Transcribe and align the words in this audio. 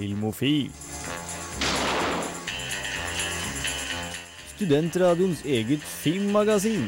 Filmofil. 0.00 0.70
Studentradioens 4.54 5.42
eget 5.44 5.82
filmmagasin. 5.84 6.86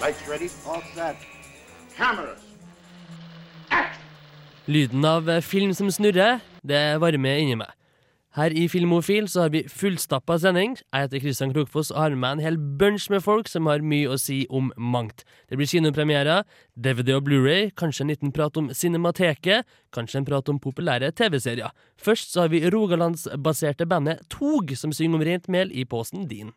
Lights 0.00 0.28
ready, 0.28 0.48
all 0.68 0.82
set. 0.94 1.16
Cameras. 1.96 2.42
Lyden 4.66 5.04
av 5.04 5.40
film 5.40 5.72
som 5.72 5.88
snurrer, 5.90 6.44
det 6.60 7.00
varmer 7.00 7.40
inni 7.40 7.56
meg. 7.56 7.72
Her 8.34 8.50
i 8.50 8.64
Filmofil 8.66 9.28
så 9.30 9.44
har 9.44 9.50
vi 9.54 9.60
fullstappa 9.70 10.34
sending. 10.42 10.72
Jeg 10.90 11.04
heter 11.04 11.20
Kristian 11.22 11.52
Krokfoss 11.54 11.92
og 11.92 12.00
har 12.00 12.16
med 12.18 12.32
en 12.32 12.42
hel 12.42 12.56
bunch 12.58 13.06
med 13.10 13.22
folk 13.22 13.46
som 13.46 13.68
har 13.70 13.84
mye 13.86 14.10
å 14.10 14.16
si 14.18 14.40
om 14.50 14.72
mangt. 14.74 15.22
Det 15.46 15.54
blir 15.60 15.70
kinopremierer, 15.70 16.42
DVD 16.74 17.14
og 17.14 17.28
Blu-ray, 17.28 17.70
kanskje 17.78 18.02
en 18.02 18.10
liten 18.10 18.34
prat 18.34 18.58
om 18.58 18.72
Cinemateket, 18.74 19.62
kanskje 19.94 20.18
en 20.18 20.26
prat 20.26 20.50
om 20.50 20.58
populære 20.58 21.12
TV-serier. 21.14 21.70
Først 21.94 22.34
så 22.34 22.42
har 22.42 22.50
vi 22.50 22.64
rogalandsbaserte 22.74 23.86
bandet 23.86 24.26
Tog, 24.34 24.74
som 24.74 24.90
synger 24.90 25.20
om 25.20 25.26
rent 25.30 25.46
mel 25.46 25.70
i 25.70 25.86
posen 25.86 26.26
din. 26.26 26.50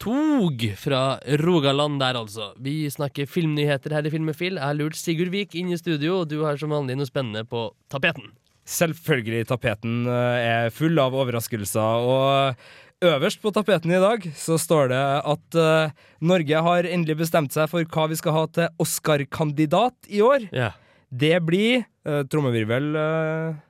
Tog 0.00 0.62
fra 0.80 1.18
Rogaland 1.42 2.00
der, 2.00 2.16
altså. 2.16 2.54
Vi 2.56 2.88
snakker 2.88 3.28
filmnyheter 3.28 3.92
her 3.92 4.06
i 4.08 4.12
Filmefil. 4.12 4.56
Jeg 4.56 4.64
har 4.64 4.78
lurt 4.78 4.96
Sigurd 4.96 5.28
Vik 5.34 5.56
inn 5.60 5.74
i 5.74 5.80
studio, 5.80 6.22
og 6.22 6.30
du 6.30 6.38
har 6.46 6.56
som 6.60 6.72
vanlig 6.72 6.96
noe 6.96 7.08
spennende 7.08 7.44
på 7.44 7.66
tapeten. 7.92 8.30
Selvfølgelig, 8.70 9.44
tapeten 9.50 10.06
eh, 10.08 10.46
er 10.46 10.72
full 10.72 10.96
av 11.02 11.16
overraskelser, 11.20 12.06
og 12.06 13.04
øverst 13.04 13.42
på 13.44 13.52
tapeten 13.52 13.92
i 13.92 14.00
dag 14.00 14.24
så 14.36 14.56
står 14.60 14.90
det 14.92 15.04
at 15.34 15.56
uh, 15.56 15.92
Norge 16.20 16.64
har 16.66 16.88
endelig 16.88 17.20
bestemt 17.22 17.52
seg 17.52 17.68
for 17.72 17.84
hva 17.84 18.08
vi 18.10 18.18
skal 18.20 18.36
ha 18.36 18.44
til 18.52 18.82
Oscar-kandidat 18.82 20.08
i 20.12 20.20
år. 20.24 20.48
Yeah. 20.52 20.76
Det 21.10 21.34
blir 21.42 21.84
uh, 22.06 22.22
trommevirvel 22.30 22.92
eh, 22.96 23.60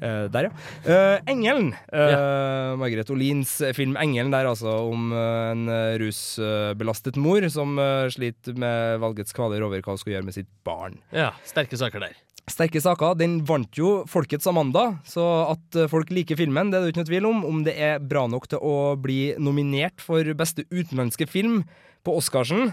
Eh, 0.00 0.26
der, 0.32 0.48
ja. 0.48 0.52
Uh, 0.84 1.16
'Engelen'. 1.28 1.72
Uh, 1.92 2.76
Margaret 2.80 3.10
Olins 3.10 3.56
film 3.76 3.96
'Engelen', 3.96 4.32
der 4.32 4.48
altså 4.48 4.72
om 4.90 5.12
eh, 5.12 5.50
en 5.52 5.68
eh, 5.68 5.98
rusbelastet 6.00 7.16
mor 7.16 7.44
som 7.52 7.78
eh, 7.78 8.08
sliter 8.12 8.56
med 8.58 9.00
valgets 9.02 9.32
kvaler 9.36 9.62
over 9.66 9.80
hva 9.80 9.94
hun 9.94 10.00
skal 10.00 10.14
gjøre 10.16 10.26
med 10.28 10.36
sitt 10.36 10.50
barn. 10.64 10.98
ja, 11.12 11.30
sterke 11.44 11.76
saker 11.80 12.00
der. 12.00 12.18
Sterke 12.50 12.80
saker. 12.82 13.14
Den 13.14 13.44
vant 13.46 13.76
jo 13.78 14.04
Folkets 14.10 14.48
Amanda, 14.50 14.98
så 15.06 15.24
at 15.52 15.76
eh, 15.78 15.86
folk 15.90 16.10
liker 16.10 16.36
filmen, 16.40 16.70
det 16.72 16.80
er 16.80 16.82
det 16.86 16.94
ikke 16.94 17.04
noe 17.04 17.10
tvil 17.12 17.28
om. 17.30 17.44
Om 17.46 17.64
det 17.68 17.76
er 17.78 18.00
bra 18.02 18.26
nok 18.26 18.48
til 18.50 18.58
å 18.64 18.96
bli 19.00 19.34
nominert 19.38 20.02
for 20.02 20.24
beste 20.34 20.64
utenlandske 20.72 21.28
film 21.30 21.62
på 22.06 22.16
Oscarsen, 22.16 22.72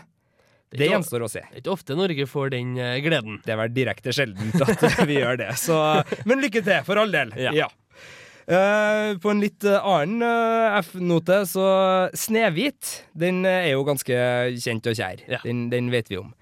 Det 0.68 0.82
det 0.82 0.90
gjenstår 0.92 1.23
å 1.23 1.30
se. 1.32 1.42
Det 1.48 1.62
er 1.62 1.62
ikke 1.62 1.76
ofte 1.78 1.96
Norge 1.96 2.26
får 2.28 2.50
den 2.52 2.73
eh, 2.76 2.98
gleden. 3.04 3.40
Det 3.46 3.54
er 3.54 3.60
vel 3.62 3.76
direkte 3.76 4.12
sjeldent 4.16 4.58
at 4.66 4.84
vi 5.10 5.22
gjør 5.22 5.40
det. 5.40 5.54
Så, 5.62 5.78
men 6.28 6.44
lykke 6.44 6.60
til, 6.66 6.82
for 6.88 7.00
all 7.00 7.14
del. 7.14 7.32
Ja. 7.40 7.70
Eh, 8.48 9.14
på 9.20 9.32
en 9.32 9.44
litt 9.44 9.64
eh, 9.68 9.80
annen 9.80 10.23
uh, 10.23 10.78
F-note, 10.80 11.42
så 11.48 11.68
Snehvit 12.16 13.02
den 13.12 13.42
er 13.48 13.73
jo 13.73 13.86
ganske 13.88 14.18
kjent 14.60 14.88
og 14.88 15.00
kjær. 15.00 15.23
Ja. 15.28 15.40
Den, 15.44 15.70
den 15.72 15.92
vet 15.92 16.12
vi 16.12 16.20
om. 16.20 16.34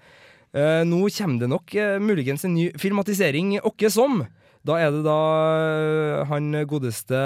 Uh, 0.56 0.82
nå 0.88 1.04
kommer 1.12 1.42
det 1.42 1.50
nok 1.52 1.74
muligens 2.02 2.46
en 2.46 2.54
ny 2.56 2.68
filmatisering 2.80 3.56
åkke 3.58 3.90
som. 3.94 4.24
Da 4.66 4.78
er 4.82 4.90
det 4.94 5.02
da 5.06 5.18
eh, 5.54 6.22
han 6.30 6.50
godeste 6.66 7.18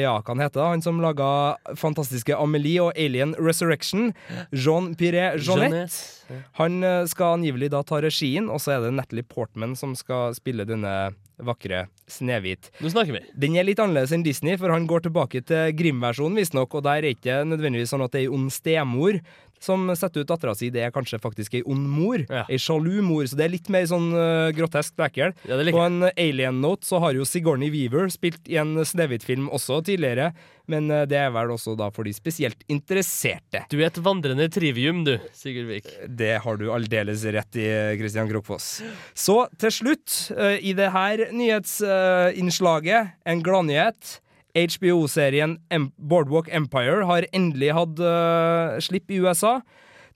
Ja, 0.00 0.14
hva 0.20 0.32
han 0.32 0.40
heter 0.40 0.70
Han 0.72 0.84
som 0.84 1.00
laga 1.02 1.56
fantastiske 1.78 2.36
Amelie 2.36 2.80
og 2.82 2.94
Alien 2.96 3.34
Resurrection. 3.38 4.14
Jean 4.52 4.94
Piré 4.96 5.34
Jeanette. 5.36 6.40
Han 6.60 6.80
eh, 6.86 7.02
skal 7.10 7.40
angivelig 7.40 7.72
da 7.74 7.82
ta 7.84 8.00
regien, 8.00 8.48
og 8.48 8.62
så 8.62 8.76
er 8.76 8.86
det 8.86 8.94
Natalie 8.96 9.26
Portman 9.26 9.76
som 9.76 9.96
skal 9.98 10.36
spille 10.38 10.64
denne 10.68 11.12
vakre 11.40 11.86
Snehvit. 12.10 12.70
Nå 12.80 12.90
snakker 12.92 13.16
vi. 13.16 13.22
Den 13.40 13.56
er 13.56 13.66
litt 13.66 13.80
annerledes 13.80 14.12
enn 14.14 14.24
Disney, 14.26 14.58
for 14.60 14.72
han 14.72 14.88
går 14.90 15.06
tilbake 15.06 15.42
til 15.46 15.74
Grim-versjonen, 15.78 16.36
visstnok, 16.40 16.74
og 16.76 16.84
der 16.86 17.00
er 17.00 17.14
ikke 17.14 17.40
nødvendigvis 17.48 17.92
sånn 17.94 18.04
at 18.04 18.12
det 18.14 18.24
er 18.24 18.28
ei 18.28 18.34
ond 18.36 18.52
stemor 18.54 19.20
som 19.60 19.90
setter 19.96 20.24
ut 20.24 20.30
dattera 20.30 20.54
si, 20.56 20.70
det 20.72 20.82
er 20.86 20.94
kanskje 20.94 21.20
faktisk 21.20 21.58
ei 21.58 21.62
ond 21.68 21.84
mor. 21.92 22.22
Ja. 22.24 22.46
Ei 22.48 22.58
sjalu 22.60 23.02
mor, 23.04 23.26
så 23.28 23.36
det 23.38 23.46
er 23.46 23.52
litt 23.52 23.68
mer 23.72 23.84
sånn 23.90 24.08
uh, 24.14 24.48
grotesk 24.56 25.00
ekkel. 25.04 25.34
Ja, 25.48 25.58
På 25.70 25.82
en 25.84 26.08
Alien-note 26.10 26.88
så 26.88 27.00
har 27.04 27.16
jo 27.16 27.26
Sigourney 27.28 27.70
Weaver 27.72 28.08
spilt 28.12 28.48
i 28.50 28.56
en 28.60 28.78
Snehvit-film 28.86 29.50
også 29.52 29.82
tidligere, 29.86 30.30
men 30.70 30.88
uh, 30.92 31.04
det 31.08 31.20
er 31.20 31.34
vel 31.34 31.52
også 31.52 31.76
da 31.78 31.90
for 31.94 32.08
de 32.08 32.14
spesielt 32.16 32.64
interesserte. 32.72 33.66
Du 33.72 33.78
er 33.80 33.90
et 33.90 34.00
vandrende 34.00 34.48
trivium, 34.52 35.04
du, 35.04 35.16
Sigurd 35.36 35.68
Vik. 35.74 35.92
Det 36.08 36.32
har 36.44 36.60
du 36.60 36.70
aldeles 36.72 37.26
rett 37.36 37.60
i, 37.60 37.68
Christian 38.00 38.30
Krokfoss. 38.30 38.72
Så 39.12 39.42
til 39.60 39.76
slutt, 39.76 40.16
uh, 40.32 40.56
i 40.56 40.72
det 40.78 40.88
her 40.96 41.28
nyhetsinnslaget, 41.36 43.14
en 43.28 43.44
gladnyhet. 43.44 44.16
HBO-serien 44.54 45.58
Boardwalk 45.96 46.48
Empire 46.52 47.04
har 47.08 47.26
endelig 47.36 47.70
hatt 47.76 48.00
uh, 48.02 48.78
slipp 48.82 49.10
i 49.10 49.20
USA. 49.22 49.60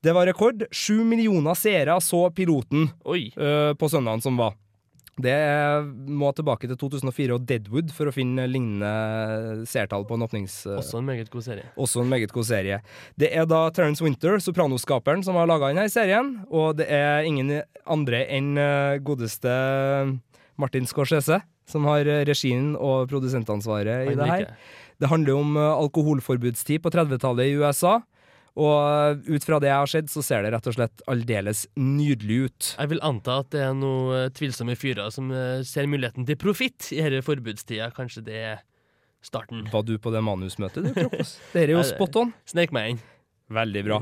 Det 0.04 0.12
var 0.12 0.26
rekord. 0.28 0.66
Sju 0.74 0.98
millioner 1.08 1.56
seere 1.56 1.94
så 2.04 2.26
piloten 2.36 2.90
eh, 3.08 3.70
på 3.72 3.88
søndagen 3.88 4.20
som 4.20 4.36
var. 4.36 4.52
Det 5.16 5.32
må 6.10 6.28
tilbake 6.36 6.68
til 6.68 6.76
2004 6.76 7.36
og 7.38 7.46
Deadwood 7.48 7.92
for 7.94 8.10
å 8.10 8.12
finne 8.12 8.44
lignende 8.50 9.62
seertall 9.70 10.04
på 10.04 10.18
en 10.18 10.26
åpnings... 10.26 10.58
eh, 10.66 10.76
Også 10.82 11.00
en 11.00 11.08
meget 11.08 11.30
god 11.32 11.46
serie. 11.46 11.64
også 11.80 12.02
en 12.02 12.10
meget 12.12 12.34
god 12.36 12.44
serie. 12.50 12.82
Det 13.16 13.30
er 13.32 13.48
da 13.48 13.62
Terence 13.72 14.04
Winter, 14.04 14.36
Sopranos-skaperen, 14.44 15.24
som 15.24 15.40
har 15.40 15.48
laga 15.48 15.72
denne 15.72 15.88
serien. 15.88 16.34
Og 16.52 16.76
det 16.82 16.90
er 16.92 17.24
ingen 17.24 17.62
andre 17.86 18.26
enn 18.28 18.52
godeste 19.08 19.56
Martin 20.60 20.86
Scorsese 20.88 21.42
som 21.70 21.86
har 21.88 22.08
eh, 22.08 22.24
regien 22.28 22.74
og 22.76 23.08
produsentansvaret 23.12 24.10
i 24.12 24.16
det 24.18 24.28
her. 24.28 24.50
Det 25.00 25.10
handler 25.10 25.38
om 25.38 25.56
eh, 25.56 25.70
alkoholforbudstid 25.84 26.82
på 26.84 26.92
30-tallet 26.94 27.50
i 27.50 27.56
USA. 27.60 27.98
Og 28.54 28.74
eh, 28.74 29.32
ut 29.34 29.46
fra 29.46 29.58
det 29.62 29.70
jeg 29.70 29.80
har 29.80 29.90
sett, 29.90 30.12
så 30.12 30.22
ser 30.24 30.44
det 30.44 30.52
rett 30.54 30.68
og 30.70 30.76
slett 30.76 31.06
aldeles 31.10 31.64
nydelig 31.80 32.38
ut. 32.44 32.74
Jeg 32.76 32.92
vil 32.92 33.02
anta 33.06 33.40
at 33.42 33.50
det 33.54 33.64
er 33.66 33.74
noen 33.78 34.34
tvilsomme 34.36 34.76
fyrer 34.78 35.10
som 35.14 35.32
ser 35.66 35.90
muligheten 35.90 36.28
til 36.28 36.38
profitt 36.40 36.92
i 36.94 37.02
denne 37.02 37.24
forbudstida. 37.24 37.90
Kanskje 37.96 38.26
det 38.28 38.38
er 38.52 38.62
starten. 39.24 39.64
Var 39.72 39.88
du 39.88 39.96
på 39.98 40.12
det 40.12 40.20
manusmøtet, 40.24 40.84
du, 40.84 40.92
Krokos? 40.94 41.38
Dette 41.54 41.66
er 41.66 41.78
jo 41.78 41.88
spot 41.94 42.20
on. 42.20 42.36
Snek 42.50 42.74
meg 42.76 42.94
inn. 42.94 43.04
Veldig 43.52 43.82
bra. 43.84 43.98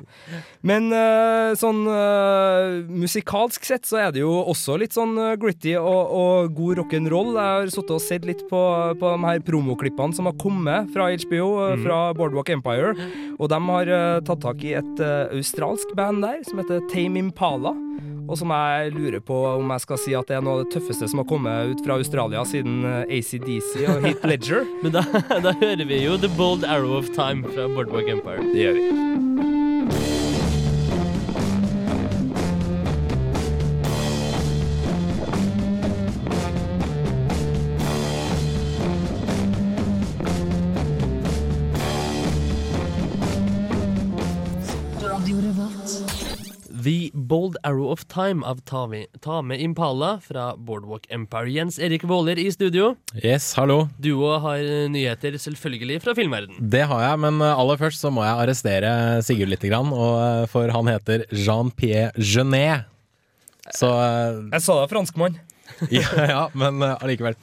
Men 0.62 0.84
eh, 0.94 1.52
sånn 1.58 1.80
eh, 1.90 2.76
musikalsk 2.86 3.64
sett 3.66 3.88
så 3.88 3.98
er 3.98 4.12
det 4.14 4.22
jo 4.22 4.30
også 4.38 4.76
litt 4.78 4.94
sånn 4.94 5.16
eh, 5.18 5.34
gritty 5.40 5.74
og, 5.80 6.12
og 6.14 6.52
god 6.54 6.78
rock'n'roll. 6.78 7.32
Jeg 7.34 7.56
har 7.58 7.72
sittet 7.74 7.94
og 7.96 8.04
sett 8.04 8.28
litt 8.28 8.44
på, 8.46 8.62
på 9.00 9.14
de 9.16 9.26
her 9.26 9.42
promoklippene 9.42 10.14
som 10.14 10.30
har 10.30 10.38
kommet 10.38 10.92
fra 10.94 11.10
HBO, 11.10 11.48
mm. 11.74 11.82
fra 11.82 11.98
Boardwalk 12.14 12.54
Empire. 12.54 12.94
Og 13.40 13.50
de 13.50 13.60
har 13.66 13.92
tatt 14.28 14.44
tak 14.46 14.62
i 14.62 14.76
et 14.78 15.02
australsk 15.02 15.90
band 15.98 16.22
der 16.22 16.44
som 16.46 16.62
heter 16.62 16.86
Tame 16.92 17.26
Impala. 17.26 17.74
Og 18.32 18.38
som 18.40 18.52
jeg 18.54 18.94
lurer 18.94 19.20
på 19.20 19.36
om 19.58 19.72
jeg 19.74 19.84
skal 19.84 19.98
si 20.00 20.14
at 20.16 20.30
det 20.30 20.38
er 20.38 20.44
noe 20.44 20.56
av 20.56 20.62
det 20.64 20.72
tøffeste 20.72 21.10
som 21.12 21.20
har 21.20 21.28
kommet 21.28 21.74
ut 21.74 21.82
fra 21.84 21.98
Australia 22.00 22.44
siden 22.48 22.80
eh, 22.88 23.18
ACDC 23.18 23.74
og 23.92 24.06
Heat 24.06 24.24
Ledger. 24.30 24.64
Men 24.80 24.96
da, 24.96 25.04
da 25.44 25.52
hører 25.60 25.84
vi 25.84 26.00
jo 26.00 26.16
The 26.16 26.32
Bold 26.38 26.64
Arrow 26.64 26.96
of 26.96 27.12
Time 27.12 27.44
fra 27.52 27.68
Boardwalk 27.74 28.08
Empire. 28.16 28.40
Det 28.54 28.64
gjør 28.64 28.80
vi. 28.80 29.61
Bold 47.32 47.56
Arrow 47.64 47.88
of 47.88 48.04
Time 48.12 48.44
av 48.44 48.58
Tame, 48.68 49.06
Tame 49.24 49.56
Impala 49.56 50.18
fra 50.20 50.50
Boardwalk 50.56 51.06
Empire. 51.08 51.48
Jens 51.48 51.78
Erik 51.78 52.04
Våler 52.04 52.36
i 52.36 52.50
studio. 52.52 52.90
Yes, 53.24 53.54
hallo. 53.56 53.86
Du 53.96 54.10
òg 54.18 54.42
har 54.44 54.60
eh, 54.60 54.84
nyheter, 54.92 55.38
selvfølgelig, 55.40 56.02
fra 56.04 56.12
filmverden. 56.18 56.58
Det 56.74 56.82
har 56.90 57.00
jeg, 57.06 57.22
men 57.24 57.40
eh, 57.40 57.54
aller 57.56 57.80
først 57.80 58.04
så 58.04 58.12
må 58.12 58.20
jeg 58.26 58.36
arrestere 58.42 58.92
Sigurd 59.24 59.48
litt, 59.48 59.64
grann, 59.64 59.94
og, 59.96 60.18
eh, 60.20 60.44
for 60.52 60.68
han 60.76 60.92
heter 60.92 61.24
Jean-Pierre 61.32 62.12
Genet. 62.20 62.84
Så 63.78 63.88
Jeg 63.88 64.60
sa 64.66 64.76
det, 64.82 64.90
franskmann. 64.92 65.40
ja, 65.88 66.04
ja, 66.28 66.42
men 66.52 66.84
allikevel. 66.84 67.38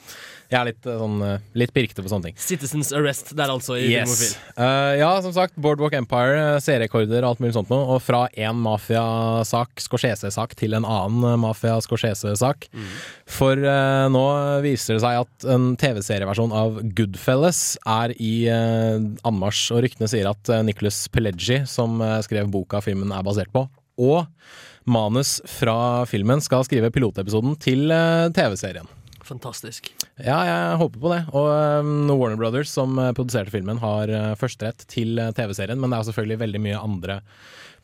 Jeg 0.49 0.57
er 0.59 0.67
litt, 0.71 0.81
eh, 0.85 0.97
sånn, 0.97 1.17
eh, 1.25 1.45
litt 1.61 1.73
pirkete 1.75 2.01
på 2.01 2.09
sånne 2.09 2.29
ting. 2.29 2.37
Citizens 2.41 2.91
Arrest 2.95 3.35
der, 3.37 3.51
altså, 3.53 3.77
i 3.77 3.87
Filmofil. 3.91 4.33
Uh, 4.57 4.97
ja, 4.97 5.11
som 5.21 5.33
sagt, 5.35 5.55
Boardwalk 5.61 5.93
Empire, 5.93 6.55
eh, 6.55 6.59
serierekorder 6.63 7.21
og 7.21 7.29
alt 7.35 7.43
mulig 7.43 7.53
sånt 7.53 7.69
noe. 7.69 7.85
Og 7.95 8.01
fra 8.01 8.27
én 8.33 8.57
mafiasak, 8.57 9.77
Scorsese-sak, 9.77 10.55
til 10.59 10.73
en 10.73 10.87
annen 10.89 11.23
eh, 11.23 11.37
mafia-Scorsese-sak. 11.45 12.69
For 13.29 13.53
uh, 13.61 14.09
nå 14.09 14.25
viser 14.65 14.97
det 14.97 15.03
seg 15.05 15.21
at 15.21 15.49
en 15.53 15.75
TV-serieversjon 15.79 16.55
av 16.55 16.81
Goodfellas 16.97 17.77
er 17.85 18.15
i 18.17 18.33
uh, 18.49 18.97
anmarsj, 19.29 19.69
og 19.75 19.83
ryktene 19.85 20.09
sier 20.09 20.29
at 20.31 20.49
uh, 20.49 20.63
Nicholas 20.65 21.07
Pelleggi 21.13 21.63
som 21.69 22.01
eh, 22.01 22.19
skrev 22.25 22.49
boka 22.51 22.81
filmen 22.83 23.13
er 23.15 23.25
basert 23.25 23.51
på, 23.53 23.65
og 23.99 24.25
manus 24.89 25.37
fra 25.49 26.05
filmen 26.09 26.41
skal 26.41 26.65
skrive 26.67 26.91
pilotepisoden 26.93 27.57
til 27.61 27.91
eh, 27.93 28.29
Fantastisk. 29.29 29.91
Ja, 30.17 30.39
jeg 30.47 30.79
håper 30.81 31.01
på 31.03 31.13
det. 31.13 31.21
Og 31.37 31.47
um, 31.85 32.09
Warner 32.11 32.39
Brothers, 32.39 32.71
som 32.73 32.97
uh, 32.97 33.11
produserte 33.15 33.53
filmen, 33.53 33.79
har 33.81 34.09
uh, 34.09 34.33
førsterett 34.39 34.85
til 34.89 35.21
uh, 35.21 35.29
TV-serien, 35.37 35.79
men 35.79 35.93
det 35.93 35.99
er 35.99 36.09
selvfølgelig 36.09 36.43
veldig 36.43 36.61
mye 36.65 36.83
andre 36.89 37.21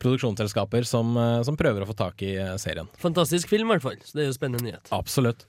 produksjonsselskaper 0.02 0.84
som, 0.84 1.14
som 1.48 1.56
prøver 1.56 1.86
å 1.86 1.88
få 1.88 1.94
tak 1.96 2.20
i 2.28 2.34
serien. 2.60 2.90
Fantastisk 3.00 3.48
film, 3.48 3.70
i 3.70 3.78
hvert 3.78 3.86
fall. 3.86 4.02
Så 4.04 4.18
det 4.18 4.26
er 4.26 4.28
jo 4.28 4.34
spennende 4.36 4.66
nyhet. 4.66 4.90
Absolutt. 4.92 5.46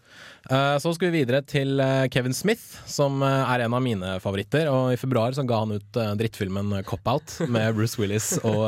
Uh, 0.46 0.76
så 0.78 0.92
skal 0.94 1.10
vi 1.10 1.22
videre 1.22 1.40
til 1.42 1.80
uh, 1.82 2.06
Kevin 2.12 2.34
Smith, 2.36 2.62
som 2.86 3.18
uh, 3.24 3.48
er 3.50 3.64
en 3.64 3.74
av 3.74 3.82
mine 3.82 4.12
favoritter. 4.22 4.68
Og 4.70 4.92
i 4.94 5.00
februar 5.00 5.34
så 5.36 5.44
ga 5.46 5.58
han 5.64 5.74
ut 5.76 6.00
drittfilmen 6.20 6.74
Cop 6.86 7.06
Out 7.10 7.36
med 7.50 7.74
Bruce 7.76 8.00
Willis 8.00 8.34
og 8.46 8.62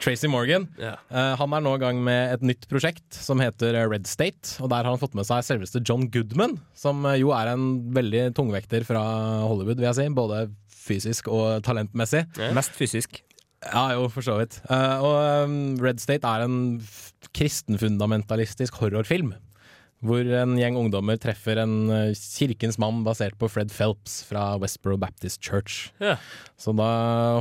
Tracy 0.00 0.30
Morgan. 0.32 0.66
Ja. 0.80 0.94
Han 1.36 1.52
er 1.56 1.64
nå 1.64 1.74
i 1.76 1.82
gang 1.82 2.00
med 2.04 2.36
et 2.36 2.44
nytt 2.52 2.64
prosjekt 2.70 3.12
som 3.12 3.42
heter 3.42 3.76
Red 3.90 4.08
State. 4.08 4.56
Og 4.64 4.70
der 4.72 4.84
har 4.84 4.92
han 4.94 5.00
fått 5.02 5.16
med 5.18 5.28
seg 5.28 5.44
selveste 5.44 5.82
John 5.84 6.06
Goodman, 6.12 6.56
som 6.72 7.04
jo 7.18 7.34
er 7.36 7.52
en 7.52 7.66
veldig 7.96 8.30
tungvekter 8.38 8.86
fra 8.88 9.02
Hollywood, 9.44 9.76
vil 9.80 9.90
jeg 9.90 9.98
si. 10.00 10.08
Både 10.16 10.46
fysisk 10.80 11.28
og 11.28 11.60
talentmessig. 11.66 12.24
Ja. 12.40 12.54
Mest 12.56 12.72
fysisk. 12.78 13.20
Ja, 13.60 13.90
jo, 13.92 14.08
for 14.08 14.24
så 14.24 14.38
vidt. 14.40 14.56
Eh, 14.72 15.04
og 15.04 15.82
Red 15.84 16.00
State 16.00 16.24
er 16.24 16.46
en 16.46 16.80
kristenfundamentalistisk 17.36 18.80
horrorfilm. 18.80 19.34
Hvor 20.00 20.24
en 20.24 20.54
gjeng 20.56 20.78
ungdommer 20.80 21.18
treffer 21.20 21.60
en 21.60 21.74
eh, 21.92 22.14
kirkens 22.16 22.78
mann 22.80 23.02
basert 23.04 23.36
på 23.40 23.50
Fred 23.52 23.72
Phelps 23.74 24.22
fra 24.24 24.54
Westboro 24.62 24.96
Baptist 25.00 25.42
Church. 25.44 25.90
Ja. 26.00 26.14
Så 26.56 26.72
da 26.76 26.90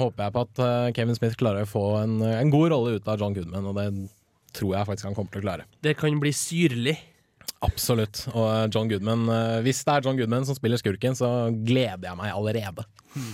håper 0.01 0.25
jeg 0.25 0.35
på 0.35 0.43
at 0.43 0.63
eh, 0.65 0.89
Kevin 0.97 1.15
Smith 1.15 1.39
klarer 1.39 1.63
å 1.63 1.69
få 1.69 1.85
en, 2.01 2.19
en 2.25 2.51
god 2.51 2.73
rolle 2.75 2.97
ut 2.99 3.07
av 3.07 3.21
John 3.21 3.37
Goodman, 3.37 3.69
og 3.71 3.79
det 3.79 3.87
tror 4.55 4.75
jeg 4.75 4.89
faktisk 4.89 5.07
han 5.07 5.15
kommer 5.15 5.31
til 5.31 5.43
å 5.43 5.47
klare. 5.47 5.69
Det 5.85 5.95
kan 5.99 6.19
bli 6.19 6.33
syrlig. 6.35 6.97
Absolutt. 7.65 8.23
Og 8.33 8.45
eh, 8.47 8.65
John 8.71 8.89
Goodman 8.91 9.27
eh, 9.33 9.59
Hvis 9.65 9.81
det 9.87 9.95
er 9.95 10.05
John 10.05 10.19
Goodman 10.19 10.47
som 10.47 10.57
spiller 10.57 10.79
skurken, 10.79 11.17
så 11.17 11.49
gleder 11.51 12.11
jeg 12.11 12.19
meg 12.19 12.35
allerede. 12.35 12.85
Eh, 13.15 13.31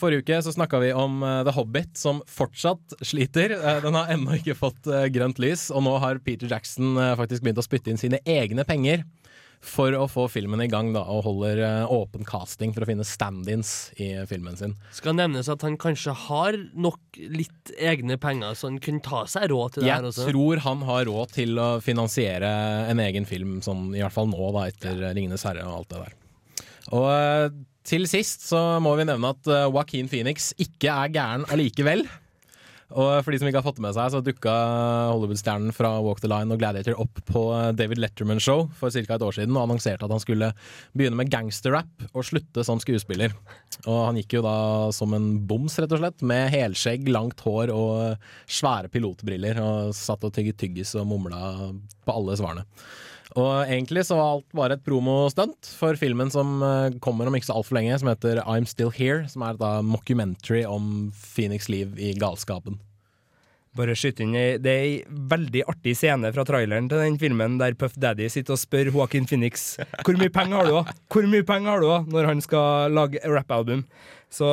forrige 0.00 0.24
uke 0.24 0.40
så 0.42 0.52
snakka 0.54 0.80
vi 0.82 0.90
om 0.96 1.22
eh, 1.22 1.42
The 1.46 1.54
Hobbit, 1.54 1.94
som 1.98 2.22
fortsatt 2.26 2.96
sliter. 3.06 3.54
Eh, 3.54 3.80
den 3.84 3.94
har 3.98 4.10
ennå 4.10 4.34
ikke 4.40 4.58
fått 4.58 4.90
eh, 4.90 5.06
grønt 5.14 5.38
lys, 5.42 5.68
og 5.70 5.84
nå 5.86 5.96
har 6.02 6.18
Peter 6.26 6.50
Jackson 6.50 6.96
eh, 6.98 7.14
faktisk 7.20 7.46
begynt 7.46 7.62
å 7.62 7.66
spytte 7.66 7.92
inn 7.92 8.00
sine 8.00 8.22
egne 8.26 8.66
penger 8.66 9.06
for 9.60 9.92
å 9.92 10.06
få 10.08 10.24
filmen 10.32 10.62
i 10.64 10.68
gang, 10.72 10.88
da, 10.94 11.02
og 11.12 11.26
holder 11.26 11.60
eh, 11.60 11.92
åpen 11.92 12.24
casting 12.24 12.72
for 12.72 12.84
å 12.84 12.88
finne 12.88 13.04
stand-ins 13.04 13.90
i 14.00 14.08
filmen 14.28 14.56
sin. 14.56 14.74
Skal 14.96 15.18
nevnes 15.18 15.50
at 15.52 15.62
han 15.66 15.76
kanskje 15.80 16.14
har 16.26 16.56
nok 16.72 17.20
litt 17.20 17.74
egne 17.76 18.16
penger, 18.20 18.56
så 18.56 18.70
han 18.70 18.80
kunne 18.82 19.04
ta 19.04 19.26
seg 19.28 19.50
råd 19.52 19.76
til 19.76 19.84
det 19.84 19.92
her 19.92 20.08
Jeg 20.08 20.32
tror 20.32 20.64
han 20.64 20.86
har 20.88 21.04
råd 21.10 21.36
til 21.36 21.60
å 21.60 21.68
finansiere 21.84 22.48
en 22.88 23.04
egen 23.04 23.28
film, 23.28 23.58
sånn, 23.64 23.90
i 23.94 24.00
hvert 24.00 24.16
fall 24.16 24.32
nå, 24.32 24.48
da, 24.56 24.66
etter 24.72 25.10
Ringenes 25.12 25.44
herre 25.46 25.68
og 25.68 25.82
alt 25.82 25.92
det 25.92 26.06
der. 26.06 26.16
Og 26.96 27.06
eh, 27.12 27.50
til 27.86 28.08
sist 28.10 28.44
så 28.48 28.80
må 28.82 28.94
vi 28.98 29.06
nevne 29.08 29.32
at 29.34 29.48
uh, 29.50 29.68
Joaquin 29.68 30.10
Phoenix 30.10 30.50
ikke 30.60 30.92
er 30.92 31.14
gæren 31.14 31.46
allikevel. 31.52 32.04
Og 32.90 33.10
for 33.22 33.30
de 33.30 33.38
som 33.38 33.46
ikke 33.46 33.60
har 33.60 33.66
fått 33.66 33.78
det 33.78 33.84
med 33.84 33.94
seg, 33.94 34.10
så 34.10 34.20
dukka 34.24 34.52
Hollywood-stjernen 35.12 35.74
fra 35.74 35.92
Walk 36.02 36.18
the 36.24 36.30
Line 36.30 36.50
og 36.50 36.58
Gladiator 36.58 36.98
opp 36.98 37.20
på 37.28 37.42
eh, 37.54 37.68
David 37.78 38.00
Letterman 38.02 38.42
Show 38.42 38.64
for 38.80 38.90
ca. 38.90 39.14
et 39.14 39.24
år 39.26 39.36
siden 39.36 39.54
og 39.54 39.62
annonserte 39.62 40.06
at 40.06 40.14
han 40.14 40.22
skulle 40.22 40.48
begynne 40.90 41.20
med 41.20 41.30
gangsterrap 41.30 42.08
og 42.10 42.26
slutte 42.26 42.64
som 42.66 42.82
skuespiller. 42.82 43.36
Og 43.84 44.00
han 44.08 44.18
gikk 44.18 44.40
jo 44.40 44.42
da 44.46 44.56
som 44.94 45.14
en 45.14 45.36
boms, 45.46 45.78
rett 45.78 45.94
og 45.94 46.02
slett, 46.02 46.24
med 46.26 46.50
helskjegg, 46.50 47.06
langt 47.14 47.44
hår 47.46 47.70
og 47.74 48.26
svære 48.50 48.90
pilotbriller, 48.90 49.62
og 49.62 49.94
satt 49.94 50.26
og 50.26 50.34
tygget 50.34 50.58
tyggis 50.58 50.96
og 50.98 51.06
mumla 51.12 51.70
på 52.02 52.16
alle 52.16 52.40
svarene. 52.42 52.66
Og 53.38 53.50
egentlig 53.62 54.02
så 54.08 54.18
var 54.18 54.34
alt 54.34 54.56
bare 54.56 54.76
et 54.78 54.84
promostunt 54.86 55.70
for 55.78 55.98
filmen 56.00 56.32
som 56.34 56.58
eh, 56.66 56.98
kommer 57.02 57.30
om 57.30 57.36
ikke 57.38 57.50
så 57.50 57.58
altfor 57.60 57.78
lenge, 57.78 57.98
som 58.00 58.10
heter 58.10 58.42
I'm 58.42 58.66
Still 58.66 58.90
Here, 58.94 59.26
som 59.30 59.44
er 59.46 59.58
da 59.60 59.78
mockumentary 59.86 60.64
om 60.66 61.10
Phoenix 61.14 61.70
liv 61.70 61.94
i 62.00 62.14
galskapen. 62.18 62.80
Bare 63.78 63.94
skyte 63.94 64.24
inn 64.24 64.32
Det 64.34 64.66
er 64.66 64.80
ei 64.82 64.94
veldig 65.30 65.60
artig 65.70 65.92
scene 65.94 66.32
fra 66.34 66.42
traileren 66.42 66.88
til 66.90 66.98
den 67.04 67.18
filmen 67.22 67.54
der 67.60 67.76
Puff 67.78 67.94
Daddy 67.94 68.26
sitter 68.26 68.56
og 68.56 68.58
spør 68.58 68.90
Joaquin 68.90 69.28
Phoenix 69.30 69.76
Hvor 70.02 70.18
mye 70.18 70.32
penger 70.34 70.58
har 70.58 70.66
du? 70.66 70.96
Hvor 71.14 71.28
mye 71.30 71.46
penger 71.46 71.70
har 71.70 71.84
du? 71.84 72.10
Når 72.10 72.26
han 72.32 72.42
skal 72.42 72.90
lage 72.98 73.22
rappalbum. 73.30 73.84
Så 74.30 74.46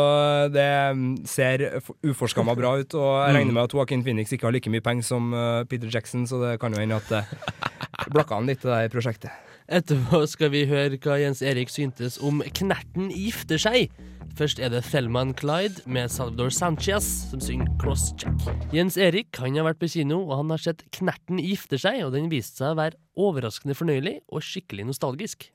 det 0.53 0.69
mm, 0.97 1.09
ser 1.29 1.63
uforskamma 2.05 2.53
bra 2.57 2.75
ut, 2.81 2.93
og 2.97 3.11
jeg 3.21 3.35
regner 3.35 3.53
med 3.53 3.67
at 3.67 3.73
Joaquin 3.73 4.01
Phoenix 4.05 4.33
ikke 4.33 4.49
har 4.49 4.55
like 4.55 4.71
mye 4.73 4.85
penger 4.85 5.05
som 5.05 5.33
eh, 5.37 5.65
Peter 5.69 5.89
Jackson, 5.93 6.25
så 6.29 6.39
det 6.41 6.55
kan 6.61 6.73
jo 6.73 6.81
hende 6.81 6.97
at 6.97 7.11
blakka 8.13 8.39
han 8.39 8.49
litt, 8.49 8.63
det 8.65 8.89
prosjektet. 8.93 9.33
Etterpå 9.67 10.21
skal 10.31 10.53
vi 10.53 10.61
høre 10.69 10.95
hva 11.03 11.17
Jens 11.19 11.41
Erik 11.43 11.71
syntes 11.73 12.15
om 12.23 12.39
Knerten 12.55 13.09
gifter 13.11 13.59
seg. 13.59 13.91
Først 14.37 14.61
er 14.63 14.71
det 14.71 14.83
Thelman 14.87 15.33
Clyde 15.35 15.81
med 15.89 16.11
Salvador 16.13 16.53
Sanchez 16.53 17.07
som 17.31 17.41
synger 17.43 17.67
Crosscheck. 17.81 18.47
Jens 18.75 18.99
Erik 19.01 19.35
han 19.41 19.57
har 19.57 19.67
vært 19.67 19.81
på 19.81 19.89
kino, 19.91 20.21
og 20.27 20.37
han 20.43 20.53
har 20.53 20.61
sett 20.61 20.85
Knerten 20.95 21.41
gifter 21.41 21.81
seg, 21.81 22.03
og 22.05 22.13
den 22.15 22.31
viste 22.31 22.61
seg 22.61 22.75
å 22.75 22.79
være 22.79 22.99
overraskende 23.17 23.75
fornøyelig 23.75 24.19
og 24.29 24.45
skikkelig 24.45 24.91
nostalgisk. 24.93 25.49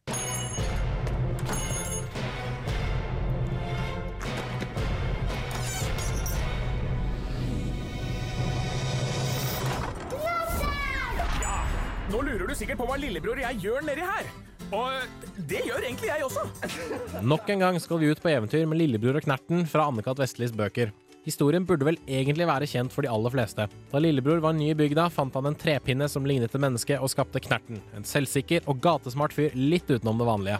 Lurer 12.52 12.58
du 12.58 12.66
sikkert 12.66 12.80
på 12.82 12.86
hva 12.88 12.98
lillebror 13.00 13.38
og 13.38 13.46
jeg 13.46 13.60
gjør 13.64 13.84
nedi 13.86 14.04
her. 14.04 14.26
Og 14.72 15.36
det 15.48 15.62
gjør 15.66 15.84
egentlig 15.84 16.08
jeg 16.08 16.24
også. 16.26 16.42
Nok 17.32 17.48
en 17.52 17.62
gang 17.64 17.78
skal 17.80 18.00
vi 18.00 18.10
ut 18.12 18.20
på 18.20 18.28
eventyr 18.28 18.66
med 18.68 18.78
Lillebror 18.80 19.16
og 19.16 19.24
Knerten 19.24 19.64
fra 19.68 19.86
Anne-Kat. 19.88 20.20
Vestlis 20.20 20.52
bøker. 20.52 20.92
Historien 21.24 21.64
burde 21.64 21.86
vel 21.86 21.98
egentlig 22.08 22.48
være 22.48 22.68
kjent 22.68 22.92
for 22.92 23.04
de 23.04 23.10
aller 23.12 23.32
fleste. 23.32 23.68
Da 23.92 24.00
lillebror 24.00 24.42
var 24.42 24.56
ny 24.56 24.72
i 24.72 24.76
bygda, 24.76 25.06
fant 25.14 25.36
han 25.38 25.48
en 25.48 25.56
trepinne 25.56 26.08
som 26.10 26.26
lignet 26.26 26.52
et 26.52 26.60
menneske, 26.60 26.98
og 26.98 27.12
skapte 27.12 27.40
Knerten. 27.40 27.80
En 27.96 28.04
selvsikker 28.04 28.66
og 28.66 28.80
gatesmart 28.82 29.36
fyr 29.36 29.54
litt 29.56 29.88
utenom 29.88 30.20
det 30.20 30.28
vanlige. 30.28 30.58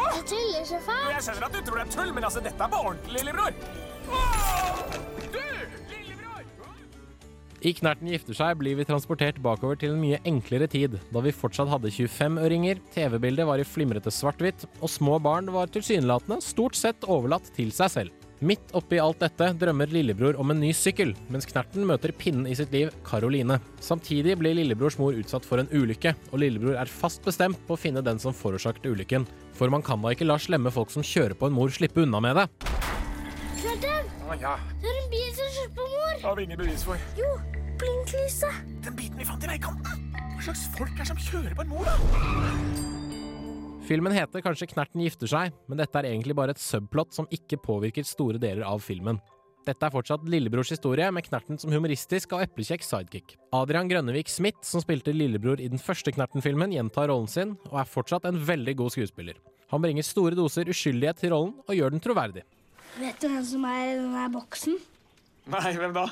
Jeg 0.00 0.24
tuller 0.30 0.68
så 0.68 0.80
fælt. 0.86 1.10
Jeg 1.16 1.26
skjønner 1.26 1.48
at 1.48 1.58
du 1.58 1.60
tror 1.66 1.80
det 1.80 1.86
er 1.88 1.96
tull, 1.96 2.14
men 2.16 2.28
altså, 2.28 2.44
dette 2.44 2.68
er 2.68 2.72
på 2.72 2.84
ordentlig, 2.86 3.18
lillebror. 3.18 4.39
I 7.60 7.74
Knerten 7.76 8.08
gifter 8.08 8.32
seg 8.32 8.56
blir 8.56 8.78
vi 8.78 8.86
transportert 8.88 9.36
bakover 9.44 9.76
til 9.76 9.92
en 9.92 10.00
mye 10.00 10.20
enklere 10.24 10.64
tid, 10.70 10.94
da 11.12 11.20
vi 11.20 11.32
fortsatt 11.34 11.68
hadde 11.68 11.92
25-øringer, 11.92 12.80
TV-bildet 12.94 13.44
var 13.44 13.60
i 13.60 13.66
flimrete 13.68 14.12
svart-hvitt, 14.16 14.64
og 14.80 14.88
små 14.88 15.18
barn 15.20 15.50
var 15.52 15.68
tilsynelatende 15.68 16.40
stort 16.40 16.78
sett 16.78 17.04
overlatt 17.04 17.52
til 17.58 17.68
seg 17.76 17.92
selv. 17.92 18.16
Midt 18.40 18.72
oppi 18.72 18.96
alt 18.96 19.20
dette 19.20 19.50
drømmer 19.60 19.92
lillebror 19.92 20.38
om 20.40 20.54
en 20.54 20.62
ny 20.62 20.70
sykkel, 20.72 21.12
mens 21.28 21.44
Knerten 21.50 21.84
møter 21.84 22.14
pinnen 22.16 22.48
i 22.48 22.56
sitt 22.56 22.72
liv, 22.72 22.88
Karoline. 23.04 23.60
Samtidig 23.84 24.38
blir 24.40 24.56
lillebrors 24.56 24.96
mor 24.96 25.12
utsatt 25.12 25.44
for 25.44 25.60
en 25.60 25.68
ulykke, 25.68 26.14
og 26.32 26.40
lillebror 26.40 26.80
er 26.80 26.88
fast 26.88 27.20
bestemt 27.28 27.60
på 27.68 27.76
å 27.76 27.82
finne 27.82 28.00
den 28.00 28.22
som 28.22 28.32
forårsaket 28.32 28.88
ulykken. 28.88 29.28
For 29.52 29.68
man 29.68 29.84
kan 29.84 30.00
da 30.00 30.16
ikke 30.16 30.30
la 30.30 30.40
slemme 30.40 30.72
folk 30.72 30.96
som 30.96 31.04
kjører 31.04 31.36
på 31.36 31.52
en 31.52 31.58
mor, 31.60 31.68
slippe 31.68 32.08
unna 32.08 32.24
med 32.24 32.40
det. 32.40 32.48
Kjartan, 33.60 33.99
Å 34.30 34.36
ja, 34.38 34.52
det 34.78 34.86
er 34.86 34.98
en 35.00 35.08
bil 35.10 35.30
som 35.34 35.48
kjører 35.50 35.70
på 35.74 35.84
mor. 35.90 36.10
har 36.22 36.36
vi 36.38 36.42
ingen 36.46 36.58
bevis 36.60 36.84
for. 36.86 37.00
Jo, 37.18 37.30
blinklyset. 37.80 38.60
Den 38.84 38.94
biten 38.94 39.18
vi 39.18 39.24
fant 39.26 39.42
i 39.42 39.48
veikanten. 39.50 40.04
Hva 40.36 40.44
slags 40.44 40.68
folk 40.76 40.92
er 40.94 41.00
det 41.02 41.06
som 41.08 41.18
kjører 41.18 41.56
på 41.58 41.64
en 41.64 41.72
mor, 41.72 41.88
da? 41.88 41.96
Filmen 43.88 44.14
heter 44.14 44.44
kanskje 44.44 44.68
Knerten 44.70 45.02
gifter 45.02 45.26
seg, 45.32 45.56
men 45.66 45.80
dette 45.82 45.98
er 45.98 46.12
egentlig 46.12 46.36
bare 46.38 46.54
et 46.54 46.62
subplot 46.62 47.10
som 47.16 47.26
ikke 47.34 47.58
påvirker 47.58 48.06
store 48.06 48.38
deler 48.38 48.62
av 48.68 48.78
filmen. 48.84 49.18
Dette 49.66 49.82
er 49.82 49.92
fortsatt 49.96 50.22
lillebrors 50.30 50.70
historie, 50.76 51.10
med 51.10 51.26
Knerten 51.26 51.58
som 51.58 51.74
humoristisk 51.74 52.36
og 52.36 52.46
eplekjekk 52.46 52.86
sidekick. 52.86 53.34
Adrian 53.50 53.90
Grønnevik 53.90 54.30
Smith, 54.30 54.62
som 54.62 54.84
spilte 54.84 55.10
lillebror 55.10 55.58
i 55.58 55.66
den 55.74 55.82
første 55.82 56.14
Knerten-filmen, 56.14 56.70
gjentar 56.78 57.10
rollen 57.10 57.26
sin, 57.28 57.58
og 57.72 57.82
er 57.82 57.90
fortsatt 57.98 58.30
en 58.30 58.38
veldig 58.38 58.78
god 58.78 58.94
skuespiller. 58.94 59.42
Han 59.74 59.82
bringer 59.82 60.06
store 60.06 60.38
doser 60.38 60.70
uskyldighet 60.70 61.18
til 61.18 61.34
rollen, 61.34 61.56
og 61.66 61.74
gjør 61.74 61.98
den 61.98 62.06
troverdig. 62.06 62.46
Vet 62.98 63.20
du 63.22 63.28
hvem 63.30 63.44
som 63.46 63.64
er 63.70 63.84
i 63.84 63.94
denne 64.00 64.26
boksen? 64.34 64.80
Nei, 65.50 65.70
hvem 65.78 65.94
da? 65.94 66.08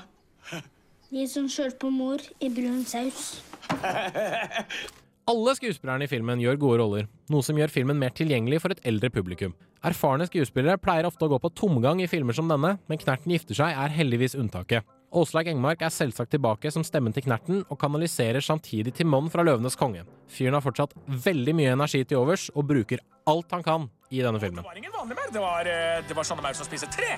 De 1.09 1.25
som 1.31 1.49
kjørte 1.51 1.79
på 1.81 1.91
mor 1.93 2.23
i 2.45 2.51
brun 2.53 2.85
saus. 2.89 3.39
Alle 5.29 5.55
skuespillerne 5.59 6.07
i 6.07 6.11
filmen 6.11 6.41
gjør 6.41 6.61
gode 6.61 6.77
roller, 6.81 7.09
noe 7.29 7.45
som 7.45 7.59
gjør 7.59 7.73
filmen 7.73 7.99
mer 8.01 8.15
tilgjengelig 8.17 8.63
for 8.65 8.73
et 8.73 8.81
eldre 8.89 9.11
publikum. 9.13 9.53
Erfarne 9.85 10.25
skuespillere 10.29 10.81
pleier 10.81 11.07
ofte 11.09 11.27
å 11.27 11.33
gå 11.35 11.39
på 11.43 11.53
tomgang 11.53 12.01
i 12.01 12.09
filmer 12.09 12.37
som 12.37 12.49
denne, 12.49 12.79
men 12.89 13.01
Knerten 13.01 13.35
gifter 13.35 13.59
seg 13.59 13.77
er 13.77 13.93
heldigvis 13.93 14.39
unntaket. 14.39 14.87
Åslaug 15.09 15.49
Engmark 15.49 15.81
er 15.81 15.93
selvsagt 15.93 16.35
tilbake 16.35 16.69
som 16.73 16.85
stemmen 16.85 17.15
til 17.17 17.25
Knerten, 17.25 17.63
og 17.73 17.79
kanaliserer 17.81 18.45
samtidig 18.45 18.93
til 18.99 19.09
Mon 19.09 19.31
fra 19.33 19.45
Løvenes 19.47 19.77
konge. 19.79 20.05
Fyren 20.29 20.59
har 20.59 20.65
fortsatt 20.65 20.93
veldig 21.09 21.55
mye 21.57 21.73
energi 21.73 22.03
til 22.05 22.21
overs, 22.21 22.51
og 22.55 22.67
bruker 22.69 23.01
alt 23.29 23.57
han 23.57 23.65
kan 23.65 23.89
i 24.13 24.21
denne 24.25 24.41
filmen. 24.41 24.61
Det 24.61 24.69
var 24.69 24.81
ingen 24.81 24.93
vanlig 24.93 25.17
maur, 25.17 25.33
det 25.33 25.41
var, 25.41 25.67
eh, 25.67 26.05
det 26.09 26.17
var 26.17 26.29
sånne 26.29 26.45
maur 26.45 26.57
som 26.57 26.69
spiser 26.69 26.93
tre. 26.93 27.17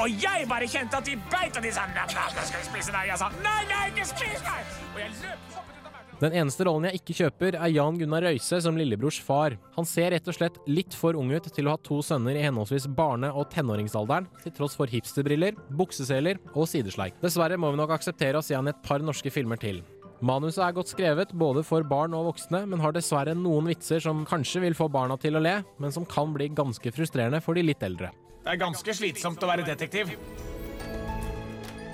Og 0.00 0.08
jeg 0.08 0.48
bare 0.48 0.68
kjente 0.68 1.00
at 1.00 1.04
de 1.04 1.16
beit, 1.16 1.56
og 1.56 1.62
de 1.62 1.72
sa 1.72 1.86
nei, 1.86 2.08
nei, 2.12 2.44
skal 2.44 2.60
vi 2.60 2.66
spise 2.68 2.92
deg. 2.92 3.08
Jeg 3.08 3.18
sa 3.18 3.32
nei, 3.40 3.60
nei, 3.72 3.84
ikke 3.92 4.04
spis 4.12 4.44
meg! 4.44 4.74
Og 4.92 5.00
jeg 5.00 5.10
løp 5.22 5.73
Den 6.22 6.34
eneste 6.38 6.62
rollen 6.68 6.86
jeg 6.86 7.00
ikke 7.00 7.16
kjøper, 7.18 7.56
er 7.58 7.72
Jan 7.74 7.96
Gunnar 7.98 8.22
Røise 8.22 8.60
som 8.62 8.76
lillebrors 8.78 9.18
far. 9.22 9.56
Han 9.74 9.88
ser 9.88 10.12
rett 10.14 10.28
og 10.30 10.36
slett 10.36 10.60
litt 10.70 10.94
for 10.94 11.18
ung 11.18 11.32
ut 11.34 11.48
til 11.50 11.66
å 11.66 11.74
ha 11.74 11.80
to 11.82 11.98
sønner 12.06 12.38
i 12.38 12.44
henholdsvis 12.44 12.86
barne- 12.94 13.32
og 13.34 13.48
tenåringsalderen, 13.50 14.28
til 14.44 14.54
tross 14.54 14.78
for 14.78 14.90
hipsterbriller, 14.90 15.58
bukseseler 15.74 16.38
og 16.54 16.68
sidesleik. 16.70 17.18
Dessverre 17.24 17.58
må 17.58 17.72
vi 17.72 17.80
nok 17.82 17.96
akseptere 17.96 18.38
å 18.38 18.46
se 18.46 18.54
han 18.54 18.70
i 18.70 18.72
et 18.72 18.84
par 18.86 19.02
norske 19.02 19.32
filmer 19.34 19.58
til. 19.58 19.82
Manuset 20.24 20.62
er 20.62 20.76
godt 20.76 20.94
skrevet 20.94 21.34
både 21.34 21.64
for 21.66 21.82
barn 21.82 22.14
og 22.14 22.30
voksne, 22.30 22.62
men 22.70 22.80
har 22.80 22.94
dessverre 22.94 23.34
noen 23.34 23.66
vitser 23.72 24.00
som 24.00 24.22
kanskje 24.28 24.62
vil 24.62 24.78
få 24.78 24.86
barna 24.88 25.18
til 25.20 25.34
å 25.36 25.42
le, 25.42 25.58
men 25.82 25.92
som 25.92 26.06
kan 26.06 26.30
bli 26.32 26.48
ganske 26.54 26.94
frustrerende 26.94 27.42
for 27.42 27.58
de 27.58 27.66
litt 27.66 27.82
eldre. 27.82 28.14
Det 28.44 28.54
er 28.54 28.62
ganske 28.62 28.94
slitsomt 28.94 29.42
å 29.42 29.50
være 29.50 29.66
detektiv. 29.66 30.14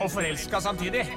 Og 0.01 0.09
forelska 0.13 0.61
samtidig. 0.61 1.09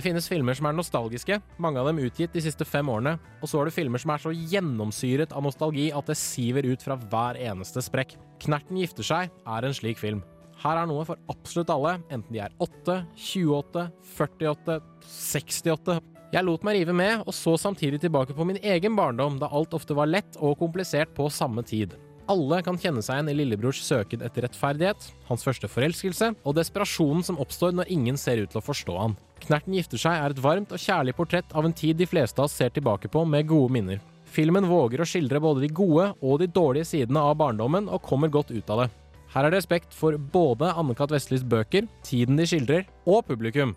Det 0.00 0.06
finnes 0.06 0.30
filmer 0.32 0.56
som 0.56 0.64
er 0.64 0.72
nostalgiske, 0.72 1.36
mange 1.60 1.76
av 1.76 1.90
dem 1.90 1.98
utgitt 2.00 2.32
de 2.32 2.40
siste 2.40 2.64
fem 2.64 2.88
årene, 2.88 3.18
og 3.44 3.50
så 3.50 3.58
er 3.60 3.68
det 3.68 3.74
filmer 3.74 4.00
som 4.00 4.14
er 4.14 4.22
så 4.22 4.30
gjennomsyret 4.32 5.34
av 5.36 5.44
nostalgi 5.44 5.90
at 5.92 6.08
det 6.08 6.16
siver 6.16 6.64
ut 6.70 6.80
fra 6.80 6.96
hver 6.96 7.36
eneste 7.36 7.82
sprekk. 7.84 8.14
Knerten 8.40 8.80
gifter 8.80 9.04
seg 9.04 9.28
er 9.28 9.68
en 9.68 9.76
slik 9.76 10.00
film. 10.00 10.22
Her 10.62 10.80
er 10.80 10.88
noe 10.88 11.04
for 11.04 11.20
absolutt 11.28 11.68
alle, 11.74 11.98
enten 12.08 12.32
de 12.32 12.40
er 12.46 12.56
8, 12.64 12.96
28, 13.12 13.84
48, 14.16 14.80
68. 15.12 16.00
Jeg 16.32 16.48
lot 16.48 16.64
meg 16.64 16.80
rive 16.80 16.96
med, 16.96 17.26
og 17.26 17.36
så 17.36 17.58
samtidig 17.60 18.00
tilbake 18.00 18.32
på 18.32 18.48
min 18.48 18.62
egen 18.64 18.96
barndom, 18.96 19.36
da 19.36 19.52
alt 19.52 19.76
ofte 19.76 20.00
var 20.00 20.08
lett 20.08 20.40
og 20.40 20.56
komplisert 20.64 21.12
på 21.12 21.28
samme 21.28 21.60
tid. 21.60 21.92
Alle 22.30 22.60
kan 22.62 22.76
kjenne 22.78 23.02
seg 23.02 23.16
igjen 23.16 23.30
i 23.32 23.34
lillebrors 23.40 23.80
søken 23.82 24.20
etter 24.22 24.44
rettferdighet, 24.46 25.08
hans 25.26 25.42
første 25.42 25.66
forelskelse 25.66 26.28
og 26.46 26.54
desperasjonen 26.54 27.24
som 27.26 27.40
oppstår 27.42 27.74
når 27.74 27.90
ingen 27.90 28.20
ser 28.20 28.44
ut 28.44 28.52
til 28.52 28.60
å 28.60 28.62
forstå 28.62 28.98
han. 29.00 29.16
Knerten 29.42 29.74
gifter 29.74 29.98
seg 29.98 30.14
er 30.14 30.30
et 30.30 30.42
varmt 30.44 30.70
og 30.70 30.78
kjærlig 30.78 31.16
portrett 31.18 31.56
av 31.56 31.66
en 31.66 31.74
tid 31.74 31.98
de 31.98 32.06
fleste 32.06 32.38
av 32.38 32.46
oss 32.46 32.54
ser 32.60 32.70
tilbake 32.76 33.10
på 33.10 33.24
med 33.26 33.48
gode 33.50 33.74
minner. 33.74 33.98
Filmen 34.30 34.68
våger 34.70 35.02
å 35.02 35.08
skildre 35.10 35.42
både 35.42 35.64
de 35.64 35.72
gode 35.74 36.12
og 36.22 36.38
de 36.38 36.46
dårlige 36.46 36.86
sidene 36.92 37.24
av 37.26 37.34
barndommen, 37.40 37.90
og 37.90 38.04
kommer 38.06 38.30
godt 38.30 38.54
ut 38.54 38.70
av 38.70 38.84
det. 38.84 38.90
Her 39.34 39.46
er 39.46 39.50
det 39.50 39.58
respekt 39.58 39.94
for 39.94 40.14
både 40.14 40.70
Anne-Cath. 40.70 41.16
Vestlis 41.16 41.42
bøker, 41.42 41.90
tiden 42.06 42.38
de 42.38 42.46
skildrer, 42.46 42.86
og 43.10 43.24
publikum. 43.26 43.74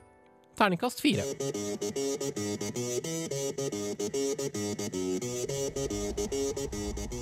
Terningkast 0.57 1.01
fire. 1.01 1.23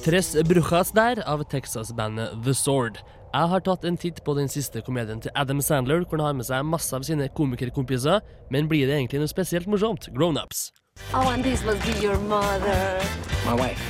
Tres 0.03 0.35
Brujas 0.47 0.91
der 0.91 1.21
av 1.29 1.43
Texas-bandet 1.49 2.43
The 2.43 2.53
Sword. 2.53 2.97
Jeg 3.31 3.47
har 3.47 3.63
tatt 3.63 3.85
en 3.87 3.95
titt 3.97 4.23
på 4.25 4.33
den 4.35 4.49
siste 4.51 4.81
komedien 4.83 5.21
til 5.23 5.31
Adam 5.39 5.61
Sandler, 5.63 6.03
hvor 6.03 6.19
han 6.19 6.25
har 6.25 6.33
med 6.35 6.47
seg 6.49 6.65
masse 6.67 6.91
av 6.95 7.05
sine 7.07 7.29
komikerkompiser, 7.37 8.19
men 8.51 8.67
blir 8.67 8.89
det 8.89 8.97
egentlig 8.97 9.21
noe 9.21 9.31
spesielt 9.31 9.71
morsomt? 9.71 10.09
Grown-ups. 10.11 10.71
Oh, 11.13 11.31
and 11.31 11.43
this 11.43 11.63
must 11.63 11.79
be 11.85 11.95
your 12.03 12.17
mother. 12.27 12.99
My 13.45 13.55
wife. 13.55 13.81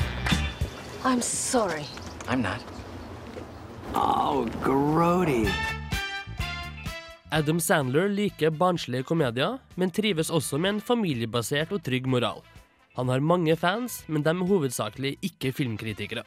I'm 1.03 1.21
sorry. 1.21 1.85
I'm 2.27 2.41
not. 2.41 2.61
Oh, 3.95 4.47
grody. 4.61 5.49
Adam 7.31 7.61
Sandler 7.63 8.09
liker 8.11 8.51
barnslige 8.51 9.05
komedier, 9.07 9.53
men 9.79 9.91
trives 9.95 10.27
også 10.29 10.57
med 10.59 10.73
en 10.75 10.81
familiebasert 10.83 11.71
og 11.71 11.79
trygg 11.85 12.09
moral. 12.11 12.41
Han 12.97 13.07
har 13.07 13.23
mange 13.23 13.55
fans, 13.55 14.01
men 14.11 14.25
de 14.25 14.33
er 14.33 14.49
hovedsakelig 14.49 15.13
ikke 15.23 15.53
filmkritikere. 15.55 16.25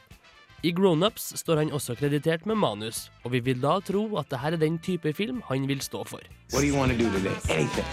I 0.65 0.71
Grownups 0.73 1.27
står 1.37 1.61
han 1.61 1.71
også 1.77 1.93
kreditert 1.99 2.47
med 2.49 2.57
manus, 2.57 3.11
og 3.23 3.35
vi 3.35 3.43
vil 3.45 3.61
da 3.61 3.75
tro 3.85 4.07
at 4.17 4.31
dette 4.33 4.49
er 4.49 4.57
den 4.57 4.79
type 4.81 5.13
film 5.13 5.43
han 5.45 5.67
vil 5.69 5.81
stå 5.85 6.01
for. 6.09 6.25
What 6.51 6.65
do 6.65 6.67
you 6.67 6.73
want 6.73 6.91
to 6.91 6.97
do 6.97 7.05
today? 7.13 7.37
Anything. 7.53 7.85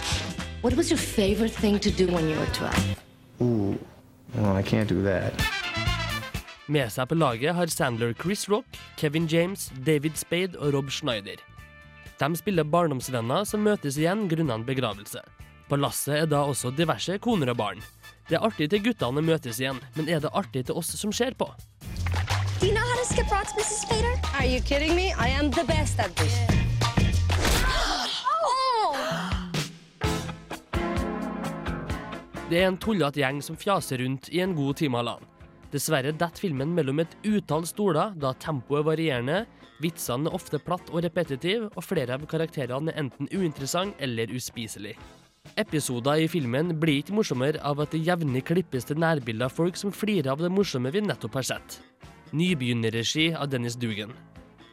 What 0.63 0.73
was 0.73 0.89
your 0.89 0.97
favorite 0.97 1.53
thing 1.53 1.77
to 1.85 1.91
do 1.93 2.09
when 2.09 2.25
you 2.25 2.39
were 2.39 2.49
12? 2.57 2.97
Ooh. 3.41 3.77
Well, 4.33 4.57
I 4.57 4.63
can't 4.63 4.89
do 4.89 5.03
that. 5.05 5.37
Med 6.65 6.89
seg 6.89 7.11
på 7.11 7.15
laget 7.15 7.53
har 7.53 7.69
Sandler 7.69 8.13
Chris 8.17 8.49
Rock, 8.49 8.65
Kevin 8.97 9.27
James, 9.29 9.69
David 9.85 10.17
Spade 10.17 10.57
og 10.57 10.73
Rob 10.73 10.89
Schneider. 10.89 11.52
De 12.19 12.35
spiller 12.37 12.67
barndomsvenner 12.67 13.45
som 13.49 13.63
møtes 13.65 13.97
igjen 13.97 14.27
grunnet 14.29 14.59
en 14.59 14.65
begravelse. 14.67 15.21
På 15.69 15.79
lasset 15.79 16.19
er 16.21 16.27
da 16.29 16.43
også 16.45 16.71
diverse 16.75 17.17
koner 17.23 17.49
og 17.53 17.57
barn. 17.57 17.79
Det 18.29 18.37
er 18.37 18.45
artig 18.45 18.69
til 18.71 18.83
guttene 18.85 19.23
møtes 19.25 19.59
igjen, 19.59 19.79
men 19.97 20.09
er 20.11 20.21
det 20.23 20.31
artig 20.37 20.65
til 20.67 20.77
oss 20.79 20.93
som 20.99 21.11
ser 21.15 21.33
på? 21.39 21.49
Do 22.59 22.67
you 22.67 22.73
know 22.75 22.85
how 22.85 22.95
to 22.95 23.05
skip 23.09 23.31
rocks, 23.31 23.51
Mrs. 23.57 23.81
Spader? 23.83 24.15
Are 24.39 24.47
you 24.47 24.61
kidding 24.61 24.95
me? 24.95 25.11
I 25.17 25.27
am 25.29 25.51
the 25.51 25.65
best 25.67 25.99
at 25.99 26.15
this. 26.15 26.37
Oh! 28.29 28.95
Det 32.49 32.61
er 32.61 32.69
en 32.69 32.77
tullete 32.77 33.19
gjeng 33.23 33.41
som 33.41 33.57
fjaser 33.57 34.03
rundt 34.03 34.29
i 34.29 34.43
en 34.43 34.53
god 34.55 34.77
time 34.79 35.01
halvannen. 35.01 35.29
Dessverre 35.73 36.11
detter 36.13 36.37
filmen 36.37 36.75
mellom 36.77 37.01
et 37.01 37.15
utall 37.25 37.65
stoler, 37.65 38.13
da 38.13 38.35
tempoet 38.37 38.83
er 38.83 38.87
varierende, 38.91 39.37
vitsene 39.83 40.29
er 40.29 40.37
ofte 40.37 40.59
platt 40.63 40.89
og 40.91 41.03
repetitiv, 41.05 41.67
og 41.73 41.85
flere 41.85 42.15
av 42.17 42.23
karakterene 42.29 42.93
er 42.93 43.03
enten 43.03 43.29
uinteressant 43.33 43.99
eller 44.03 44.31
uspiselig. 44.33 44.95
Episoder 45.59 46.23
i 46.23 46.27
filmen 46.31 46.71
blir 46.79 47.01
ikke 47.01 47.13
morsommere 47.13 47.61
av 47.67 47.81
at 47.83 47.91
det 47.93 48.01
jevnlig 48.07 48.45
klippes 48.47 48.87
til 48.89 49.01
nærbilder 49.03 49.49
av 49.49 49.53
folk 49.53 49.77
som 49.77 49.93
flirer 49.93 50.31
av 50.31 50.41
det 50.41 50.51
morsomme 50.53 50.91
vi 50.93 51.03
nettopp 51.03 51.35
har 51.41 51.49
sett. 51.51 51.79
Nybegynnerregi 52.33 53.33
av 53.37 53.51
Dennis 53.51 53.75
Dugan. 53.77 54.15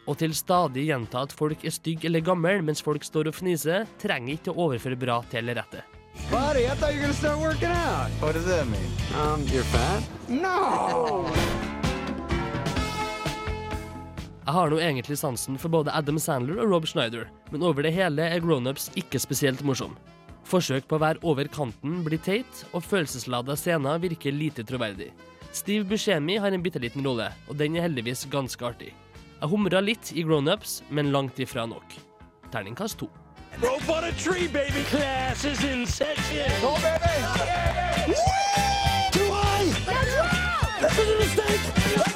Og 0.08 0.16
til 0.22 0.32
stadig 0.34 0.86
gjenta 0.88 1.26
at 1.26 1.34
folk 1.36 1.66
er 1.66 1.74
stygge 1.74 2.08
eller 2.08 2.24
gamle 2.24 2.56
mens 2.64 2.80
folk 2.82 3.04
står 3.04 3.28
og 3.30 3.36
fniser, 3.36 3.84
trenger 4.00 4.38
ikke 4.38 4.54
å 4.54 4.68
overføre 4.68 4.98
bra 4.98 5.20
til 5.30 5.44
eller 5.44 5.60
rette. 5.60 5.84
Buddy, 6.30 6.66
I 6.66 6.74
thought 6.74 6.94
you 6.94 7.02
were 7.02 7.08
to 7.08 7.14
start 7.14 7.38
working 7.38 7.70
out. 7.70 8.10
What 8.20 8.34
does 8.34 8.46
that 8.46 8.66
mean? 8.66 8.90
Um, 9.14 9.46
you're 9.46 9.64
fat? 9.64 10.02
No! 10.28 11.30
Jeg 14.40 14.56
har 14.56 14.70
nå 14.72 14.78
egentlig 14.80 15.18
sansen 15.20 15.58
for 15.60 15.72
både 15.72 15.92
Adam 15.92 16.18
Sandler 16.18 16.62
og 16.62 16.72
Rob 16.72 16.86
Schneider, 16.88 17.26
men 17.52 17.62
over 17.66 17.84
det 17.84 17.92
hele 17.92 18.24
er 18.24 18.40
Grownups 18.40 18.88
ikke 18.98 19.20
spesielt 19.20 19.60
morsom. 19.66 19.92
Forsøk 20.48 20.88
på 20.88 20.96
å 20.96 21.02
være 21.02 21.20
over 21.28 21.50
kanten 21.52 22.00
blir 22.06 22.18
teit, 22.24 22.64
og 22.72 22.82
følelseslada 22.86 23.54
scener 23.60 24.00
virker 24.02 24.34
lite 24.34 24.64
troverdig. 24.66 25.10
Steve 25.52 25.84
Buscemi 25.84 26.38
har 26.40 26.54
en 26.54 26.64
bitte 26.64 26.80
liten 26.80 27.04
rolle, 27.04 27.28
og 27.48 27.58
den 27.60 27.76
er 27.76 27.84
heldigvis 27.84 28.24
ganske 28.32 28.64
artig. 28.64 28.94
Jeg 29.40 29.50
humra 29.52 29.80
litt 29.84 30.12
i 30.16 30.24
Grownups, 30.24 30.80
men 30.90 31.12
langt 31.12 31.38
ifra 31.38 31.66
nok. 31.68 31.96
Terningkast 32.50 32.98
to. 33.02 33.10
Robot 33.60 34.04
a 34.08 34.12
tree, 34.16 34.48
baby. 34.48 34.84
Class 34.88 35.44
is 35.44 35.62
in 35.64 35.86
session. 35.86 36.48
Go, 36.62 36.74
baby! 36.80 38.14
Too 39.12 39.28
high. 39.30 39.68
That's 39.84 40.16
right. 40.16 40.80
That's 40.80 40.98
a 40.98 41.18
mistake. 41.18 42.09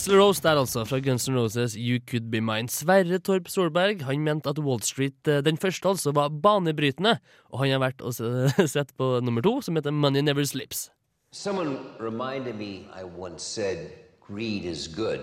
Axl 0.00 0.16
Rose 0.16 0.40
der 0.40 0.56
altså, 0.56 0.80
fra 0.88 0.96
Guns 1.04 1.28
N' 1.28 1.34
Roses 1.36 1.74
You 1.76 1.98
Could 2.00 2.30
Be 2.32 2.40
Mine. 2.40 2.70
Sverre 2.72 3.18
Torp 3.18 3.50
Solberg 3.52 4.00
han 4.08 4.22
mente 4.24 4.48
at 4.48 4.58
Wall 4.58 4.80
Street, 4.80 5.28
eh, 5.28 5.42
den 5.44 5.58
første 5.60 5.88
altså, 5.88 6.12
var 6.16 6.30
banebrytende, 6.32 7.18
og 7.52 7.60
han 7.60 7.74
har 7.74 7.82
vært 7.82 8.00
og 8.00 8.14
sett 8.74 8.94
på 8.96 9.20
nummer 9.20 9.44
to, 9.44 9.60
som 9.60 9.76
heter 9.76 9.92
Money 9.92 10.22
Never 10.24 10.44
Slips. 10.44 10.88
Someone 11.32 11.76
reminded 12.00 12.56
me 12.56 12.88
I 12.96 13.04
once 13.04 13.44
said 13.44 13.92
greed 14.24 14.64
is 14.64 14.88
good. 14.88 15.20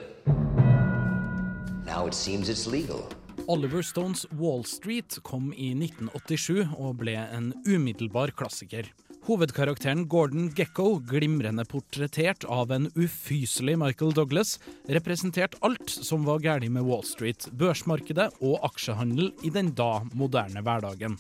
Now 1.84 2.06
it 2.06 2.14
seems 2.14 2.48
it's 2.48 2.68
legal. 2.70 3.10
Oliver 3.48 3.82
Stones 3.82 4.28
Wall 4.38 4.64
Street 4.64 5.18
kom 5.24 5.50
i 5.58 5.74
1987 5.74 6.78
og 6.78 7.00
ble 7.02 7.18
en 7.18 7.50
umiddelbar 7.66 8.30
klassiker. 8.38 8.94
Hovedkarakteren 9.28 10.06
Gordon 10.08 10.46
Gekko, 10.56 11.02
glimrende 11.04 11.66
portrettert 11.68 12.46
av 12.48 12.70
en 12.72 12.86
ufyselig 12.96 13.74
Michael 13.76 14.14
Douglas, 14.16 14.54
representerte 14.88 15.60
alt 15.68 15.90
som 15.92 16.24
var 16.24 16.40
galt 16.40 16.70
med 16.72 16.88
Wall 16.88 17.04
Street, 17.04 17.50
børsmarkedet 17.52 18.30
og 18.40 18.64
aksjehandel 18.64 19.34
i 19.44 19.52
den 19.52 19.74
da 19.76 20.00
moderne 20.16 20.64
hverdagen. 20.64 21.18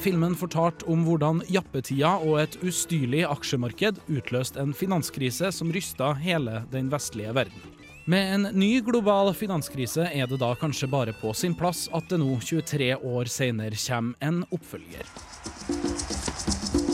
Filmen 0.00 0.38
fortalte 0.40 0.88
om 0.88 1.04
hvordan 1.04 1.44
jappetida 1.52 2.14
og 2.16 2.40
et 2.46 2.56
ustyrlig 2.64 3.26
aksjemarked 3.28 4.00
utløste 4.08 4.64
en 4.64 4.72
finanskrise 4.72 5.52
som 5.52 5.68
rysta 5.76 6.14
hele 6.24 6.62
den 6.72 6.88
vestlige 6.96 7.36
verden. 7.36 7.81
Med 8.04 8.34
en 8.34 8.42
ny 8.58 8.80
global 8.80 9.28
finanskrise 9.34 10.08
er 10.10 10.26
det 10.26 10.40
da 10.42 10.48
kanskje 10.58 10.88
bare 10.90 11.12
på 11.14 11.30
sin 11.38 11.54
plass 11.54 11.84
at 11.94 12.08
det 12.10 12.18
nå, 12.18 12.34
23 12.42 12.96
år 12.98 13.30
senere, 13.30 13.78
kommer 13.78 14.16
en 14.18 14.40
oppfølger. 14.50 15.06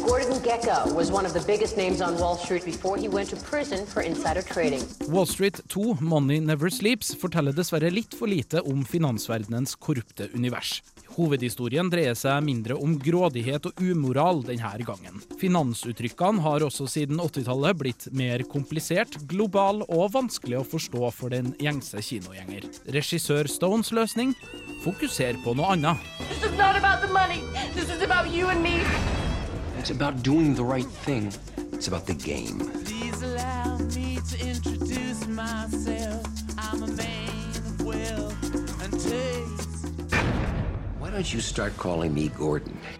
Gordon 0.04 0.42
Gecko 0.44 0.92
was 0.92 1.10
one 1.10 1.24
of 1.24 1.32
the 1.32 1.40
biggest 1.46 1.78
names 1.78 2.02
on 2.02 2.18
Wall 2.20 2.36
Street 2.36 2.64
before 2.64 2.98
he 3.00 3.08
went 3.08 3.30
to 3.30 3.36
prison 3.36 3.86
for 3.86 4.02
insider 4.02 4.42
trading. 4.42 4.84
Wall 5.08 5.26
Street 5.26 5.60
2 5.68 5.96
Money 6.00 6.40
Never 6.40 6.68
Sleeps 6.68 7.14
forteller 7.16 7.56
dessverre 7.56 7.88
litt 7.90 8.12
for 8.12 8.28
lite 8.28 8.60
om 8.60 8.84
finansverdenens 8.84 9.78
korrupte 9.80 10.28
univers. 10.34 10.82
Hovedhistorien 11.18 11.88
dreier 11.90 12.14
seg 12.14 12.44
mindre 12.46 12.76
om 12.78 12.92
grådighet 13.02 13.64
og 13.66 13.80
umoral 13.82 14.44
denne 14.46 14.70
gangen. 14.86 15.18
Finansuttrykkene 15.40 16.44
har 16.44 16.62
også 16.62 16.86
siden 16.86 17.18
80-tallet 17.18 17.80
blitt 17.80 18.06
mer 18.14 18.44
komplisert, 18.46 19.18
global 19.30 19.82
og 19.88 20.12
vanskelig 20.14 20.60
å 20.60 20.66
forstå 20.66 21.10
for 21.16 21.34
den 21.34 21.50
gjengse 21.58 21.98
kinogjenger. 22.06 22.68
Regissør 22.94 23.50
Stones 23.50 23.90
løsning 23.90 24.36
fokuser 24.84 25.40
på 25.42 25.56
noe 25.58 25.74
annet. 25.74 26.06
This 26.28 26.46
is 26.46 26.54
not 26.54 26.78
about 26.78 27.02
the 27.02 27.10
money. 27.10 27.42
This 27.74 27.90
is 27.90 28.02
about 28.06 28.30
you 28.30 28.46
and 28.54 28.62
me. 28.62 28.78
It's 29.78 29.90
about 29.90 30.22
doing 30.22 30.54
the 30.54 30.64
right 30.64 30.90
thing. 31.02 31.32
It's 31.72 31.88
about 31.88 32.06
the 32.06 32.14
game. 32.14 32.62
Please 32.84 33.22
allow 33.22 33.78
me 33.78 34.18
to 34.22 34.36
introduce 34.46 35.26
myself. 35.26 35.97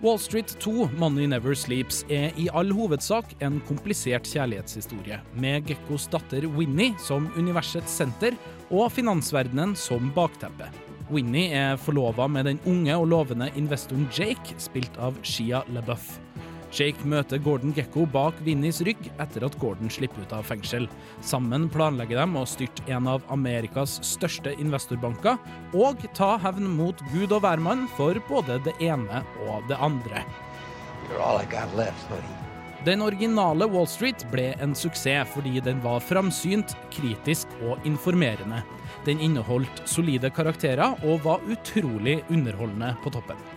Wall 0.02 0.18
Street 0.18 0.56
2 0.58 0.88
Money 0.98 1.28
Never 1.30 1.54
Sleeps 1.54 2.00
er 2.10 2.34
i 2.34 2.48
all 2.50 2.72
hovedsak 2.74 3.30
en 3.46 3.60
komplisert 3.68 4.26
kjærlighetshistorie, 4.26 5.20
med 5.38 5.68
Gekkos 5.68 6.08
datter 6.10 6.48
Winnie 6.56 6.96
som 6.98 7.28
universets 7.38 7.94
senter 8.00 8.34
og 8.74 8.90
finansverdenen 8.90 9.76
som 9.78 10.10
bakteppe. 10.16 10.66
Winnie 11.12 11.54
er 11.54 11.78
forlova 11.78 12.26
med 12.26 12.50
den 12.50 12.58
unge 12.66 12.96
og 12.98 13.06
lovende 13.14 13.52
investoren 13.54 14.10
Jake, 14.10 14.58
spilt 14.58 14.98
av 14.98 15.14
Shia 15.22 15.62
LaBeouf. 15.70 16.16
Jake 16.74 17.06
møter 17.08 17.40
Gordon 17.40 17.72
Gekko 17.76 18.04
bak 18.12 18.36
Vinnies 18.44 18.82
rygg 18.84 19.08
etter 19.16 19.46
at 19.46 19.56
Gordon 19.60 19.90
slipper 19.92 20.24
ut 20.24 20.34
av 20.36 20.44
fengsel. 20.48 20.88
Sammen 21.24 21.68
planlegger 21.72 22.20
de 22.20 22.40
å 22.40 22.48
styrte 22.48 22.84
en 22.92 23.08
av 23.08 23.24
Amerikas 23.32 23.98
største 24.04 24.52
investorbanker 24.60 25.38
og 25.76 26.04
ta 26.18 26.34
hevn 26.44 26.68
mot 26.76 27.00
gud 27.12 27.32
og 27.32 27.42
hvermann 27.46 27.86
for 27.96 28.20
både 28.28 28.60
det 28.66 28.76
ene 28.84 29.24
og 29.48 29.64
det 29.70 29.80
andre. 29.80 30.24
Left. 31.78 32.12
Den 32.84 33.02
originale 33.02 33.66
Wall 33.72 33.88
Street 33.88 34.26
ble 34.30 34.50
en 34.62 34.74
suksess 34.76 35.30
fordi 35.32 35.62
den 35.64 35.80
var 35.82 36.04
framsynt, 36.04 36.76
kritisk 36.94 37.50
og 37.64 37.80
informerende. 37.88 38.60
Den 39.08 39.22
inneholdt 39.24 39.82
solide 39.88 40.30
karakterer 40.34 41.00
og 41.08 41.24
var 41.24 41.44
utrolig 41.48 42.20
underholdende 42.28 42.92
på 43.02 43.14
toppen. 43.16 43.47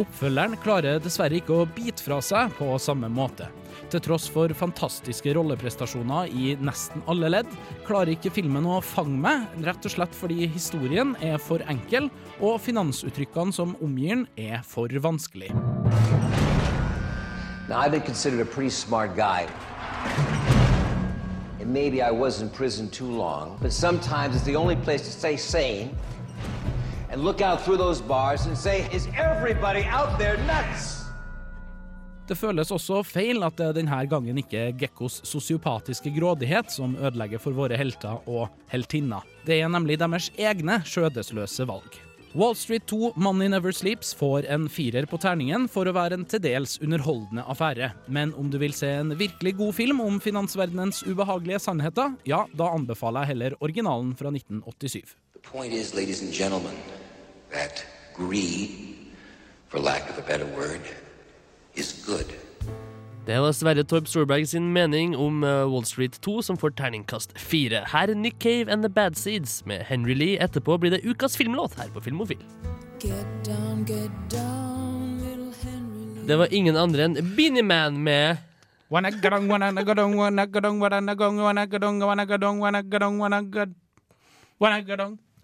Oppfølgeren 0.00 0.54
klarer 0.62 1.00
dessverre 1.02 1.36
ikke 1.36 1.58
å 1.60 1.64
bite 1.76 2.00
fra 2.00 2.20
seg 2.24 2.54
på 2.56 2.72
samme 2.80 3.10
måte. 3.12 3.50
Til 3.92 4.00
tross 4.00 4.28
for 4.32 4.52
fantastiske 4.56 5.34
rolleprestasjoner 5.36 6.30
i 6.32 6.54
nesten 6.62 7.02
alle 7.10 7.28
ledd, 7.28 7.50
klarer 7.84 8.14
ikke 8.14 8.32
filmen 8.32 8.64
å 8.64 8.78
fange 8.80 9.18
meg, 9.20 9.44
rett 9.66 9.84
og 9.84 9.92
slett 9.92 10.16
fordi 10.16 10.48
historien 10.54 11.12
er 11.20 11.36
for 11.42 11.60
enkel, 11.68 12.08
og 12.40 12.62
finansuttrykkene 12.64 13.52
som 13.52 13.74
omgir 13.84 14.14
den, 14.14 14.24
er 14.40 14.64
for 14.64 14.88
vanskelig. 14.88 15.50
Now, 17.68 17.78
I've 17.78 17.92
been 17.92 18.00
considered 18.00 18.40
a 18.40 18.70
smart 18.70 19.14
guy. 19.16 19.46
And 21.60 21.72
maybe 21.72 22.00
I 22.00 22.10
was 22.10 22.40
in 22.40 22.48
prison 22.48 22.88
too 22.88 23.10
long, 23.10 23.58
but 23.60 23.72
sometimes 23.72 24.34
it's 24.34 24.44
the 24.44 24.56
only 24.56 24.76
place 24.76 25.02
to 25.02 25.12
stay 25.12 25.36
sane 25.36 25.90
and 27.10 27.22
look 27.24 27.40
out 27.40 27.60
through 27.60 27.78
those 27.78 28.00
bars 28.00 28.46
and 28.46 28.56
say, 28.56 28.88
Is 28.92 29.06
everybody 29.16 29.84
out 29.84 30.18
there 30.18 30.36
nuts? 30.46 30.96
Det 32.30 32.36
føles 32.38 32.70
også 32.70 33.00
feil 33.02 33.42
at 33.42 33.56
det 33.58 33.72
denne 33.80 34.04
gangen 34.06 34.36
ikke 34.38 34.58
er 34.68 34.76
Gekkos 34.78 35.16
sosiopatiske 35.26 36.12
grådighet 36.14 36.70
som 36.70 36.92
ødelegger 36.94 37.42
for 37.42 37.56
våre 37.56 37.74
helter 37.74 38.20
og 38.30 38.52
heltinner. 38.70 39.26
Det 39.42 39.58
er 39.58 39.72
nemlig 39.72 39.96
deres 39.98 40.28
egne 40.38 40.78
skjødesløse 40.86 41.66
valg. 41.66 41.98
Wall 42.38 42.54
Street 42.54 42.86
2 42.86 43.16
Money 43.18 43.48
Never 43.50 43.74
Sleeps 43.74 44.14
får 44.14 44.46
en 44.46 44.68
firer 44.70 45.08
på 45.10 45.18
terningen 45.18 45.66
for 45.66 45.90
å 45.90 45.96
være 45.96 46.20
en 46.20 46.28
til 46.30 46.38
dels 46.44 46.76
underholdende 46.78 47.42
affære. 47.50 47.90
Men 48.06 48.30
om 48.38 48.46
du 48.52 48.60
vil 48.62 48.78
se 48.78 48.92
en 49.00 49.10
virkelig 49.18 49.56
god 49.58 49.74
film 49.80 49.98
om 50.06 50.22
finansverdenens 50.22 51.02
ubehagelige 51.10 51.58
sannheter, 51.66 52.14
ja, 52.30 52.44
da 52.54 52.70
anbefaler 52.70 53.26
jeg 53.26 53.34
heller 53.34 53.58
originalen 53.58 54.14
fra 54.14 54.30
1987. 54.30 55.16
The 55.34 55.42
point 55.50 55.74
is, 55.74 55.96
ladies 55.98 56.22
and 56.22 56.30
gentlemen, 56.30 56.78
that 57.52 57.84
greed, 58.14 58.70
for 59.68 59.78
lack 59.80 60.10
of 60.10 60.18
a 60.18 60.22
better 60.22 60.46
word, 60.56 60.80
is 61.74 62.04
good. 62.06 62.26
Det 63.26 63.40
var 63.40 63.52
Sverre 63.52 63.84
Torp 63.84 64.08
Storberg 64.08 64.46
sin 64.48 64.72
mening 64.72 65.16
om 65.16 65.44
eh, 65.44 65.64
Wall 65.72 65.84
Street 65.84 66.20
2, 66.20 66.42
som 66.42 66.56
får 66.58 66.70
terningkast 66.70 67.38
fire. 67.38 67.84
Her 67.92 68.10
er 68.10 68.14
Nick 68.14 68.40
Cave 68.40 68.72
and 68.72 68.82
The 68.82 68.88
Bad 68.88 69.14
Seeds 69.14 69.66
med 69.66 69.84
Henry 69.86 70.14
Lee. 70.14 70.38
Etterpå 70.42 70.78
blir 70.78 70.90
det 70.90 71.04
ukas 71.04 71.36
filmlåt 71.36 71.74
her 71.78 71.88
på 71.94 72.00
Filmofil. 72.00 72.40
Det 76.26 76.36
var 76.36 76.54
ingen 76.54 76.76
andre 76.76 77.04
enn 77.04 77.18
Beanie 77.36 77.62
Man 77.62 78.02
med 78.02 78.36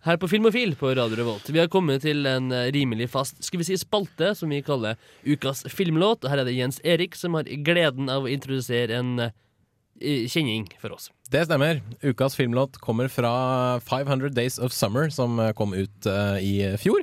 her 0.07 0.19
på 0.23 0.29
Filmofil 0.31 0.77
på 0.79 0.93
Radio 0.95 1.19
Revolt. 1.19 1.49
Vi 1.51 1.59
har 1.59 1.71
kommet 1.73 2.05
til 2.05 2.27
en 2.31 2.53
eh, 2.55 2.69
rimelig 2.75 3.09
fast 3.11 3.41
skal 3.45 3.61
vi 3.61 3.67
si, 3.67 3.79
spalte 3.81 4.33
som 4.39 4.53
vi 4.53 4.63
kaller 4.65 5.01
Ukas 5.27 5.65
filmlåt. 5.73 6.23
Og 6.23 6.31
her 6.31 6.43
er 6.43 6.49
det 6.49 6.55
Jens 6.55 6.79
Erik 6.87 7.19
som 7.19 7.35
har 7.39 7.49
gleden 7.67 8.11
av 8.13 8.27
å 8.27 8.31
introdusere 8.31 9.01
en 9.01 9.27
eh, 9.27 10.27
kjenning 10.31 10.69
for 10.83 10.95
oss. 10.95 11.11
Det 11.33 11.43
stemmer. 11.49 11.83
Ukas 12.07 12.39
filmlåt 12.39 12.79
kommer 12.83 13.11
fra 13.11 13.35
500 13.83 14.31
Days 14.37 14.61
of 14.63 14.75
Summer, 14.77 15.11
som 15.11 15.41
eh, 15.43 15.55
kom 15.59 15.75
ut 15.75 16.07
uh, 16.07 16.39
i 16.39 16.77
fjor. 16.79 17.03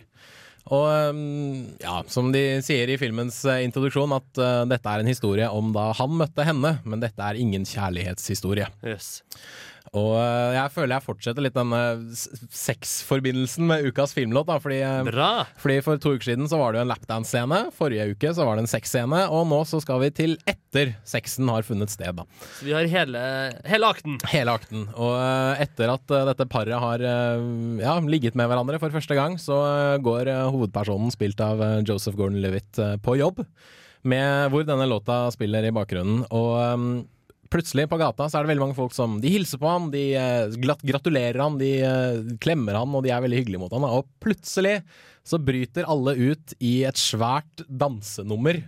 Og 0.72 0.88
um, 1.12 1.66
ja, 1.82 1.98
som 2.08 2.32
de 2.32 2.62
sier 2.64 2.88
i 2.88 2.96
filmens 3.00 3.42
uh, 3.44 3.60
introduksjon, 3.66 4.16
at 4.16 4.40
uh, 4.40 4.64
dette 4.70 4.88
er 4.88 5.04
en 5.04 5.12
historie 5.12 5.50
om 5.52 5.74
da 5.76 5.90
han 6.00 6.16
møtte 6.22 6.48
henne, 6.48 6.78
men 6.88 7.04
dette 7.04 7.20
er 7.20 7.40
ingen 7.40 7.68
kjærlighetshistorie. 7.68 8.70
Yes. 8.88 9.18
Og 9.92 10.14
uh, 10.16 10.54
jeg 10.56 10.72
føler 10.74 10.96
jeg 10.96 11.06
fortsetter 11.06 11.46
litt 11.46 11.58
denne 11.58 11.80
sexforbindelsen 12.56 13.68
med 13.70 13.88
ukas 13.90 14.16
filmlåt. 14.16 14.48
Da, 14.48 14.58
fordi, 14.64 14.80
Bra. 15.10 15.30
fordi 15.60 15.78
For 15.86 16.02
to 16.02 16.16
uker 16.16 16.32
siden 16.32 16.50
så 16.50 16.58
var 16.62 16.74
det 16.74 16.82
jo 16.82 16.86
en 16.88 16.94
lapdance-scene, 16.94 17.60
forrige 17.76 18.08
uke 18.16 18.32
så 18.34 18.48
var 18.48 18.58
det 18.58 18.66
en 18.66 18.72
sexscene, 18.72 19.22
og 19.30 19.46
nå 19.52 19.60
så 19.70 19.82
skal 19.84 20.02
vi 20.06 20.10
til 20.16 20.38
etter 20.50 20.96
sexen 21.08 21.52
har 21.52 21.68
funnet 21.68 21.94
sted. 21.94 22.16
da. 22.18 22.26
Så 22.58 22.68
vi 22.68 22.74
har 22.76 22.90
hele, 22.90 23.22
hele 23.70 23.92
akten. 23.92 24.18
Hele 24.32 24.56
akten. 24.56 24.88
Og 24.96 25.14
etter 25.62 25.94
at 25.94 26.16
dette 26.32 26.50
paret 26.50 26.80
har 26.80 27.04
ja, 27.04 27.96
ligget 28.08 28.38
med 28.40 28.50
hverandre 28.50 28.80
for 28.82 28.94
første 28.94 29.18
gang, 29.18 29.38
så 29.42 29.60
går 30.04 30.32
hovedpersonen, 30.54 31.14
spilt 31.14 31.42
av 31.44 31.62
Joseph 31.88 32.18
Gordon-Levitt, 32.20 32.80
på 33.04 33.18
jobb. 33.20 33.44
Med, 34.04 34.50
hvor 34.52 34.66
denne 34.68 34.88
låta 34.90 35.26
spiller 35.32 35.64
i 35.64 35.74
bakgrunnen. 35.76 36.26
Og 36.36 37.06
plutselig 37.54 37.86
på 37.92 38.00
gata 38.02 38.28
så 38.28 38.40
er 38.40 38.46
det 38.46 38.54
veldig 38.54 38.66
mange 38.66 38.78
folk 38.78 38.94
som 38.96 39.20
De 39.22 39.32
hilser 39.32 39.62
på 39.62 39.70
han, 39.70 39.90
de 39.94 40.04
glatt, 40.62 40.84
gratulerer 40.86 41.40
han, 41.44 41.58
de 41.62 41.74
uh, 41.86 42.36
klemmer 42.44 42.78
han, 42.80 42.94
og 42.94 43.06
de 43.06 43.14
er 43.14 43.24
veldig 43.24 43.42
hyggelige 43.44 43.62
mot 43.62 43.74
han. 43.74 43.86
Og 43.88 44.08
plutselig 44.24 44.80
så 45.24 45.40
bryter 45.40 45.88
alle 45.88 46.16
ut 46.20 46.56
i 46.64 46.82
et 46.88 47.00
svært 47.00 47.64
dansenummer 47.70 48.60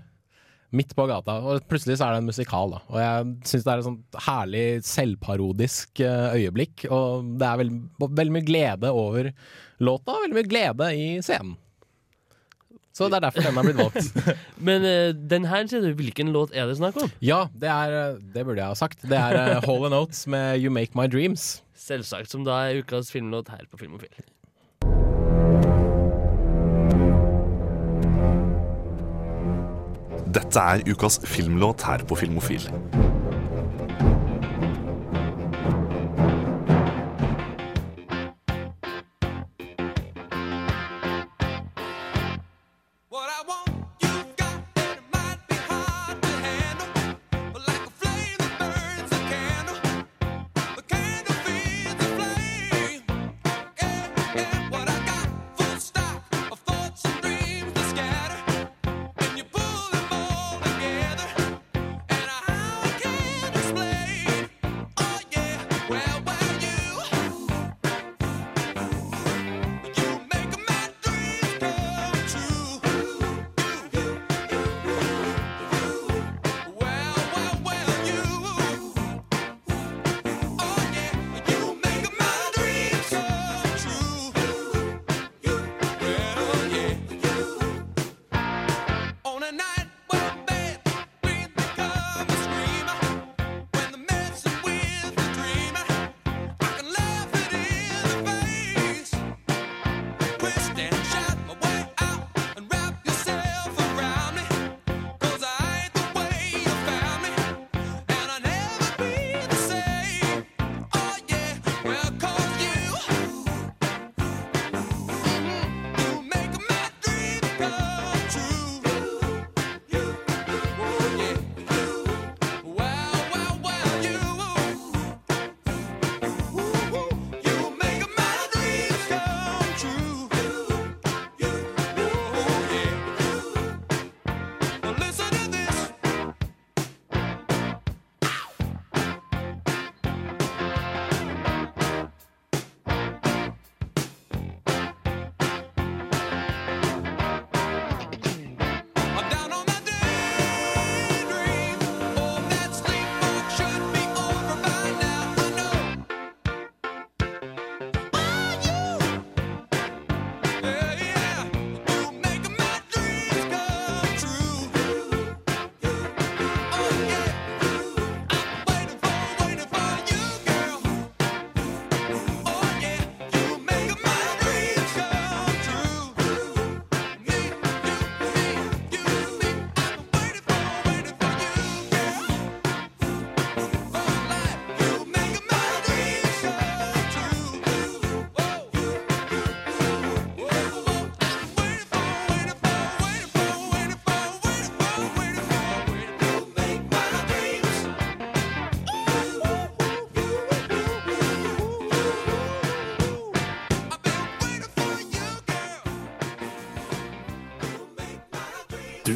midt 0.75 0.95
på 0.95 1.05
gata. 1.09 1.37
Og 1.43 1.65
plutselig 1.69 1.99
så 1.99 2.07
er 2.07 2.15
det 2.15 2.23
en 2.23 2.31
musikal, 2.31 2.73
da. 2.75 2.81
Og 2.91 3.01
jeg 3.01 3.27
syns 3.51 3.65
det 3.65 3.73
er 3.73 3.81
et 3.81 3.89
sånt 3.89 4.23
herlig 4.27 4.65
selvparodisk 4.87 6.05
uh, 6.05 6.37
øyeblikk. 6.37 6.87
Og 6.89 7.35
det 7.39 7.49
er 7.49 7.61
veldig, 7.63 8.09
veldig 8.21 8.37
mye 8.37 8.47
glede 8.47 8.95
over 8.95 9.31
låta, 9.83 10.15
og 10.15 10.25
veldig 10.25 10.39
mye 10.39 10.51
glede 10.51 10.91
i 10.95 11.07
scenen. 11.25 11.57
Så 12.95 13.09
det 13.11 13.17
er 13.17 13.25
derfor 13.25 13.43
den 13.43 13.57
har 13.57 13.65
blitt 13.67 13.79
valgt. 13.81 14.37
Men 14.67 14.85
uh, 14.87 15.09
den 15.31 15.47
her, 15.51 15.65
sier 15.67 15.83
du, 15.83 15.91
hvilken 15.99 16.31
låt 16.31 16.53
er 16.55 16.69
det 16.69 16.77
snakk 16.79 16.95
om? 17.03 17.11
Ja, 17.19 17.45
det 17.51 17.67
er 17.67 18.15
Det 18.21 18.45
burde 18.47 18.61
jeg 18.61 18.71
ha 18.71 18.77
sagt. 18.79 19.03
Det 19.03 19.19
er 19.19 19.57
uh, 19.57 19.65
Hall 19.67 19.89
Notes 19.91 20.23
med 20.31 20.63
You 20.63 20.71
Make 20.71 20.95
My 20.95 21.09
Dreams. 21.11 21.59
Selvsagt, 21.75 22.31
som 22.31 22.47
da 22.47 22.61
er 22.69 22.79
ukas 22.79 23.11
filmlåt 23.11 23.51
her 23.51 23.67
på 23.67 23.83
Filmofil. 23.83 24.15
Dette 30.35 30.59
er 30.59 30.87
ukas 30.87 31.19
filmlåt 31.27 31.83
her 31.87 32.07
på 32.07 32.15
Filmofil. 32.19 32.63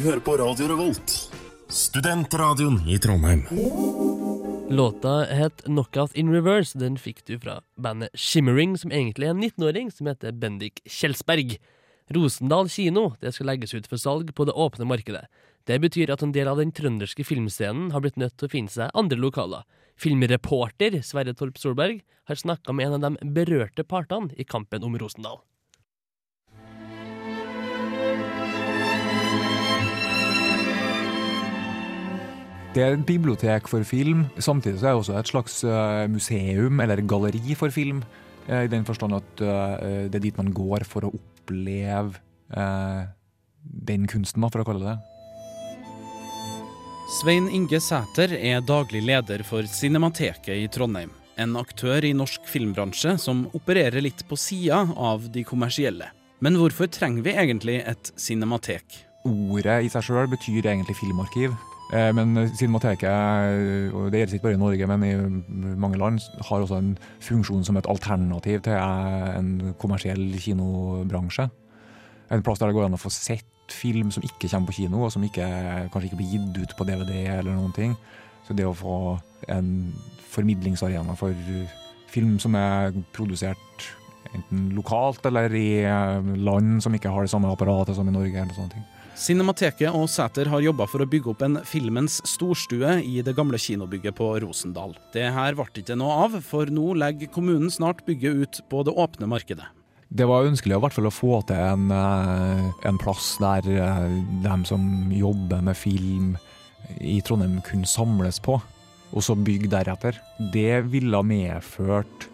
Hører 0.00 0.20
på 0.24 0.32
Radio 0.40 0.66
Revolt, 0.70 1.12
studentradioen 1.68 2.78
i 2.88 2.96
Trondheim. 2.98 3.42
Låta 4.70 5.24
het 5.28 5.62
'Knockout 5.64 6.14
in 6.14 6.30
Reverse'. 6.32 6.78
Den 6.78 6.96
fikk 6.96 7.24
du 7.24 7.38
fra 7.38 7.60
bandet 7.76 8.10
Shimmering, 8.14 8.78
som 8.78 8.90
egentlig 8.90 9.26
er 9.26 9.30
en 9.30 9.42
19-åring 9.42 9.90
som 9.92 10.06
heter 10.06 10.32
Bendik 10.32 10.80
Kjelsberg. 10.86 11.58
Rosendal 12.10 12.68
kino 12.68 13.14
det 13.20 13.34
skal 13.34 13.46
legges 13.46 13.74
ut 13.74 13.86
for 13.86 13.96
salg 13.96 14.34
på 14.34 14.44
det 14.44 14.54
åpne 14.54 14.86
markedet. 14.86 15.26
Det 15.66 15.80
betyr 15.80 16.10
at 16.10 16.22
en 16.22 16.32
del 16.32 16.48
av 16.48 16.56
den 16.56 16.72
trønderske 16.72 17.24
filmscenen 17.24 17.92
har 17.92 18.00
blitt 18.00 18.16
nødt 18.16 18.38
til 18.38 18.48
å 18.48 18.50
finne 18.50 18.70
seg 18.70 18.90
andre 18.94 19.18
lokaler. 19.18 19.62
Filmreporter 19.96 21.02
Sverre 21.02 21.34
Torp 21.34 21.58
Solberg 21.58 22.00
har 22.24 22.34
snakka 22.34 22.72
med 22.72 22.86
en 22.86 23.04
av 23.04 23.10
de 23.10 23.30
berørte 23.34 23.84
partene 23.84 24.32
i 24.38 24.44
kampen 24.44 24.82
om 24.82 24.96
Rosendal. 24.96 25.42
Det 32.70 32.82
er 32.86 32.94
et 32.94 33.02
bibliotek 33.02 33.66
for 33.66 33.82
film. 33.82 34.28
Samtidig 34.38 34.78
så 34.78 34.86
er 34.86 34.92
det 34.94 35.00
også 35.00 35.14
et 35.18 35.30
slags 35.32 35.54
eh, 35.66 36.04
museum 36.06 36.78
eller 36.80 37.00
galleri 37.02 37.56
for 37.58 37.72
film. 37.74 38.04
eh, 38.46 38.64
I 38.64 38.70
den 38.70 38.84
forstand 38.86 39.16
at 39.16 39.42
eh, 39.42 40.06
det 40.06 40.14
er 40.20 40.22
dit 40.22 40.36
man 40.38 40.52
går 40.54 40.84
for 40.86 41.08
å 41.08 41.10
oppleve 41.10 42.20
den 42.50 44.06
kunsten, 44.10 44.42
for 44.50 44.62
å 44.62 44.66
kalle 44.66 44.84
det 44.84 44.92
det. 44.92 44.98
Svein 47.18 47.48
Inge 47.50 47.80
Sæter 47.82 48.36
er 48.38 48.62
daglig 48.62 49.02
leder 49.02 49.42
for 49.46 49.66
Cinemateket 49.66 50.54
i 50.54 50.68
Trondheim. 50.70 51.10
En 51.38 51.56
aktør 51.58 52.06
i 52.06 52.12
norsk 52.14 52.46
filmbransje 52.46 53.16
som 53.18 53.48
opererer 53.54 54.02
litt 54.02 54.22
på 54.30 54.38
sida 54.38 54.84
av 54.94 55.26
de 55.34 55.42
kommersielle. 55.46 56.10
Men 56.38 56.58
hvorfor 56.58 56.90
trenger 56.90 57.26
vi 57.26 57.34
egentlig 57.34 57.80
et 57.82 58.12
cinematek? 58.14 59.02
Ordet 59.26 59.82
i 59.84 59.90
seg 59.92 60.06
sjøl 60.06 60.30
betyr 60.30 60.70
egentlig 60.70 60.98
filmarkiv. 61.02 61.58
Eh, 61.92 62.12
Men 62.14 62.48
Cinemateket, 62.54 63.92
og 63.94 64.10
det 64.12 64.20
gjelder 64.20 64.34
ikke 64.34 64.46
bare 64.48 64.54
i 64.54 64.62
Norge, 64.62 64.86
men 64.86 65.04
i 65.04 65.74
mange 65.76 65.98
land, 65.98 66.20
har 66.48 66.60
også 66.60 66.78
en 66.78 66.98
funksjon 67.20 67.64
som 67.64 67.76
et 67.76 67.88
alternativ 67.88 68.60
til 68.62 68.72
eh, 68.72 69.38
en 69.38 69.74
kommersiell 69.78 70.38
kinobransje. 70.38 71.48
En 72.30 72.42
plass 72.42 72.58
der 72.58 72.70
det 72.70 72.76
går 72.76 72.86
an 72.86 72.94
å 72.94 73.00
få 73.00 73.10
sett 73.10 73.46
film 73.70 74.10
som 74.10 74.22
ikke 74.22 74.48
kommer 74.50 74.70
på 74.70 74.78
kino, 74.82 75.04
og 75.04 75.12
som 75.12 75.22
ikke, 75.26 75.46
kanskje 75.90 76.10
ikke 76.10 76.20
blir 76.22 76.34
gitt 76.34 76.62
ut 76.62 76.76
på 76.78 76.86
DVD 76.86 77.26
eller 77.38 77.54
noen 77.54 77.74
ting. 77.74 77.96
Så 78.46 78.54
det 78.54 78.66
å 78.66 78.74
få 78.74 79.18
en 79.48 79.92
formidlingsarena 80.30 81.16
for 81.18 81.34
film 82.10 82.38
som 82.42 82.54
er 82.58 82.94
produsert 83.14 83.90
enten 84.34 84.70
lokalt 84.76 85.24
eller 85.26 85.52
i 85.58 85.82
eh, 85.82 86.30
land 86.38 86.78
som 86.84 86.94
ikke 86.94 87.10
har 87.10 87.26
det 87.26 87.32
samme 87.32 87.50
apparatet 87.50 87.96
som 87.96 88.08
i 88.08 88.14
Norge. 88.14 88.36
eller 88.36 88.54
sånne 88.54 88.76
ting. 88.76 88.86
Cinemateket 89.20 89.92
og 89.92 90.06
Sæter 90.08 90.48
har 90.48 90.62
jobba 90.64 90.86
for 90.88 91.04
å 91.04 91.06
bygge 91.08 91.34
opp 91.34 91.42
en 91.44 91.58
filmens 91.68 92.22
storstue 92.24 92.94
i 93.04 93.20
det 93.20 93.34
gamle 93.36 93.58
kinobygget 93.60 94.16
på 94.16 94.30
Rosendal. 94.40 94.94
Det 95.12 95.26
her 95.34 95.56
ble 95.58 95.66
ikke 95.82 95.96
noe 96.00 96.14
av, 96.22 96.38
for 96.40 96.70
nå 96.72 96.94
legger 96.96 97.28
kommunen 97.34 97.68
snart 97.68 98.00
bygget 98.06 98.38
ut 98.40 98.60
på 98.72 98.80
det 98.88 98.94
åpne 98.96 99.28
markedet. 99.28 99.66
Det 100.08 100.24
var 100.26 100.48
ønskelig 100.48 100.78
hvert 100.80 100.96
fall 100.96 101.10
å 101.10 101.12
få 101.12 101.42
til 101.50 101.60
en, 101.60 101.92
eh, 101.92 102.70
en 102.88 102.98
plass 102.98 103.34
der 103.42 103.68
eh, 103.68 104.16
de 104.42 104.54
som 104.66 105.12
jobber 105.12 105.60
med 105.68 105.76
film 105.76 106.30
i 106.98 107.20
Trondheim 107.20 107.60
kunne 107.66 107.86
samles 107.86 108.40
på, 108.40 108.56
og 108.56 109.26
så 109.26 109.36
bygge 109.36 109.68
deretter. 109.68 110.16
Det 110.54 110.80
ville 110.88 111.20
medført 111.22 112.30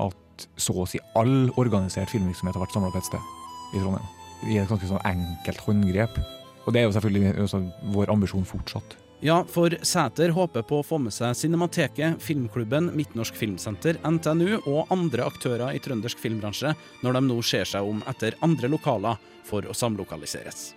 at 0.00 0.48
så 0.56 0.72
å 0.72 0.88
si 0.88 1.02
all 1.20 1.52
organisert 1.60 2.08
filmvirksomhet 2.08 2.56
har 2.56 2.64
vært 2.64 2.78
samla 2.78 2.94
på 2.96 3.04
et 3.04 3.10
sted 3.12 3.76
i 3.76 3.84
Trondheim. 3.84 4.08
I 4.48 4.60
et 4.60 4.70
ganske 4.70 4.88
sånn 4.88 5.04
enkelt 5.04 5.62
håndgrep. 5.66 6.18
Og 6.64 6.74
det 6.74 6.82
er 6.82 6.88
jo 6.88 6.96
selvfølgelig 6.96 7.34
også 7.44 7.62
vår 7.94 8.12
ambisjon 8.12 8.48
fortsatt. 8.48 8.96
Ja, 9.20 9.42
for 9.44 9.74
Sæter 9.84 10.32
håper 10.32 10.64
på 10.64 10.78
å 10.80 10.84
få 10.86 10.96
med 11.02 11.12
seg 11.12 11.34
Cinemateket, 11.36 12.22
Filmklubben, 12.24 12.88
Midtnorsk 12.96 13.36
Filmsenter, 13.36 13.98
NTNU 14.00 14.62
og 14.62 14.88
andre 14.94 15.26
aktører 15.28 15.76
i 15.76 15.82
trøndersk 15.84 16.22
filmbransje 16.22 16.72
når 17.04 17.18
de 17.18 17.24
nå 17.26 17.36
ser 17.44 17.68
seg 17.68 17.84
om 17.84 18.00
etter 18.08 18.38
andre 18.46 18.70
lokaler 18.72 19.20
for 19.44 19.68
å 19.68 19.76
samlokaliseres. 19.76 20.70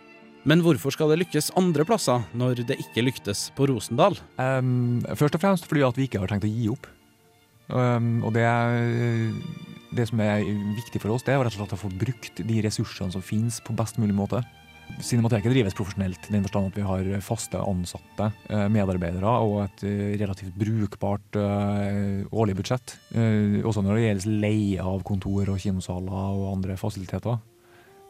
Men 0.43 0.59
hvorfor 0.59 0.91
skal 0.91 1.13
det 1.13 1.21
lykkes 1.21 1.53
andre 1.55 1.85
plasser 1.87 2.25
når 2.35 2.65
det 2.67 2.81
ikke 2.83 3.05
lyktes 3.05 3.45
på 3.55 3.69
Rosendal? 3.71 4.17
Um, 4.35 4.99
først 5.15 5.39
og 5.39 5.45
fremst 5.45 5.69
fordi 5.69 5.85
at 5.87 5.99
vi 5.99 6.09
ikke 6.09 6.19
har 6.19 6.33
tenkt 6.33 6.49
å 6.49 6.51
gi 6.51 6.67
opp. 6.73 6.89
Um, 7.71 8.17
og 8.27 8.35
det, 8.35 8.43
det 9.97 10.07
som 10.09 10.21
er 10.23 10.43
viktig 10.77 11.01
for 11.03 11.13
oss, 11.13 11.25
det 11.25 11.35
er 11.35 11.41
rett 11.43 11.55
og 11.55 11.63
slett 11.63 11.77
å 11.77 11.83
få 11.85 11.91
brukt 11.91 12.43
de 12.43 12.59
ressursene 12.65 13.13
som 13.13 13.23
finnes 13.23 13.59
på 13.63 13.75
best 13.77 13.99
mulig 14.01 14.15
måte. 14.17 14.43
Cinemateket 15.01 15.53
drives 15.53 15.75
profesjonelt 15.77 16.27
i 16.27 16.33
den 16.35 16.43
forstand 16.45 16.69
at 16.69 16.77
vi 16.77 16.83
har 16.85 17.07
faste 17.23 17.59
ansatte 17.61 18.27
eh, 18.51 18.65
medarbeidere 18.71 19.31
og 19.41 19.55
et 19.63 19.85
eh, 19.87 20.11
relativt 20.21 20.53
brukbart 20.59 21.39
eh, 21.39 22.21
årlig 22.29 22.57
budsjett. 22.59 22.97
Også 23.63 23.81
når 23.81 23.97
det 23.97 24.03
gjelder 24.03 24.37
leie 24.43 24.83
av 24.83 25.01
kontor 25.07 25.53
og 25.55 25.61
kinosaler 25.63 26.37
og 26.37 26.51
andre 26.51 26.77
fasiliteter. 26.79 27.41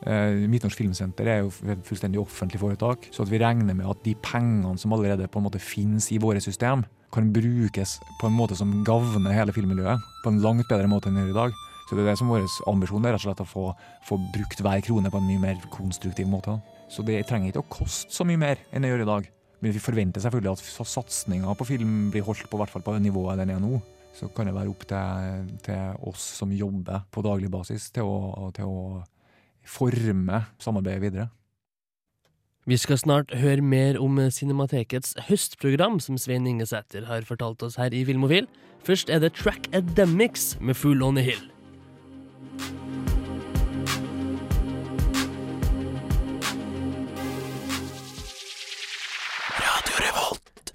Midtnorsk 0.03 0.81
Filmsenter 0.81 1.29
er 1.31 1.37
jo 1.45 1.51
et 1.71 1.85
fullstendig 1.87 2.19
offentlig 2.19 2.59
foretak, 2.59 3.05
så 3.15 3.23
vi 3.23 3.39
regner 3.39 3.71
med 3.71 3.87
at 3.87 4.01
de 4.03 4.11
pengene 4.19 4.75
som 4.81 4.91
allerede 4.91 5.29
på 5.31 5.39
en 5.39 5.45
måte 5.45 5.61
finnes 5.63 6.09
i 6.11 6.19
våre 6.19 6.41
system, 6.43 6.83
kan 7.13 7.29
brukes 7.31 7.93
på 8.19 8.27
en 8.27 8.35
måte 8.35 8.57
som 8.59 8.81
gagner 8.83 9.31
hele 9.31 9.55
filmmiljøet 9.55 10.03
på 10.25 10.33
en 10.33 10.41
langt 10.43 10.67
bedre 10.67 10.89
måte 10.91 11.07
enn 11.07 11.21
i 11.23 11.35
dag. 11.35 11.55
Så 11.87 11.95
det 11.95 12.03
er 12.03 12.11
det 12.11 12.17
som 12.19 12.31
vår 12.31 12.45
ambisjon 12.71 13.05
er 13.05 13.15
rett 13.15 13.23
og 13.23 13.27
slett 13.27 13.43
å 13.43 13.47
få, 13.49 13.65
få 14.07 14.17
brukt 14.33 14.61
hver 14.63 14.83
krone 14.85 15.11
på 15.11 15.19
en 15.19 15.27
mye 15.27 15.41
mer 15.41 15.63
konstruktiv 15.73 16.29
måte. 16.31 16.55
Så 16.91 17.03
det 17.05 17.23
trenger 17.27 17.51
ikke 17.51 17.63
å 17.63 17.71
koste 17.79 18.13
så 18.13 18.25
mye 18.27 18.39
mer 18.39 18.61
enn 18.71 18.85
det 18.85 18.93
gjør 18.93 19.05
i 19.05 19.09
dag. 19.09 19.29
Men 19.63 19.71
vi 19.71 19.79
forventer 19.79 20.23
selvfølgelig 20.23 20.57
at 20.57 20.87
satsinga 20.91 21.53
på 21.55 21.67
film 21.67 22.09
blir 22.11 22.25
holdt 22.27 22.49
på, 22.51 22.59
hvert 22.59 22.71
fall 22.71 22.83
på 22.83 22.95
nivået 22.99 23.39
den 23.39 23.53
er 23.55 23.61
nå. 23.63 23.77
Så 24.13 24.27
kan 24.35 24.45
det 24.45 24.53
være 24.53 24.69
opp 24.69 24.83
til, 24.85 25.47
til 25.65 26.09
oss 26.09 26.25
som 26.39 26.51
jobber 26.53 27.05
på 27.11 27.23
daglig 27.25 27.49
basis, 27.51 27.87
til 27.95 28.05
å, 28.05 28.51
til 28.53 28.67
å 28.69 28.83
forme 29.65 30.43
samarbeidet 30.61 31.05
videre. 31.07 31.29
Vi 32.69 32.77
skal 32.79 32.99
snart 32.99 33.33
høre 33.35 33.63
mer 33.63 33.97
om 33.99 34.21
Cinematekets 34.31 35.17
høstprogram, 35.27 35.97
som 35.99 36.19
Svein 36.19 36.47
Ingesæter 36.47 37.09
har 37.09 37.25
fortalt 37.27 37.63
oss 37.65 37.75
her 37.75 37.91
i 37.91 38.05
Filmofil. 38.07 38.47
Først 38.87 39.11
er 39.11 39.19
det 39.23 39.33
Track 39.39 39.67
Ademics 39.75 40.53
med 40.61 40.79
Full 40.79 41.03
on 41.03 41.19
the 41.19 41.25
Hill. 41.25 41.52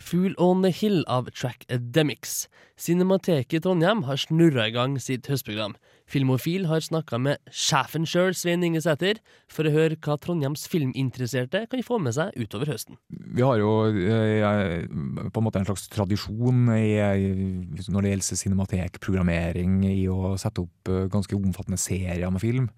Fool 0.08 0.32
on 0.40 0.62
the 0.62 0.70
Hill 0.72 1.02
av 1.04 1.26
Track 1.36 1.66
Ademics. 1.68 2.46
Cinemateket 2.80 3.58
i 3.58 3.60
Trondheim 3.60 4.06
har 4.06 4.16
snurra 4.16 4.64
i 4.70 4.72
gang 4.72 4.94
sitt 5.04 5.26
høstprogram. 5.28 5.74
Filmofil 6.08 6.64
har 6.70 6.80
snakka 6.80 7.18
med 7.20 7.50
sjefen 7.52 8.06
sjøl, 8.08 8.32
Svein 8.32 8.64
Inge 8.64 8.80
Sæther, 8.80 9.20
for 9.52 9.68
å 9.68 9.72
høre 9.74 9.98
hva 10.00 10.16
Trondheims 10.16 10.64
filminteresserte 10.72 11.66
kan 11.68 11.84
få 11.84 11.98
med 12.00 12.16
seg 12.16 12.32
utover 12.40 12.72
høsten. 12.72 12.96
Vi 13.12 13.44
har 13.44 13.60
jo 13.60 13.74
eh, 13.92 14.86
på 14.88 15.42
en 15.42 15.44
måte 15.44 15.60
en 15.60 15.68
slags 15.68 15.84
tradisjon 15.92 16.64
når 16.70 18.00
det 18.00 18.14
gjelder 18.14 18.40
cinematekprogrammering 18.44 19.82
i 19.90 20.06
å 20.08 20.38
sette 20.40 20.64
opp 20.64 20.88
eh, 20.94 21.04
ganske 21.12 21.36
omfattende 21.36 21.82
serier 21.84 22.32
med 22.32 22.46
film. 22.46 22.72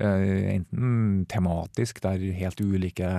Eh, 0.00 0.56
enten 0.56 1.26
tematisk, 1.28 2.00
der 2.08 2.24
helt 2.40 2.64
ulike 2.64 3.18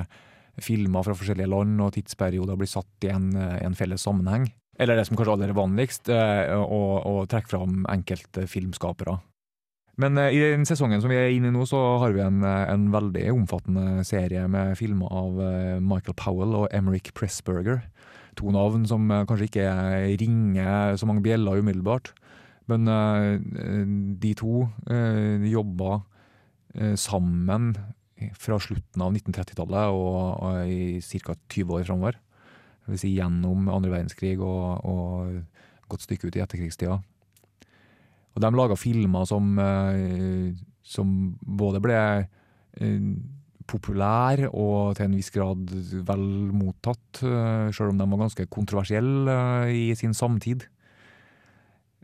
filmer 0.59 1.05
fra 1.05 1.15
forskjellige 1.15 1.51
land 1.51 1.79
og 1.83 1.93
tidsperioder 1.95 2.57
blir 2.59 2.69
satt 2.69 3.07
i 3.07 3.11
en, 3.13 3.31
en 3.37 3.77
felles 3.77 4.03
sammenheng. 4.03 4.49
Eller 4.81 4.97
det 4.97 5.05
som 5.07 5.17
kanskje 5.17 5.35
aller 5.35 5.51
er 5.51 5.57
vanligst, 5.57 6.09
å, 6.09 6.81
å 7.05 7.13
trekke 7.29 7.51
fram 7.51 7.83
enkelte 7.91 8.47
filmskapere. 8.49 9.19
Men 10.01 10.17
i 10.17 10.39
den 10.39 10.63
sesongen 10.65 11.03
som 11.03 11.11
vi 11.11 11.19
er 11.19 11.33
inne 11.35 11.51
i 11.51 11.53
nå, 11.53 11.65
så 11.69 11.77
har 12.01 12.15
vi 12.15 12.23
en, 12.23 12.39
en 12.41 12.87
veldig 12.93 13.27
omfattende 13.35 14.01
serie 14.07 14.47
med 14.49 14.73
filmer 14.79 15.11
av 15.13 15.37
Michael 15.83 16.15
Powell 16.17 16.55
og 16.63 16.71
Emerick 16.73 17.11
Pressburger. 17.17 17.83
To 18.39 18.49
navn 18.55 18.87
som 18.89 19.11
kanskje 19.29 19.49
ikke 19.51 19.67
ringer 20.23 20.97
så 20.97 21.09
mange 21.09 21.21
bjeller 21.25 21.61
umiddelbart. 21.61 22.13
Men 22.71 22.87
de 24.23 24.33
to 24.39 24.65
jobba 25.51 25.99
sammen 26.95 27.73
fra 28.39 28.59
slutten 28.61 29.03
av 29.03 29.13
1930-tallet 29.15 29.95
og, 29.95 30.17
og, 30.41 30.69
i 30.69 30.99
ca. 31.23 31.35
20 31.51 31.77
år 31.77 31.87
framover. 31.87 32.19
Vil 32.89 33.01
si 33.01 33.13
gjennom 33.15 33.69
andre 33.71 33.93
verdenskrig 33.93 34.37
og, 34.41 34.85
og 34.85 35.91
godt 35.91 36.07
stykke 36.07 36.29
ut 36.29 36.37
i 36.37 36.43
etterkrigstida. 36.43 36.97
Og 38.31 38.41
de 38.41 38.51
laga 38.55 38.77
filmer 38.79 39.27
som, 39.27 39.57
som 40.87 41.09
både 41.43 41.81
ble 41.83 41.99
populære 43.71 44.47
og 44.49 44.95
til 44.95 45.07
en 45.07 45.17
viss 45.19 45.31
grad 45.35 45.73
vel 46.07 46.23
mottatt, 46.55 47.19
sjøl 47.75 47.91
om 47.91 47.99
de 47.99 48.07
var 48.13 48.23
ganske 48.23 48.47
kontroversielle 48.51 49.35
i 49.75 49.89
sin 49.99 50.15
samtid. 50.17 50.63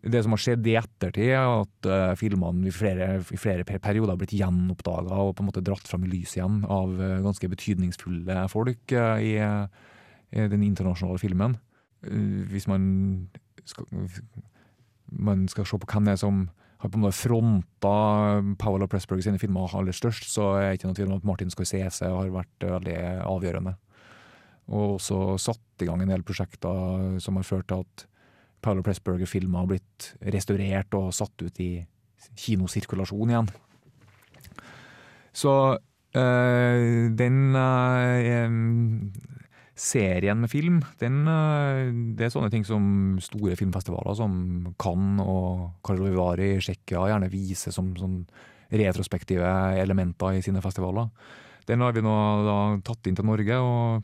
Det 0.05 0.21
som 0.23 0.35
har 0.35 0.41
skjedd 0.41 0.67
i 0.69 0.75
ettertid, 0.77 1.31
er 1.33 1.63
at 1.63 1.89
uh, 1.89 2.17
filmene 2.19 2.69
i 2.69 2.73
flere, 2.73 3.09
i 3.33 3.39
flere 3.39 3.65
perioder 3.65 4.13
har 4.13 4.19
blitt 4.19 4.35
gjenoppdaga 4.37 5.17
og 5.23 5.33
på 5.35 5.43
en 5.43 5.49
måte 5.49 5.63
dratt 5.65 5.89
fram 5.89 6.05
i 6.05 6.11
lyset 6.11 6.37
igjen 6.37 6.59
av 6.69 6.93
uh, 6.99 7.17
ganske 7.25 7.49
betydningsfulle 7.49 8.43
folk 8.53 8.93
uh, 8.93 9.17
i, 9.17 9.33
i 9.41 10.47
den 10.53 10.65
internasjonale 10.67 11.21
filmen. 11.21 11.57
Hvis 12.07 12.67
man 12.69 12.83
skal, 13.65 13.87
man 15.09 15.47
skal 15.49 15.65
se 15.65 15.79
på 15.81 15.89
hvem 15.89 16.05
det 16.05 16.13
er 16.13 16.21
som 16.21 16.43
har 16.77 16.91
på 16.93 16.99
en 16.99 17.07
måte 17.07 17.17
fronta 17.17 17.93
Powell 18.61 18.85
og 18.85 18.91
Pressburg 18.91 19.23
sine 19.25 19.41
filmer 19.41 19.73
aller 19.79 19.95
størst, 19.97 20.27
så 20.29 20.51
er 20.59 20.67
det 20.67 20.77
ikke 20.77 20.91
noen 20.91 20.99
tvil 20.99 21.09
om 21.09 21.17
at 21.17 21.25
Martin 21.25 21.49
Scorsese 21.49 22.11
har 22.13 22.29
vært 22.35 22.67
veldig 22.67 22.99
avgjørende. 23.25 23.73
Og 24.67 24.99
også 24.99 25.39
satt 25.41 25.81
i 25.81 25.87
gang 25.89 26.03
en 26.03 26.13
del 26.13 26.25
prosjekter 26.27 27.17
som 27.23 27.39
har 27.39 27.47
ført 27.49 27.65
til 27.71 27.81
at 27.81 28.05
Paolo 28.67 28.83
Pressburger-filmer 28.83 29.63
har 29.63 29.69
blitt 29.69 30.11
restaurert 30.35 30.95
og 30.97 31.13
satt 31.15 31.45
ut 31.45 31.63
i 31.63 31.71
kinosirkulasjon 32.35 33.31
igjen. 33.31 33.49
Så 35.37 35.53
øh, 36.17 37.07
den 37.15 37.55
øh, 37.55 38.57
serien 39.77 40.41
med 40.41 40.51
film, 40.51 40.81
den, 40.99 41.21
øh, 41.29 41.93
det 42.17 42.27
er 42.27 42.33
sånne 42.33 42.51
ting 42.51 42.65
som 42.67 43.17
store 43.23 43.55
filmfestivaler 43.55 44.17
som 44.17 44.37
Cannes 44.81 45.23
og 45.23 45.79
Karlovari 45.85 46.55
i 46.55 46.61
Tsjekkia 46.61 47.05
gjerne 47.11 47.31
viser 47.31 47.71
som, 47.71 47.93
som 47.95 48.23
retrospektive 48.73 49.47
elementer 49.79 50.35
i 50.35 50.41
sine 50.43 50.63
festivaler. 50.65 51.07
Den 51.67 51.83
har 51.83 51.93
vi 51.95 52.03
nå 52.03 52.17
da 52.47 52.57
tatt 52.83 53.07
inn 53.07 53.15
til 53.15 53.27
Norge, 53.27 53.59
og, 53.63 54.03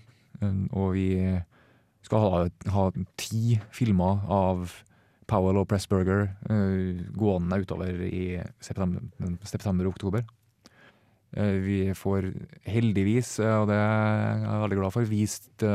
og 0.76 0.94
vi 0.96 1.10
skal 2.04 2.24
ha, 2.24 2.46
ha 2.76 2.90
ti 3.20 3.58
filmer 3.72 4.24
av 4.32 4.74
Powell 5.30 5.60
og 5.62 5.68
Pressburger 5.72 6.28
uh, 6.50 7.04
gående 7.16 7.62
utover 7.64 8.04
i 8.08 8.40
september, 8.64 9.04
september. 9.48 9.90
Uh, 11.34 11.58
vi 11.64 11.78
får 11.98 12.30
heldigvis, 12.70 13.38
uh, 13.40 13.64
og 13.64 13.72
det 13.72 13.80
er 13.80 14.44
jeg 14.44 14.64
veldig 14.66 14.80
glad 14.82 14.96
for, 14.96 15.10
vist 15.10 15.68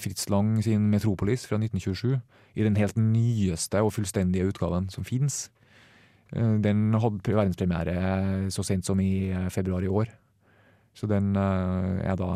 Fritz 0.00 0.30
Lang 0.32 0.56
sin 0.64 0.88
'Metropolis' 0.90 1.44
fra 1.48 1.58
1927 1.60 2.20
i 2.54 2.64
den 2.64 2.76
helt 2.76 2.96
nyeste 2.96 3.82
og 3.82 3.92
fullstendige 3.92 4.46
utgaven 4.48 4.88
som 4.88 5.04
fins. 5.04 5.50
Den 6.32 6.94
hadde 6.94 7.34
verdenspremiere 7.36 8.50
så 8.50 8.62
sent 8.64 8.86
som 8.86 9.00
i 9.00 9.28
februar 9.50 9.84
i 9.84 9.90
år. 9.92 10.08
Så 10.94 11.08
den 11.10 11.34
uh, 11.34 11.98
er 12.06 12.16
da 12.18 12.30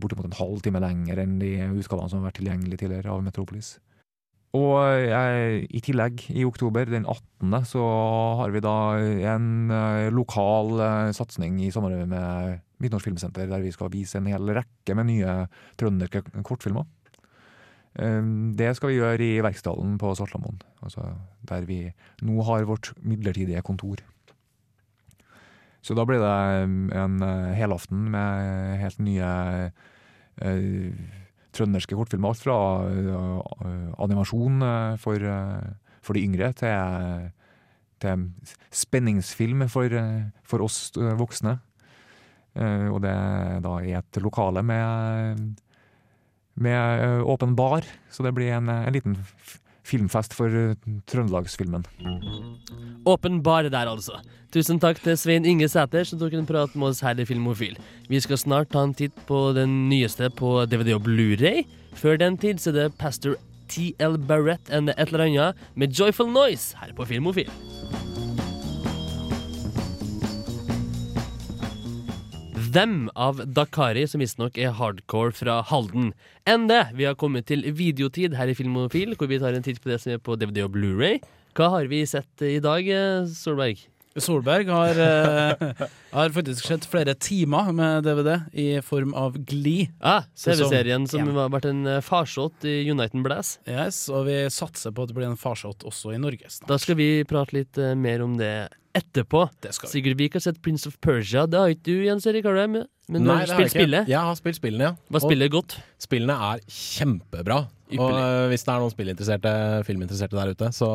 bortimot 0.00 0.30
en 0.30 0.38
halv 0.38 0.62
time 0.64 0.80
lenger 0.82 1.20
enn 1.20 1.38
de 1.40 1.52
utgavene 1.68 2.08
som 2.08 2.20
har 2.20 2.30
vært 2.30 2.40
tilgjengelige 2.40 2.84
tidligere 2.84 3.12
av 3.12 3.24
Metropolis. 3.26 3.74
Og 4.56 4.80
jeg, 5.04 5.66
i 5.70 5.80
tillegg, 5.84 6.24
i 6.34 6.42
oktober, 6.42 6.88
den 6.90 7.04
18., 7.04 7.52
så 7.70 7.82
har 8.40 8.50
vi 8.50 8.62
da 8.64 8.76
en 9.34 9.50
uh, 9.70 10.08
lokal 10.14 10.80
satsing 11.14 11.60
i 11.62 11.70
samarbeid 11.70 12.08
med 12.10 12.64
Midtnorsk 12.82 13.10
Filmsenter, 13.10 13.46
der 13.50 13.62
vi 13.62 13.74
skal 13.74 13.92
vise 13.92 14.18
en 14.18 14.30
hel 14.32 14.50
rekke 14.56 14.96
med 14.96 15.10
nye 15.12 15.36
trønderske 15.78 16.24
kortfilmer. 16.46 16.88
Det 17.90 18.68
skal 18.78 18.92
vi 18.92 19.00
gjøre 19.00 19.26
i 19.26 19.42
Verksdalen 19.42 19.96
på 20.00 20.12
Svartlamoen, 20.14 20.60
altså 20.80 21.08
der 21.50 21.66
vi 21.66 21.80
nå 22.24 22.44
har 22.46 22.62
vårt 22.68 22.92
midlertidige 23.02 23.60
kontor. 23.66 23.98
Så 25.80 25.96
da 25.96 26.04
blir 26.08 26.20
det 26.20 26.96
en 26.98 27.22
uh, 27.24 27.52
helaften 27.56 28.10
med 28.12 28.80
helt 28.82 29.00
nye 29.00 29.30
uh, 30.44 31.06
trønderske 31.56 31.96
kortfilmer. 31.96 32.34
Alt 32.34 32.44
fra 32.44 32.58
uh, 32.84 33.94
animasjon 34.02 34.60
for, 35.00 35.24
for, 36.04 36.16
de 36.16 36.26
yngre 36.26 36.52
til, 36.60 37.24
til 38.02 38.28
spenningsfilm 38.82 39.66
for, 39.72 39.96
for 40.44 40.66
oss 40.66 40.92
voksne. 40.96 41.58
og 42.90 43.00
det 43.02 43.16
da 43.64 43.74
i 43.86 43.92
et 43.94 44.16
lokale 44.22 44.62
med, 44.62 45.42
med 46.54 47.22
åpen 47.22 47.56
bar, 47.56 47.86
så 48.10 48.22
det 48.26 48.34
blir 48.34 48.52
en, 48.56 48.68
en 48.68 48.92
liten 48.92 49.16
filmfest 49.90 50.36
for 50.38 50.74
trøndelagsfilmen. 51.10 51.86
Åpen 53.08 53.40
bar 53.42 53.68
der, 53.68 53.90
altså. 53.90 54.20
Tusen 54.50 54.80
takk 54.82 54.98
til 55.02 55.14
Svein 55.18 55.46
Inge 55.46 55.68
Sæter, 55.70 56.06
som 56.06 56.18
tok 56.18 56.34
en 56.34 56.48
prat 56.48 56.72
med 56.74 56.90
oss 56.90 57.02
her 57.06 57.18
i 57.18 57.26
Filmofil. 57.28 57.76
Vi 58.10 58.20
skal 58.22 58.40
snart 58.40 58.72
ta 58.74 58.82
en 58.82 58.96
titt 58.98 59.14
på 59.28 59.50
den 59.56 59.88
nyeste 59.92 60.30
på 60.34 60.64
DVD 60.66 60.96
og 60.96 61.06
Blu-ray. 61.06 61.62
Før 61.94 62.18
den 62.18 62.38
tid 62.38 62.58
så 62.62 62.72
er 62.72 62.80
det 62.80 62.98
Pastor 62.98 63.38
TL 63.70 64.18
Barrett 64.26 64.72
enn 64.74 64.90
et 64.90 65.06
eller 65.06 65.28
annet 65.28 65.66
med 65.78 65.94
Joyful 65.94 66.30
Noise 66.34 66.78
her 66.82 66.94
på 66.98 67.06
Filmofil. 67.12 67.50
Them 72.72 73.08
av 73.16 73.40
Dakari, 73.56 74.06
som 74.10 74.20
visstnok 74.22 74.58
er 74.60 74.74
hardcore 74.78 75.32
fra 75.36 75.60
Halden. 75.70 76.12
Enn 76.48 76.68
det, 76.70 76.82
vi 76.98 77.06
har 77.08 77.16
kommet 77.18 77.46
til 77.50 77.64
videotid 77.76 78.36
her 78.38 78.50
i 78.52 78.56
Filmofil, 78.58 79.16
hvor 79.18 79.30
vi 79.30 79.38
tar 79.42 79.56
en 79.56 79.64
titt 79.66 79.80
på 79.82 79.90
det 79.92 80.00
som 80.02 80.12
er 80.14 80.20
på 80.22 80.36
DVD 80.40 80.64
og 80.66 80.74
Blu-ray. 80.76 81.20
Hva 81.56 81.70
har 81.76 81.88
vi 81.90 82.04
sett 82.06 82.44
i 82.46 82.58
dag, 82.62 82.86
eh, 82.86 83.24
Solberg? 83.32 83.80
Solberg 84.20 84.66
har, 84.66 84.98
eh, 84.98 85.86
har 86.12 86.32
faktisk 86.34 86.66
sett 86.66 86.84
flere 86.90 87.14
timer 87.14 87.70
med 87.72 88.02
DVD 88.04 88.40
i 88.52 88.80
form 88.82 89.14
av 89.14 89.36
Glee. 89.46 89.88
Ah, 90.02 90.24
TV-serien 90.36 91.06
som 91.08 91.20
Ja. 91.28 91.32
har 91.44 91.48
vært 91.48 91.68
en 91.70 91.86
eh, 91.86 92.00
farsott 92.00 92.64
i 92.66 92.90
Uniten 92.90 93.22
Blast. 93.22 93.60
Yes, 93.68 94.08
og 94.10 94.26
vi 94.26 94.44
satser 94.50 94.90
på 94.92 95.02
at 95.06 95.08
det 95.08 95.16
blir 95.16 95.30
en 95.30 95.36
farsott 95.38 95.84
også 95.86 96.12
i 96.14 96.18
Norge 96.18 96.50
snart. 96.50 96.66
Da 96.68 96.76
skal 96.78 96.96
vi 96.96 97.22
prate 97.24 97.52
litt 97.54 97.78
eh, 97.78 97.94
mer 97.94 98.22
om 98.22 98.36
det 98.36 98.68
etterpå. 98.96 99.46
Sigurd 99.86 100.18
Vik 100.20 100.38
har 100.38 100.44
sett 100.44 100.62
Prince 100.62 100.88
of 100.90 100.96
Persia. 101.02 101.46
Det 101.46 101.58
har 101.58 101.74
ikke 101.74 101.86
du, 101.90 102.06
Jens 102.06 102.26
Erik, 102.26 102.44
har 102.48 102.56
du? 102.56 102.66
Men 102.66 102.86
men 103.10 103.24
du 103.26 103.30
har 103.32 103.46
spilt 103.50 103.72
spillet. 103.74 104.08
Jeg 104.08 104.22
har 104.22 104.36
spilt 104.38 104.56
spillene, 104.60 104.92
ja. 104.92 104.94
Hva 105.10 105.20
spillet 105.24 105.50
godt? 105.50 105.76
Spillene 105.98 106.36
er 106.52 106.62
kjempebra. 106.70 107.64
Og 107.90 107.96
Ypperlig. 107.96 108.22
øh, 108.22 108.48
hvis 108.52 108.62
det 108.62 108.70
er 108.70 108.78
noen 108.84 108.92
spillinteresserte, 108.92 109.52
filminteresserte 109.88 110.36
der 110.38 110.52
ute, 110.54 110.68
så 110.76 110.90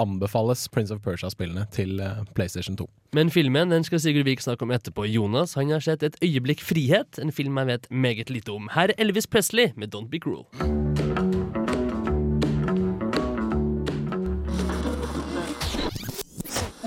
anbefales 0.00 0.64
Prince 0.72 0.94
of 0.94 1.02
Persia-spillene 1.04 1.66
til 1.76 2.00
øh, 2.00 2.24
PlayStation 2.34 2.76
2. 2.76 2.88
Men 3.12 3.28
filmen 3.30 3.70
den 3.70 3.84
skal 3.84 4.00
Sigurd 4.00 4.24
Vik 4.24 4.40
snakke 4.40 4.64
om 4.64 4.72
etterpå. 4.72 5.04
Jonas 5.04 5.58
han 5.60 5.68
har 5.76 5.84
sett 5.84 6.02
Et 6.02 6.16
øyeblikk 6.24 6.64
frihet, 6.64 7.20
en 7.20 7.32
film 7.32 7.58
jeg 7.58 7.66
vet 7.74 7.90
meget 7.90 8.30
lite 8.30 8.48
om. 8.48 8.70
Her 8.72 8.88
er 8.88 8.96
Elvis 9.04 9.26
Presley 9.26 9.74
med 9.76 9.94
Don't 9.94 10.08
Be 10.08 10.18
Cruel. 10.18 11.27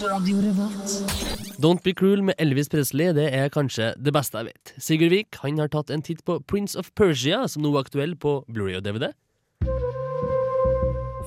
Don't 0.02 1.84
Be 1.84 1.94
Cruel 1.94 2.24
med 2.26 2.34
Elvis 2.42 2.72
Presley 2.74 3.12
det 3.14 3.28
er 3.38 3.52
kanskje 3.54 3.92
det 4.02 4.10
beste 4.16 4.40
jeg 4.40 4.48
vet. 4.50 4.72
Sigurd 4.82 5.14
Vik 5.14 5.38
han 5.44 5.62
har 5.62 5.70
tatt 5.70 5.94
en 5.94 6.02
titt 6.02 6.24
på 6.26 6.40
Prince 6.50 6.80
of 6.80 6.90
Persia, 6.98 7.44
som 7.46 7.62
nå 7.62 7.70
er 7.76 7.84
aktuell 7.84 8.16
på 8.18 8.40
Blu-ray 8.50 8.80
og 8.80 8.88
DVD. 8.88 9.12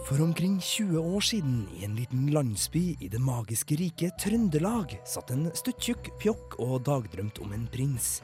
For 0.09 0.19
omkring 0.25 0.59
20 0.59 0.99
år 0.99 1.23
siden, 1.23 1.63
i 1.79 1.87
en 1.87 1.95
liten 1.95 2.27
landsby 2.35 2.97
i 2.99 3.13
det 3.13 3.23
magiske 3.23 3.79
riket 3.79 4.19
Trøndelag, 4.21 4.99
satt 5.07 5.31
en 5.31 5.47
stuttjukk 5.55 6.11
pjokk 6.19 6.59
og 6.59 6.81
dagdrømte 6.91 7.47
om 7.47 7.55
en 7.55 7.71
prins. 7.71 8.17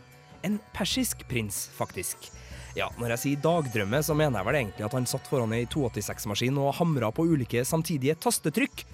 En 0.42 0.58
persisk 0.74 1.28
prins, 1.30 1.68
faktisk. 1.78 2.32
Ja, 2.74 2.90
når 2.98 3.14
jeg 3.14 3.22
sier 3.22 3.44
dagdrømme, 3.46 4.02
så 4.02 4.18
mener 4.18 4.40
jeg 4.40 4.50
vel 4.50 4.64
egentlig 4.64 4.90
at 4.90 4.98
han 4.98 5.06
satt 5.06 5.30
foran 5.30 5.54
ei 5.54 5.68
286-maskin 5.70 6.58
og 6.58 6.74
hamra 6.82 7.14
på 7.14 7.30
ulike 7.30 7.62
samtidige 7.66 8.18
tastetrykk. 8.18 8.88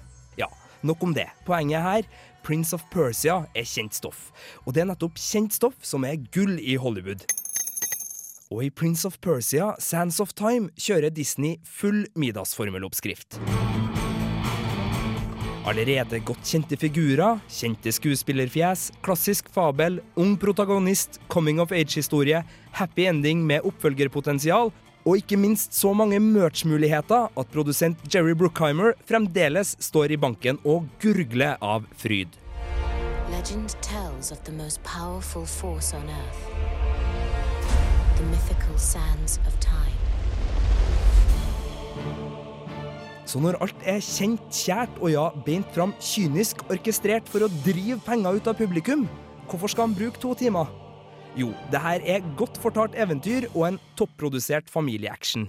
Nok 0.81 1.03
om 1.03 1.13
det. 1.13 1.27
Poenget 1.45 1.81
her, 1.81 2.07
Prince 2.43 2.75
of 2.75 2.83
Persia 2.93 3.41
er 3.55 3.65
kjent 3.67 3.97
stoff. 3.97 4.29
Og 4.65 4.75
det 4.75 4.83
er 4.83 4.91
nettopp 4.91 5.17
kjent 5.19 5.55
stoff 5.57 5.81
som 5.85 6.05
er 6.07 6.19
gull 6.33 6.59
i 6.61 6.77
Hollywood. 6.79 7.25
Og 8.47 8.63
i 8.63 8.69
Prince 8.71 9.07
of 9.07 9.17
Persia, 9.19 9.73
Sands 9.79 10.21
of 10.23 10.31
Time, 10.37 10.69
kjører 10.79 11.11
Disney 11.11 11.57
full 11.67 12.05
middagsformeloppskrift. 12.15 13.41
Allerede 15.67 16.21
godt 16.23 16.47
kjente 16.47 16.77
figurer, 16.79 17.41
kjente 17.51 17.91
skuespillerfjes, 17.91 18.85
klassisk 19.03 19.49
fabel, 19.51 19.99
ung 20.15 20.37
protagonist, 20.39 21.19
coming 21.27 21.59
of 21.59 21.73
age-historie, 21.75 22.39
happy 22.71 23.09
ending 23.09 23.41
med 23.43 23.67
oppfølgerpotensial, 23.67 24.71
og 25.07 25.21
ikke 25.21 25.39
minst 25.39 25.71
så 25.77 25.93
mange 25.95 26.19
merch-muligheter 26.19 27.29
at 27.31 27.53
produsent 27.53 28.01
Jerry 28.11 28.35
Bruckheimer 28.35 28.91
fremdeles 29.07 29.77
står 29.79 30.11
i 30.11 30.19
banken 30.19 30.59
og 30.67 30.89
gurgler 30.99 31.55
av 31.63 31.87
fryd. 31.95 32.35
Legend 33.31 33.71
tells 33.81 34.31
of 34.31 34.43
the 34.43 34.51
most 34.51 34.83
powerful 34.83 35.45
force 35.45 35.95
on 35.95 36.09
earth 36.11 36.43
the 38.17 38.23
mythical 38.23 38.77
sands 38.77 39.39
of 39.47 39.53
time. 39.59 39.95
Så 43.27 43.39
når 43.43 43.59
alt 43.61 43.83
er 43.83 43.99
kjent, 44.01 44.43
kjært 44.55 44.99
og 45.03 45.11
ja, 45.11 45.25
beint 45.45 45.69
fram 45.75 45.93
kynisk 45.99 46.63
orkestrert 46.71 47.27
for 47.29 47.43
å 47.43 47.51
drive 47.65 47.99
penger 48.07 48.39
ut 48.39 48.47
av 48.47 48.55
publikum, 48.57 49.03
hvorfor 49.51 49.71
skal 49.71 49.89
han 49.89 49.97
bruke 49.97 50.21
to 50.23 50.31
timer? 50.39 50.71
Jo, 51.37 51.51
det 51.69 51.77
her 51.83 52.01
er 52.01 52.23
godt 52.37 52.55
fortalt 52.57 52.95
eventyr 52.97 53.45
og 53.51 53.67
en 53.67 53.75
topprodusert 53.99 54.71
familieaction. 54.73 55.45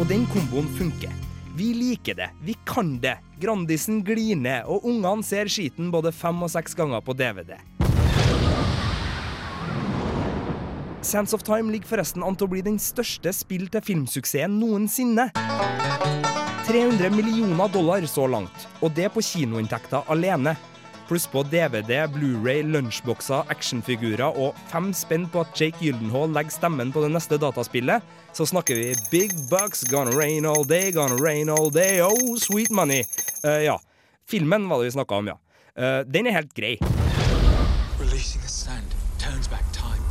Og 0.00 0.02
den 0.10 0.26
komboen 0.32 0.66
funker. 0.74 1.14
Vi 1.56 1.70
liker 1.72 2.18
det, 2.18 2.26
vi 2.42 2.56
kan 2.66 2.96
det. 3.00 3.14
Grandisen 3.40 4.02
glir 4.04 4.34
ned, 4.36 4.66
og 4.66 4.84
ungene 4.90 5.22
ser 5.24 5.46
skiten 5.48 5.92
både 5.94 6.10
fem 6.12 6.42
og 6.42 6.50
seks 6.52 6.74
ganger 6.76 7.00
på 7.06 7.14
DVD. 7.16 7.54
Sands 11.06 11.32
of 11.32 11.46
Time 11.46 11.70
ligger 11.70 11.94
forresten 11.94 12.26
an 12.26 12.34
til 12.34 12.48
å 12.48 12.50
bli 12.50 12.66
den 12.66 12.80
største 12.82 13.30
spill 13.32 13.70
til 13.70 13.84
filmsuksessen 13.86 14.58
noensinne. 14.58 15.30
300 16.66 17.14
millioner 17.14 17.70
dollar 17.70 18.02
så 18.10 18.26
langt, 18.26 18.66
og 18.82 18.90
det 18.98 19.12
på 19.14 19.22
kinoinntekter 19.22 20.10
alene. 20.10 20.58
Pluss 21.08 21.26
på 21.30 21.42
DVD, 21.46 22.00
Blu-ray, 22.10 22.64
lunsjbokser, 22.66 23.46
actionfigurer 23.52 24.34
og 24.34 24.56
fem 24.72 24.88
spenn 24.90 25.28
på 25.30 25.44
at 25.44 25.60
Jake 25.60 25.78
Gyldenhaal 25.78 26.32
legger 26.34 26.56
stemmen 26.56 26.90
på 26.90 27.04
det 27.04 27.12
neste 27.14 27.38
dataspillet, 27.38 28.02
så 28.34 28.46
snakker 28.50 28.74
vi 28.74 28.88
big 29.12 29.36
bucks, 29.46 29.84
gonna 29.86 30.10
rain 30.18 30.48
all 30.50 30.66
day, 30.66 30.90
gonna 30.90 31.14
rain 31.22 31.46
all 31.48 31.70
day, 31.70 32.00
oh 32.02 32.34
sweet 32.42 32.74
money. 32.74 33.04
Uh, 33.44 33.62
ja. 33.62 33.78
Filmen 34.26 34.66
var 34.66 34.82
det 34.82 34.88
vi 34.88 34.96
snakka 34.96 35.20
om, 35.22 35.30
ja. 35.30 35.38
Uh, 35.78 36.02
den 36.10 36.26
er 36.26 36.40
helt 36.40 36.50
grei. 36.58 36.74
Releasing 38.02 38.42
the 38.42 38.50
sand 38.50 38.98
turns 39.22 39.46
back 39.46 39.70
time. 39.70 40.02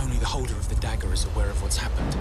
Only 0.00 0.16
the 0.16 0.32
holder 0.32 0.56
of 0.56 0.70
the 0.72 0.80
dagger 0.80 1.12
is 1.12 1.26
aware 1.34 1.50
of 1.50 1.60
what's 1.60 1.76
happened. 1.76 2.16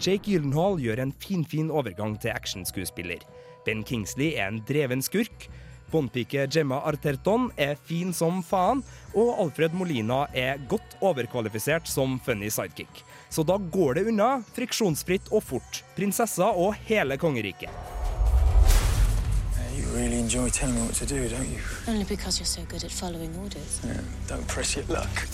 Jake 0.00 0.30
Gyllenhaal 0.30 0.80
gjør 0.80 1.04
en 1.04 1.12
finfin 1.12 1.68
overgang 1.70 2.16
til 2.24 2.32
actionskuespiller. 2.32 3.20
Ben 3.66 3.84
Kingsley 3.84 4.32
er 4.32 4.48
en 4.48 4.64
dreven 4.64 5.04
skurk. 5.04 5.50
Bondpike 5.92 6.46
Gemma 6.50 6.80
Arterton 6.88 7.50
er 7.60 7.76
fin 7.76 8.14
som 8.16 8.40
faen, 8.42 8.80
og 9.12 9.34
Alfred 9.44 9.76
Molina 9.76 10.24
er 10.32 10.60
godt 10.70 10.96
overkvalifisert 11.04 11.88
som 11.90 12.18
funny 12.24 12.48
sidekick. 12.50 13.04
Så 13.28 13.44
da 13.44 13.58
går 13.60 14.00
det 14.00 14.06
unna, 14.12 14.30
friksjonsfritt 14.56 15.28
og 15.32 15.44
fort. 15.44 15.82
Prinsessa 15.96 16.50
og 16.56 16.74
hele 16.88 17.20
kongeriket. 17.20 17.70
You 19.76 19.86
really 19.94 20.18
enjoy 20.18 20.48
telling 20.50 20.74
me 20.74 20.82
what 20.82 20.96
to 20.96 21.06
do, 21.06 21.28
don't 21.28 21.48
you? 21.48 21.60
Only 21.86 22.04
because 22.04 22.40
you're 22.40 22.46
so 22.46 22.62
good 22.68 22.84
at 22.84 22.90
following 22.90 23.36
orders. 23.38 23.80
Yeah, 23.84 24.00
don't 24.28 24.46
press 24.48 24.76
your 24.76 24.84
luck. 24.88 25.26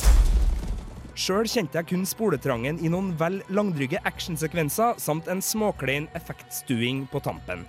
Sjøl 1.19 1.49
kjente 1.51 1.81
jeg 1.81 1.89
kun 1.91 2.05
spoletrangen 2.07 2.79
i 2.79 2.91
noen 2.93 3.11
vel 3.19 3.41
langdryge 3.51 3.99
actionsekvenser 4.07 5.01
samt 5.03 5.27
en 5.27 5.43
småklein 5.43 6.07
effektstuing 6.15 7.09
på 7.11 7.23
tampen. 7.27 7.67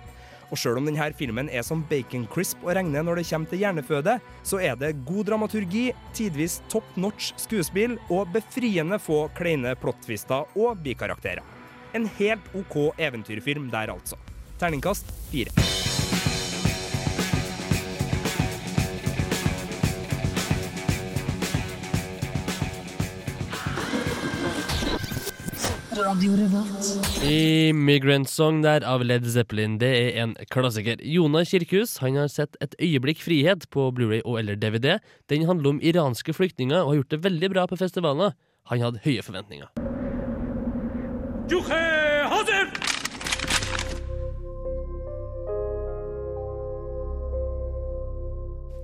Og 0.50 0.58
sjøl 0.58 0.80
om 0.80 0.88
denne 0.88 1.10
filmen 1.16 1.50
er 1.50 1.64
som 1.66 1.84
bacon 1.90 2.26
crisp 2.30 2.64
å 2.66 2.74
regne 2.74 3.04
når 3.06 3.20
det 3.20 3.26
kommer 3.30 3.50
til 3.50 3.62
hjerneføde, 3.62 4.16
så 4.42 4.62
er 4.62 4.78
det 4.80 4.96
god 5.08 5.30
dramaturgi, 5.30 5.90
tidvis 6.16 6.60
top 6.72 6.86
notch 7.00 7.32
skuespill 7.40 7.98
og 8.10 8.32
befriende 8.34 8.98
få 9.02 9.24
kleine 9.38 9.76
plottvister 9.78 10.50
og 10.58 10.82
bikarakterer. 10.84 11.44
En 11.94 12.06
helt 12.18 12.50
OK 12.54 12.92
eventyrfilm 12.98 13.70
der, 13.72 13.94
altså. 13.94 14.18
Terningkast 14.60 15.10
fire. 15.30 15.79
Immigrant 27.22 28.28
Song 28.30 28.62
der 28.64 28.84
av 28.88 29.02
Led 29.04 29.26
Zeppelin, 29.28 29.76
det 29.80 29.90
er 29.90 30.20
en 30.22 30.32
klassiker. 30.52 31.00
Jonah 31.04 31.44
Kirkhus 31.44 31.98
han 32.00 32.16
har 32.16 32.30
sett 32.32 32.56
Et 32.64 32.74
øyeblikk 32.80 33.20
frihet 33.20 33.66
på 33.70 33.90
Blu-ray 33.92 34.22
og 34.24 34.38
eller 34.40 34.56
DVD. 34.56 34.96
Den 35.28 35.44
handler 35.48 35.74
om 35.74 35.80
iranske 35.82 36.32
flyktninger 36.32 36.80
og 36.80 36.92
har 36.92 37.00
gjort 37.02 37.12
det 37.16 37.24
veldig 37.24 37.50
bra 37.52 37.66
på 37.68 37.76
festivaler. 37.80 38.32
Han 38.72 38.80
hadde 38.80 39.02
høye 39.04 39.22
forventninger. 39.26 39.68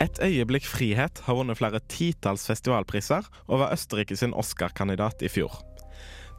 Et 0.05 0.21
øyeblikk 0.21 0.69
frihet 0.69 1.23
har 1.25 1.39
vunnet 1.39 1.57
flere 1.57 1.81
titalls 1.89 2.45
festivalpriser 2.51 3.25
og 3.47 3.65
var 3.65 3.73
Østerrike 3.73 4.19
sin 4.21 4.37
Oscar-kandidat 4.37 5.25
i 5.25 5.33
fjor. 5.33 5.57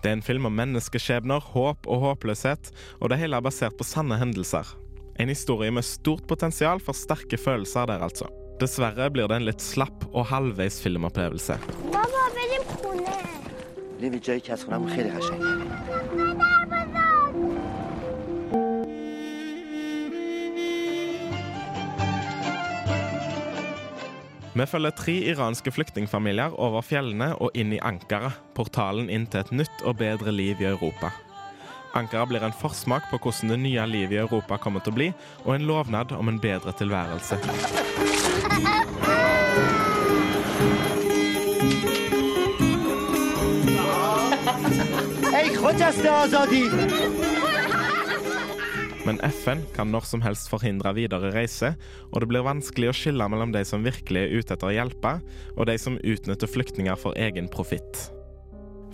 Det 0.04 0.12
er 0.12 0.18
en 0.18 0.26
film 0.26 0.46
om 0.50 0.56
menneskeskjebner, 0.58 1.42
håp 1.54 1.88
og 1.90 2.04
håpløshet, 2.04 2.72
og 3.02 3.10
det 3.12 3.18
hele 3.22 3.40
er 3.40 3.46
basert 3.46 3.78
på 3.80 3.88
sanne 3.88 4.20
hendelser. 4.22 4.70
En 5.18 5.32
historie 5.34 5.74
med 5.74 5.86
stort 5.86 6.28
potensial 6.30 6.82
for 6.84 6.98
sterke 6.98 7.40
følelser 7.42 7.90
der, 7.90 8.06
altså. 8.06 8.30
Dessverre 8.62 9.10
blir 9.14 9.30
det 9.30 9.38
en 9.38 9.48
litt 9.50 9.62
slapp 9.62 10.06
og 10.12 10.30
halvveis 10.30 10.80
filmopplevelse. 10.82 11.58
Hva 11.94 12.06
var 12.14 12.30
det, 12.34 12.48
Vi 24.58 24.66
følger 24.66 24.94
tre 24.98 25.14
iranske 25.30 25.70
flyktningfamilier 25.70 26.56
over 26.58 26.82
fjellene 26.82 27.28
og 27.38 27.54
inn 27.54 27.76
i 27.76 27.82
Ankara, 27.86 28.32
portalen 28.58 29.06
inn 29.14 29.28
til 29.30 29.44
et 29.44 29.52
nytt 29.60 29.84
og 29.86 30.00
bedre 30.00 30.34
liv 30.34 30.64
i 30.64 30.70
Europa. 30.72 31.12
Ankara 31.94 32.26
blir 32.26 32.42
en 32.42 32.56
forsmak 32.58 33.06
på 33.12 33.20
hvordan 33.22 33.54
det 33.54 33.60
nye 33.62 33.86
livet 33.86 34.16
i 34.18 34.24
Europa 34.24 34.58
kommer 34.58 34.82
til 34.82 34.96
å 34.96 34.98
bli, 34.98 35.12
og 35.46 35.54
en 35.54 35.68
lovnad 35.70 36.16
om 36.18 36.32
en 36.32 36.42
bedre 36.42 36.74
tilværelse. 36.74 37.38
Hey, 45.38 45.54
men 49.08 49.22
FN 49.24 49.62
kan 49.72 49.88
når 49.94 50.04
som 50.10 50.20
helst 50.26 50.50
forhindre 50.52 50.92
videre 50.98 51.32
reise, 51.32 51.72
og 52.12 52.20
det 52.20 52.28
blir 52.28 52.44
vanskelig 52.44 52.90
å 52.92 52.96
skille 52.98 53.28
mellom 53.32 53.54
de 53.56 53.62
som 53.64 53.86
virkelig 53.86 54.26
er 54.26 54.34
ute 54.36 54.58
etter 54.58 54.68
å 54.68 54.76
hjelpe, 54.76 55.14
og 55.56 55.70
de 55.70 55.78
som 55.80 55.96
utnytter 56.02 56.52
flyktninger 56.52 57.00
for 57.00 57.16
egen 57.16 57.48
profitt. 57.48 58.10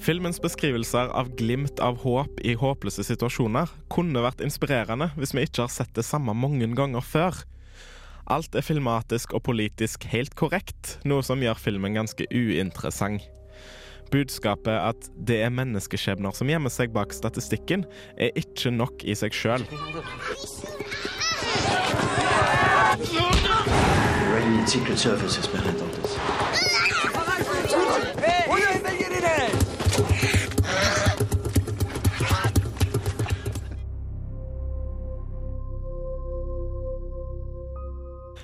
Filmens 0.03 0.37
beskrivelser 0.43 1.09
av 1.15 1.31
glimt 1.39 1.79
av 1.81 1.97
håp 2.03 2.41
i 2.45 2.53
håpløse 2.59 3.05
situasjoner 3.07 3.71
kunne 3.93 4.21
vært 4.25 4.43
inspirerende 4.45 5.09
hvis 5.15 5.33
vi 5.33 5.47
ikke 5.47 5.63
har 5.65 5.73
sett 5.73 5.93
det 5.97 6.05
samme 6.05 6.35
mange 6.37 6.67
ganger 6.77 7.01
før. 7.01 7.39
Alt 8.29 8.53
er 8.55 8.65
filmatisk 8.65 9.33
og 9.33 9.45
politisk 9.47 10.05
helt 10.11 10.35
korrekt, 10.37 10.97
noe 11.07 11.25
som 11.25 11.41
gjør 11.41 11.57
filmen 11.59 11.97
ganske 11.97 12.27
uinteressant. 12.29 13.23
Budskapet 14.13 14.75
at 14.77 15.07
det 15.17 15.39
er 15.41 15.49
menneskeskjebner 15.49 16.35
som 16.37 16.49
gjemmer 16.51 16.69
seg 16.69 16.91
bak 16.93 17.15
statistikken, 17.17 17.81
er 18.13 18.29
ikke 18.37 18.69
nok 18.69 19.01
i 19.09 19.15
seg 19.17 19.33
sjøl. 19.33 19.65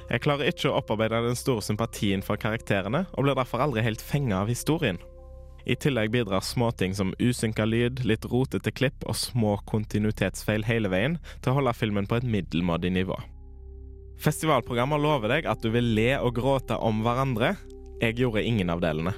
Jeg 0.09 0.23
klarer 0.25 0.49
ikke 0.49 0.71
å 0.71 0.79
opparbeide 0.79 1.21
den 1.27 1.37
store 1.37 1.61
sympatien 1.61 2.25
for 2.25 2.41
karakterene, 2.41 3.05
og 3.13 3.27
blir 3.27 3.37
derfor 3.37 3.61
aldri 3.61 3.85
helt 3.85 4.01
fenga 4.01 4.41
av 4.41 4.49
historien. 4.49 4.97
I 5.69 5.75
tillegg 5.75 6.09
bidrar 6.11 6.41
småting 6.41 6.95
som 6.97 7.11
usynka 7.21 7.65
lyd, 7.65 7.99
litt 8.01 8.25
rotete 8.25 8.71
klipp 8.73 9.03
og 9.05 9.13
små 9.13 9.51
kontinuitetsfeil 9.69 10.65
hele 10.65 10.89
veien 10.89 11.19
til 11.43 11.51
å 11.51 11.59
holde 11.59 11.75
filmen 11.77 12.09
på 12.09 12.17
et 12.17 12.25
middelmådig 12.25 12.89
nivå. 12.95 13.19
Festivalprogrammer 14.19 14.97
lover 14.97 15.29
deg 15.35 15.45
at 15.51 15.61
du 15.61 15.69
vil 15.75 15.93
le 15.93 16.09
og 16.17 16.33
gråte 16.41 16.73
om 16.73 17.03
hverandre. 17.05 17.53
Jeg 18.01 18.17
gjorde 18.17 18.41
ingen 18.49 18.73
av 18.73 18.81
delene. 18.81 19.13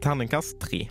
Terningkast 0.00 0.56
tre. 0.64 0.86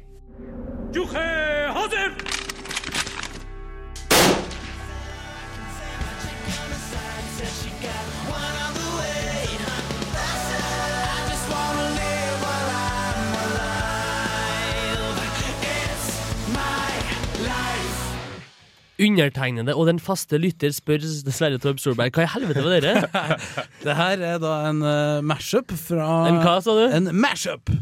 Undertegnede 18.96 19.76
og 19.76 19.90
den 19.90 20.00
faste 20.00 20.38
lytter 20.40 20.72
spør 20.72 21.04
Sverre 21.04 21.60
Torp 21.60 21.82
Solberg 21.84 22.16
hva 22.16 22.24
i 22.24 22.32
helvete 22.32 22.64
var 22.64 22.78
dere? 22.80 23.26
Det 23.86 23.96
her 23.98 24.24
er 24.24 24.40
da 24.40 24.54
en 24.70 24.80
uh, 24.86 25.26
mashup 25.26 25.74
fra 25.76 26.08
En 26.30 26.40
hva, 26.40 26.58
sa 26.64 26.78
du? 26.78 26.86
En 26.96 27.12
mashup 27.12 27.74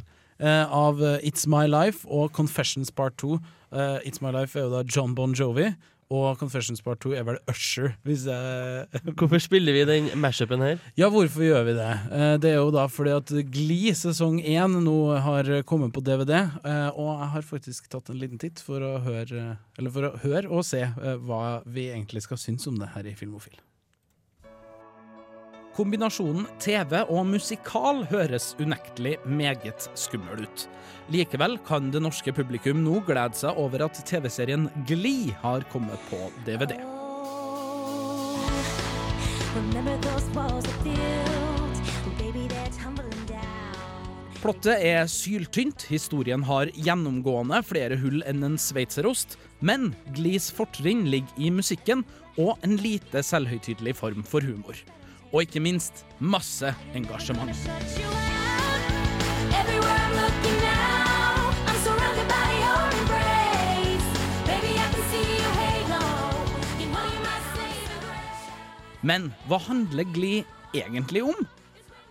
uh, 0.42 0.66
av 0.66 1.04
eh, 1.04 1.20
It's 1.22 1.46
My 1.46 1.68
Life 1.70 2.08
og 2.10 2.34
Confessions 2.34 2.90
Part 2.92 3.20
2. 3.22 3.38
Uh, 3.74 4.00
It's 4.02 4.26
My 4.26 4.34
Life 4.34 4.58
er 4.58 4.66
jo 4.66 4.74
da 4.74 4.82
John 4.90 5.14
Bon 5.16 5.38
Jovi 5.38 5.70
Og 6.14 6.38
Confessions 6.38 6.82
Part 6.86 7.02
2 7.02 7.14
er 7.18 7.26
vel 7.26 7.40
Usher, 7.50 7.96
hvis 8.06 8.28
jeg 8.30 9.02
Hvorfor 9.20 9.42
spiller 9.42 9.74
vi 9.74 9.86
den 9.90 10.12
mashupen 10.22 10.62
her? 10.62 10.78
Ja, 11.00 11.10
hvorfor 11.14 11.42
gjør 11.48 11.66
vi 11.70 11.76
det? 11.80 11.90
Eh, 12.14 12.36
Det 12.44 12.52
er 12.54 12.60
jo 12.60 12.70
da 12.76 12.86
fordi 12.92 13.16
at 13.18 13.34
Glee 13.54 13.96
sesong 13.98 14.38
1 14.44 14.78
nå 14.86 14.96
har 15.26 15.50
kommet 15.70 15.94
på 15.96 16.04
DVD, 16.06 16.36
eh, 16.62 16.90
og 16.94 17.10
jeg 17.16 17.32
har 17.36 17.48
faktisk 17.50 17.90
tatt 17.94 18.14
en 18.14 18.20
liten 18.22 18.42
titt 18.42 18.62
for 18.64 18.84
å 18.86 18.96
høre, 19.06 19.58
eller 19.80 19.94
for 19.96 20.10
å 20.12 20.16
høre 20.24 20.52
og 20.54 20.66
se 20.68 20.84
eh, 20.86 21.16
hva 21.26 21.62
vi 21.66 21.90
egentlig 21.90 22.24
skal 22.28 22.38
synes 22.42 22.68
om 22.70 22.78
det 22.82 22.92
her 22.94 23.10
i 23.10 23.16
Filmofil. 23.18 23.58
Kombinasjonen 25.74 26.46
TV 26.62 27.00
og 27.02 27.24
musikal 27.26 28.04
høres 28.12 28.52
unektelig 28.62 29.16
meget 29.26 29.88
skummel 29.98 30.46
ut. 30.46 30.66
Likevel 31.10 31.58
kan 31.66 31.90
det 31.90 32.04
norske 32.06 32.34
publikum 32.36 32.84
nå 32.86 33.00
glede 33.08 33.40
seg 33.40 33.58
over 33.58 33.88
at 33.88 33.98
TV-serien 34.06 34.68
Glee 34.86 35.34
har 35.42 35.66
kommet 35.74 35.98
på 36.12 36.20
DVD. 36.46 36.78
Plottet 44.44 44.76
er 44.78 45.06
syltynt, 45.10 45.88
historien 45.90 46.44
har 46.46 46.70
gjennomgående 46.76 47.64
flere 47.66 47.98
hull 47.98 48.22
enn 48.30 48.46
en 48.46 48.60
sveitserost, 48.62 49.40
men 49.64 49.96
Glees 50.14 50.52
fortrinn 50.54 51.08
ligger 51.10 51.48
i 51.48 51.50
musikken 51.50 52.04
og 52.38 52.60
en 52.62 52.76
lite 52.78 53.24
selvhøytidelig 53.26 53.96
form 53.98 54.22
for 54.28 54.46
humor. 54.46 54.78
Og 55.34 55.42
ikke 55.42 55.60
minst 55.60 56.06
masse 56.20 56.76
engasjement. 56.94 57.50
Men 69.04 69.34
hva 69.50 69.58
handler 69.60 70.06
Glee 70.14 70.46
egentlig 70.74 71.24
om? 71.24 71.48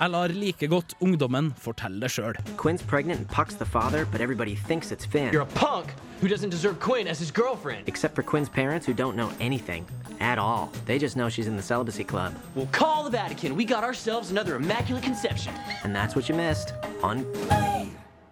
Jeg 0.03 0.11
lar 0.11 0.29
like 0.35 0.67
godt 0.67 0.95
ungdommen 1.01 1.53
fortelle 1.57 2.03
det 2.03 2.11
sjøl. 2.11 2.35
Quinn's 2.59 2.83
pregnant 2.83 3.21
and 3.21 3.29
Puck's 3.29 3.55
the 3.55 3.65
father, 3.65 4.05
but 4.05 4.21
everybody 4.21 4.57
thinks 4.57 4.91
it's 4.91 5.07
Finn. 5.07 5.33
You're 5.33 5.47
a 5.47 5.55
punk 5.55 5.95
who 6.21 6.29
doesn't 6.29 6.51
deserve 6.51 6.81
Quinn 6.81 7.07
as 7.07 7.21
his 7.21 7.31
girlfriend. 7.31 7.89
Except 7.89 8.17
for 8.17 8.23
Quinn's 8.23 8.49
parents 8.49 8.85
who 8.85 8.93
don't 8.93 9.17
know 9.17 9.31
anything 9.41 9.87
at 10.23 10.39
all. 10.39 10.71
They 10.87 10.99
just 10.99 11.17
know 11.17 11.29
she's 11.29 11.49
in 11.49 11.57
the 11.57 11.63
celibacy 11.63 12.05
club. 12.05 12.33
Well, 12.55 12.69
call 12.73 13.05
the 13.05 13.11
Vatican. 13.11 13.57
We 13.57 13.65
got 13.65 13.85
ourselves 13.85 14.31
another 14.31 14.57
immaculate 14.57 15.05
conception. 15.05 15.53
And 15.85 15.95
that's 15.95 16.15
what 16.17 16.29
you 16.29 16.35
missed 16.35 16.73
on 17.03 17.27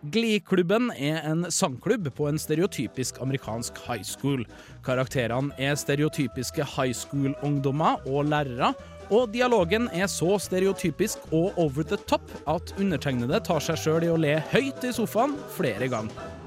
Glee-klubben 0.02 0.90
er 0.96 1.20
en 1.28 1.44
sangklubb 1.52 2.06
på 2.16 2.28
en 2.28 2.38
stereotypisk 2.40 3.18
amerikansk 3.20 3.76
high 3.84 4.02
school. 4.02 4.46
Karakterene 4.84 5.52
er 5.60 5.76
stereotypiske 5.76 6.64
high 6.64 6.94
school-ungdommer 6.96 8.00
og 8.08 8.30
lærere, 8.32 8.72
og 9.10 9.28
dialogen 9.34 9.90
er 9.92 10.08
så 10.08 10.38
stereotypisk 10.40 11.28
og 11.32 11.52
over 11.58 11.84
the 11.84 12.00
top 12.08 12.24
at 12.48 12.72
undertegnede 12.80 13.42
tar 13.44 13.60
seg 13.60 13.76
sjøl 13.82 14.08
i 14.08 14.12
å 14.12 14.16
le 14.16 14.38
høyt 14.54 14.88
i 14.88 14.94
sofaen 14.96 15.36
flere 15.58 15.90
ganger. 15.92 16.39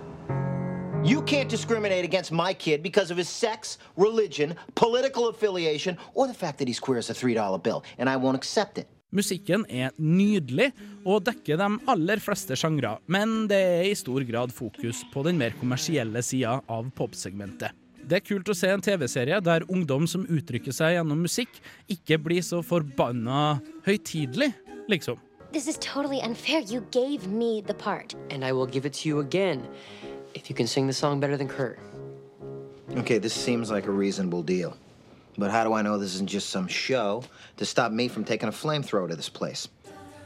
You 1.05 1.21
can't 1.21 1.49
discriminate 1.49 2.05
against 2.05 2.31
my 2.31 2.53
kid 2.53 2.81
because 2.81 3.11
of 3.11 3.17
his 3.17 3.27
sex, 3.27 3.77
religion, 3.97 4.55
political 4.73 5.27
affiliation, 5.27 5.97
or 6.13 6.27
the 6.27 6.33
fact 6.33 6.59
that 6.59 6.69
he's 6.69 6.79
queer 6.79 6.97
as 6.97 7.09
a 7.09 7.13
$3 7.13 7.61
bill, 7.61 7.83
and 7.97 8.09
I 8.09 8.15
won't 8.15 8.37
accept 8.37 8.77
it. 8.77 8.87
Musikken 9.11 9.65
er 9.69 9.91
nydelig 9.99 10.69
og 11.03 11.25
dekker 11.27 11.59
de 11.59 11.67
aller 11.91 12.21
fleste 12.23 12.55
sjangre, 12.55 12.95
men 13.05 13.49
det 13.51 13.59
er 13.59 13.89
i 13.89 13.97
stor 13.99 14.23
grad 14.23 14.55
fokus 14.55 15.03
på 15.11 15.25
den 15.27 15.37
mer 15.37 15.51
kommersielle 15.59 16.23
sida 16.23 16.61
av 16.71 16.87
popsegmentet. 16.95 17.75
Det 18.07 18.21
er 18.21 18.23
kult 18.23 18.47
å 18.47 18.55
se 18.55 18.71
en 18.71 18.81
TV-serie 18.83 19.41
der 19.43 19.67
ungdom 19.67 20.07
som 20.07 20.23
uttrykker 20.23 20.71
seg 20.71 20.95
gjennom 20.95 21.19
musikk, 21.27 21.51
ikke 21.91 22.15
blir 22.29 22.47
så 22.47 22.63
forbanna 22.63 23.59
høytidelig, 23.83 24.53
liksom. 24.87 25.19
This 25.51 25.67
is 25.67 25.77
totally 25.83 26.21
unfair. 26.23 26.61
You 26.61 26.81
gave 26.91 27.27
me 27.27 27.61
the 27.61 27.75
part. 27.75 28.15
And 28.31 28.43
I 28.43 28.53
will 28.53 28.65
give 28.65 28.87
it 28.87 28.93
to 29.03 29.09
you 29.09 29.19
again 29.19 29.67
if 30.33 30.49
you 30.49 30.55
can 30.55 30.67
sing 30.67 30.87
the 30.87 30.93
song 30.93 31.19
better 31.19 31.37
than 31.37 31.47
Kurt. 31.47 31.79
Okay, 32.97 33.17
this 33.17 33.33
seems 33.33 33.71
like 33.71 33.87
a 33.87 33.91
reasonable 33.91 34.43
deal. 34.43 34.75
But 35.37 35.51
how 35.51 35.63
do 35.63 35.73
I 35.73 35.81
know 35.81 35.97
this 35.97 36.13
isn't 36.15 36.29
just 36.29 36.49
some 36.49 36.67
show 36.67 37.23
to 37.57 37.65
stop 37.65 37.91
me 37.91 38.07
from 38.07 38.23
taking 38.23 38.49
a 38.49 38.51
flamethrower 38.51 39.09
to 39.09 39.15
this 39.15 39.29
place? 39.29 39.67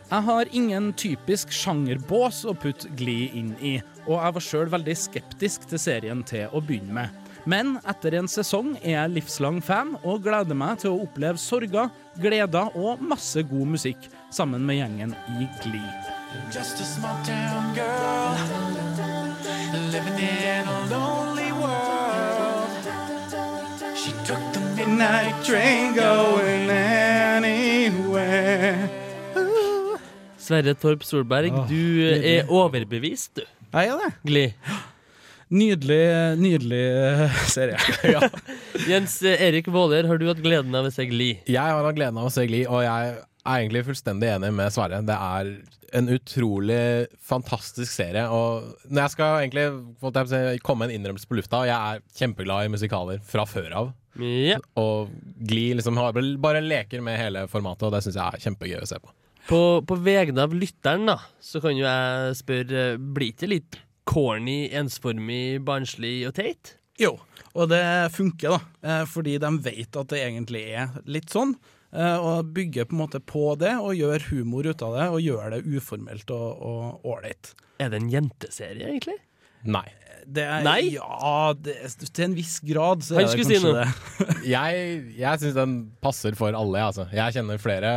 Jeg 0.07 0.23
har 0.23 0.47
ingen 0.55 0.93
typisk 0.95 1.51
sjangerbås 1.51 2.45
å 2.47 2.53
putte 2.55 2.87
Glee 2.95 3.27
inn 3.35 3.49
i, 3.59 3.73
og 4.05 4.15
jeg 4.15 4.35
var 4.37 4.45
sjøl 4.45 4.69
veldig 4.71 4.95
skeptisk 4.95 5.67
til 5.67 5.81
serien 5.83 6.21
til 6.23 6.47
å 6.55 6.61
begynne 6.63 6.95
med. 6.95 7.27
Men 7.47 7.75
etter 7.87 8.15
en 8.19 8.27
sesong 8.31 8.73
er 8.77 8.93
jeg 8.93 9.13
livslang 9.17 9.59
fan 9.63 9.97
og 10.03 10.23
gleder 10.23 10.55
meg 10.55 10.79
til 10.83 10.95
å 10.95 11.03
oppleve 11.03 11.39
sorger, 11.39 11.91
gleder 12.23 12.71
og 12.79 13.03
masse 13.03 13.43
god 13.51 13.75
musikk 13.75 14.07
sammen 14.31 14.63
med 14.67 14.79
gjengen 14.79 15.15
i 15.35 15.51
Glee. 15.63 15.93
Just 16.55 16.79
a 16.79 16.87
small 16.87 17.19
town 17.27 17.73
girl 17.75 18.76
living 19.91 20.19
in 20.19 20.67
a 20.67 20.79
lonely 20.91 21.51
world. 21.55 22.71
She 23.95 24.11
took 24.27 24.43
the 24.53 24.59
midnight 24.75 25.35
train 25.45 25.95
going 25.95 26.69
anywhere. 26.69 28.27
Sverre 30.37 30.73
Torp 30.75 31.03
Solberg, 31.03 31.51
oh, 31.51 31.67
du 31.67 31.73
nydelig. 31.75 32.35
er 32.35 32.51
overbevist, 32.51 33.35
du. 33.35 33.43
Jeg 33.73 33.87
er 33.91 33.97
det. 34.03 34.11
Gli. 34.27 34.45
Nydelig, 35.47 36.03
nydelig 36.39 36.83
eh, 36.83 37.37
serie. 37.47 37.77
ja. 38.15 38.21
Jens 38.87 39.21
Erik 39.23 39.67
Våler, 39.71 40.07
har 40.07 40.17
du 40.19 40.27
hatt 40.27 40.43
gleden 40.43 40.75
av 40.75 40.87
å 40.87 40.91
se 40.91 41.03
Gli? 41.07 41.33
Jeg 41.47 41.63
har 41.63 41.83
hatt 41.83 41.95
gleden 41.99 42.19
av 42.19 42.27
å 42.27 42.33
se 42.33 42.43
Gli, 42.47 42.65
og 42.67 42.83
jeg 42.83 43.15
er 43.15 43.57
egentlig 43.57 43.85
fullstendig 43.87 44.29
enig 44.35 44.51
med 44.55 44.71
Sverre. 44.75 44.99
Det 45.07 45.15
er 45.15 45.51
en 45.95 46.09
utrolig 46.11 47.07
fantastisk 47.23 47.91
serie. 47.91 48.25
Og 48.33 48.73
når 48.89 49.03
jeg 49.05 49.13
skal 49.15 49.37
egentlig 49.43 49.67
jeg 49.67 50.63
komme 50.65 50.85
med 50.85 50.93
en 50.93 50.99
innrømmelse 51.01 51.29
på 51.29 51.37
lufta, 51.39 51.63
jeg 51.69 51.77
er 51.77 52.03
kjempeglad 52.19 52.67
i 52.67 52.73
musikaler 52.73 53.23
fra 53.25 53.45
før 53.47 53.77
av. 53.83 53.93
Yeah. 54.17 54.63
Og 54.81 55.11
Glee 55.45 55.77
liksom 55.77 55.97
bare 56.41 56.63
leker 56.63 57.03
med 57.05 57.19
hele 57.21 57.45
formatet, 57.51 57.85
og 57.87 57.93
det 57.93 58.03
syns 58.05 58.17
jeg 58.17 58.25
er 58.25 58.45
kjempegøy 58.47 58.81
å 58.81 58.89
se 58.89 58.99
på. 59.03 59.13
På, 59.47 59.61
på 59.87 59.95
vegne 60.03 60.43
av 60.43 60.55
lytteren, 60.57 61.05
da, 61.07 61.19
så 61.39 61.61
kan 61.63 61.77
jo 61.77 61.85
jeg 61.85 62.33
spørre 62.41 62.87
Blir 62.99 63.37
det 63.39 63.47
litt 63.47 63.77
corny, 64.07 64.65
ensformig, 64.75 65.61
barnslig 65.67 66.17
og 66.27 66.35
teit? 66.39 66.73
Jo, 66.99 67.13
og 67.53 67.69
det 67.71 67.83
funker, 68.15 68.57
da. 68.57 68.59
eh, 68.83 69.03
Fordi 69.07 69.37
de 69.41 69.51
vet 69.63 69.99
at 70.01 70.11
det 70.11 70.23
egentlig 70.23 70.63
er 70.81 70.95
litt 71.05 71.29
sånn. 71.31 71.53
Eh, 71.93 72.17
Og 72.17 72.51
bygger 72.55 72.85
på 72.89 72.95
en 72.97 73.03
måte 73.03 73.21
på 73.23 73.55
det, 73.59 73.75
og 73.79 73.95
gjør 73.95 74.27
humor 74.31 74.67
ut 74.67 74.81
av 74.81 74.97
det, 74.97 75.07
og 75.13 75.21
gjør 75.21 75.55
det 75.55 75.63
uformelt 75.65 76.31
og 76.35 76.67
og 76.71 77.07
ålreit. 77.07 77.53
Er 77.79 77.89
det 77.93 78.01
en 78.01 78.11
jenteserie, 78.11 78.87
egentlig? 78.89 79.19
Nei. 79.63 79.87
Det 80.27 80.43
er, 80.43 80.63
Nei? 80.65 80.81
Ja, 80.97 81.53
det, 81.55 81.77
til 82.11 82.25
en 82.25 82.33
viss 82.35 82.57
grad 82.65 83.03
så 83.05 83.15
er 83.15 83.23
det 83.23 83.37
kanskje 83.39 83.59
si 83.61 83.71
det. 83.77 83.85
jeg 84.55 84.81
jeg 85.15 85.43
syns 85.43 85.55
den 85.55 85.77
passer 86.03 86.35
for 86.39 86.51
alle. 86.51 86.81
Altså. 86.83 87.07
Jeg 87.15 87.37
kjenner 87.37 87.61
flere 87.61 87.93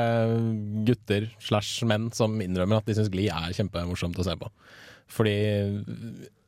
gutter 0.87 1.27
slash 1.43 1.83
menn 1.91 2.11
som 2.15 2.39
innrømmer 2.43 2.79
at 2.79 2.87
de 2.87 2.95
syns 2.99 3.11
Gli 3.11 3.27
er 3.33 3.57
kjempemorsomt 3.57 4.21
å 4.23 4.27
se 4.29 4.37
på. 4.39 4.51
Fordi 5.11 5.35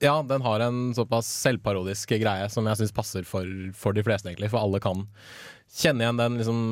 ja, 0.02 0.20
den 0.22 0.44
har 0.44 0.62
en 0.62 0.92
såpass 0.94 1.26
selvparodisk 1.42 2.14
greie 2.22 2.46
som 2.50 2.68
jeg 2.70 2.78
syns 2.78 2.94
passer 2.94 3.26
for, 3.26 3.48
for 3.74 3.96
de 3.96 4.04
fleste, 4.06 4.30
egentlig. 4.30 4.52
For 4.52 4.62
alle 4.62 4.78
kan 4.82 5.02
kjenne 5.72 6.04
igjen 6.04 6.20
den, 6.20 6.38
liksom, 6.38 6.62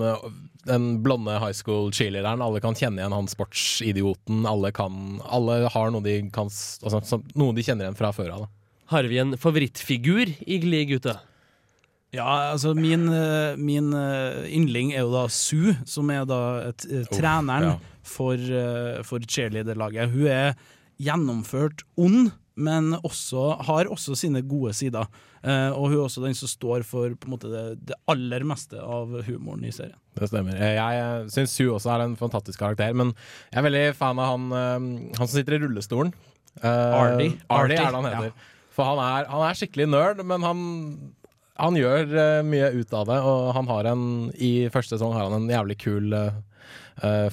den 0.71 0.89
blonde 1.03 1.35
high 1.43 1.57
school 1.57 1.91
cheerleaderen. 1.91 2.47
Alle 2.47 2.63
kan 2.63 2.79
kjenne 2.79 3.03
igjen 3.03 3.17
han 3.17 3.31
sportsidioten. 3.31 4.45
Alle, 4.47 4.71
kan, 4.77 5.19
alle 5.27 5.65
har 5.75 5.91
noe 5.91 6.07
de, 6.07 6.17
kan, 6.31 6.47
altså, 6.47 7.23
noe 7.35 7.59
de 7.59 7.67
kjenner 7.67 7.89
igjen 7.89 7.99
fra 7.99 8.15
før 8.15 8.35
av. 8.37 8.47
da. 8.47 8.60
Har 8.91 9.07
vi 9.07 9.21
en 9.23 9.37
favorittfigur 9.39 10.33
i 10.51 10.57
Glee, 10.59 10.85
gutta? 10.85 11.21
Ja, 12.11 12.51
altså 12.51 12.73
min, 12.75 13.05
eh, 13.15 13.55
min 13.55 13.93
eh, 13.95 14.49
yndling 14.51 14.91
er 14.97 15.05
jo 15.05 15.13
da 15.13 15.29
Sue, 15.31 15.77
som 15.87 16.11
er 16.11 16.25
da 16.27 16.41
et, 16.73 16.87
eh, 16.91 17.05
treneren 17.07 17.69
ja. 17.69 17.77
for, 18.03 18.35
eh, 18.35 18.99
for 19.07 19.23
cheerleaderlaget. 19.23 20.11
Hun 20.11 20.27
er 20.27 20.59
gjennomført 20.99 21.87
ond, 21.95 22.33
men 22.59 22.91
også, 22.99 23.63
har 23.63 23.87
også 23.95 24.19
sine 24.19 24.43
gode 24.43 24.75
sider. 24.75 25.07
Eh, 25.45 25.71
og 25.71 25.93
hun 25.93 26.01
er 26.01 26.05
også 26.09 26.27
den 26.27 26.35
som 26.35 26.51
står 26.51 26.83
for 26.83 27.15
på 27.15 27.31
en 27.31 27.37
måte 27.39 27.55
det, 27.55 27.65
det 27.93 28.03
aller 28.11 28.43
meste 28.43 28.75
av 28.83 29.21
humoren 29.31 29.63
i 29.63 29.71
serien. 29.71 29.95
Det 30.19 30.35
stemmer. 30.35 30.59
Jeg 30.59 31.31
syns 31.31 31.55
Sue 31.55 31.71
også 31.79 31.95
er 31.95 32.09
en 32.09 32.19
fantastisk 32.19 32.59
karakter, 32.59 32.91
men 32.99 33.15
jeg 33.53 33.63
er 33.63 33.71
veldig 33.71 33.89
fan 34.03 34.19
av 34.19 34.35
han, 34.35 34.51
han 35.15 35.29
som 35.29 35.37
sitter 35.39 35.61
i 35.61 35.63
rullestolen. 35.63 36.11
Eh. 36.59 36.67
Artie 36.67 37.37
Artie, 37.47 37.79
er 37.79 37.87
det 37.87 37.95
han 37.95 38.17
heter. 38.17 38.57
For 38.81 38.89
han 38.95 39.01
er, 39.05 39.31
han 39.31 39.47
er 39.47 39.59
skikkelig 39.59 39.89
nerd, 39.93 40.23
men 40.27 40.45
han, 40.47 40.61
han 41.61 41.77
gjør 41.77 42.15
uh, 42.17 42.43
mye 42.49 42.73
ut 42.79 42.95
av 42.97 43.09
det. 43.13 43.19
Og 43.29 43.51
han 43.59 43.69
har 43.71 43.93
en, 43.93 44.05
i 44.41 44.53
første 44.73 44.97
sesong 44.97 45.13
har 45.17 45.29
han 45.29 45.43
en 45.43 45.53
jævlig 45.53 45.77
kul 45.85 46.15
uh, 46.17 46.31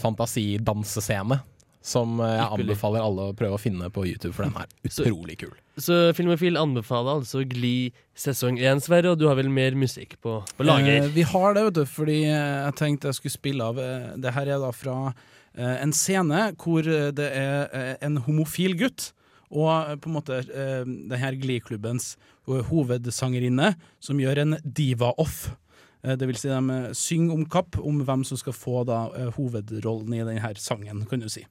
fantasidansescene 0.04 1.40
som 1.88 2.20
jeg 2.20 2.48
anbefaler 2.52 3.00
alle 3.00 3.30
å 3.30 3.36
prøve 3.38 3.56
å 3.56 3.62
finne 3.62 3.88
på 3.94 4.04
YouTube, 4.10 4.34
for 4.36 4.44
den 4.44 4.58
er 4.60 4.68
utrolig 4.90 5.38
kul. 5.40 5.54
Så 5.80 6.12
Filmofil 6.18 6.58
anbefaler 6.60 7.22
altså 7.22 7.44
Gli 7.48 7.92
sesong 8.18 8.58
én, 8.60 8.82
Sverre, 8.84 9.14
og 9.14 9.22
du 9.22 9.28
har 9.30 9.38
vel 9.40 9.50
mer 9.54 9.78
musikk 9.78 10.18
på, 10.24 10.40
på 10.58 10.66
lager? 10.66 11.04
Eh, 11.04 11.12
vi 11.14 11.26
har 11.30 11.54
det, 11.56 11.68
vet 11.68 11.78
du, 11.78 11.84
fordi 11.90 12.20
jeg 12.26 12.78
tenkte 12.80 13.12
jeg 13.12 13.20
skulle 13.20 13.38
spille 13.38 13.68
av 13.72 13.80
Det 14.18 14.34
her 14.36 14.56
er 14.56 14.64
da 14.64 14.72
fra 14.76 14.98
eh, 15.14 15.76
en 15.84 15.94
scene 15.96 16.50
hvor 16.58 16.88
det 16.88 17.30
er 17.30 17.70
eh, 17.70 17.94
en 18.08 18.18
homofil 18.26 18.76
gutt. 18.80 19.12
Og 19.52 19.70
eh, 19.72 19.96
på 19.96 20.10
en 20.10 20.18
måte 20.18 20.42
eh, 20.44 20.84
denne 20.84 21.32
Glee-klubbens 21.40 22.16
eh, 22.48 22.64
hovedsangerinne 22.68 23.74
som 24.04 24.20
gjør 24.20 24.44
en 24.44 24.58
diva-off. 24.64 25.50
Eh, 26.04 26.16
Det 26.20 26.28
vil 26.28 26.40
si 26.40 26.52
de 26.52 26.80
synger 26.98 27.34
om 27.34 27.46
kapp 27.46 27.80
om 27.80 28.04
hvem 28.04 28.26
som 28.28 28.40
skal 28.40 28.56
få 28.56 28.84
da 28.88 29.06
hovedrollen 29.38 30.14
i 30.14 30.24
denne 30.28 30.56
sangen, 30.60 31.06
kan 31.10 31.24
du 31.24 31.30
si. 31.32 31.46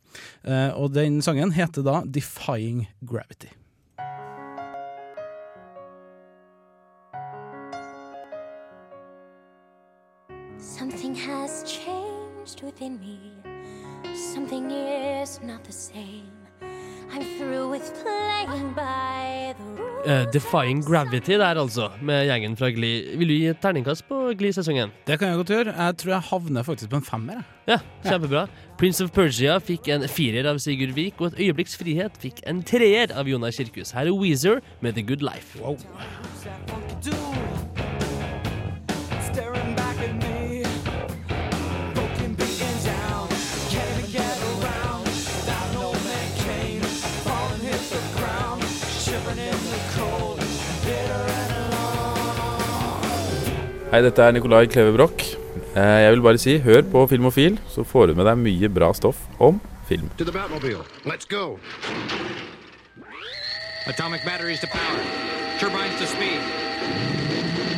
Og 0.76 0.92
den 0.94 1.22
sangen 1.22 1.52
heter 1.56 1.82
da 1.82 2.02
Defying 2.04 2.86
Gravity. 3.00 3.52
Something 10.58 11.14
has 11.14 11.64
changed 11.66 12.62
within 12.62 12.98
me. 13.00 13.18
Something 14.14 14.70
is 14.70 15.40
not 15.42 15.64
the 15.64 15.72
same. 15.72 16.35
I'm 17.16 17.24
through 17.38 17.70
with 17.70 17.86
playing 18.02 18.74
by 18.76 19.54
the 19.56 19.64
rules. 19.82 20.06
Eh, 20.06 20.26
Defying 20.32 20.82
Gravity 20.84 21.38
der, 21.38 21.56
altså, 21.56 21.88
med 22.02 22.26
gjengen 22.28 22.56
fra 22.56 22.68
Gli. 22.70 22.90
Vil 23.16 23.28
du 23.28 23.34
gi 23.34 23.46
et 23.48 23.60
terningkast 23.62 24.04
på 24.08 24.18
Gli-sesongen? 24.36 24.92
Det 25.08 25.16
kan 25.18 25.28
jeg 25.32 25.36
godt 25.40 25.52
gjøre. 25.54 25.72
Jeg 25.78 25.96
tror 25.96 26.12
jeg 26.12 26.20
havner 26.30 26.62
faktisk 26.62 26.90
på 26.90 27.00
en 27.00 27.06
femmer. 27.08 27.40
jeg. 27.40 27.44
Ja, 27.72 27.78
kjempebra. 28.04 28.46
Prince 28.78 29.04
of 29.04 29.10
Persia 29.16 29.56
fikk 29.58 29.88
en 29.88 30.04
firer 30.12 30.46
av 30.50 30.60
Sigurd 30.60 30.92
Vik, 30.94 31.14
og 31.20 31.32
Et 31.32 31.46
øyeblikks 31.48 31.76
frihet 31.80 32.20
fikk 32.20 32.44
en 32.46 32.60
treer 32.62 33.16
av 33.16 33.26
Jonas 33.26 33.56
Kirkhus. 33.56 33.90
Her 33.96 34.06
er 34.06 34.12
Weezer 34.20 34.60
med 34.82 34.92
The 34.94 35.02
Good 35.02 35.24
Life. 35.24 35.56
Staring 35.56 37.15
Hei, 53.92 54.00
dette 54.02 54.22
er 54.24 54.34
Nikolai 54.34 54.66
Kleve 54.70 54.92
Broch. 54.96 55.22
Eh, 55.76 55.80
Jeg 56.02 56.12
vil 56.12 56.22
bare 56.22 56.38
si, 56.38 56.58
hør 56.58 56.82
på 56.92 57.06
Filmofil, 57.10 57.58
så 57.70 57.84
får 57.86 58.06
du 58.10 58.14
med 58.18 58.26
deg 58.26 58.38
mye 58.42 58.68
bra 58.72 58.92
stoff 58.94 59.16
om 59.40 59.60
film. 59.88 60.10
Atomic 63.86 64.20
batteries 64.26 64.60
to 64.60 64.66
power. 64.66 65.00
Turbines 65.60 65.94
to 66.00 66.06
speed. 66.06 66.40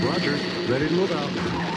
Roger. 0.02 0.36
Ready 0.72 0.88
to 0.88 0.94
move 0.94 1.12
out. 1.12 1.67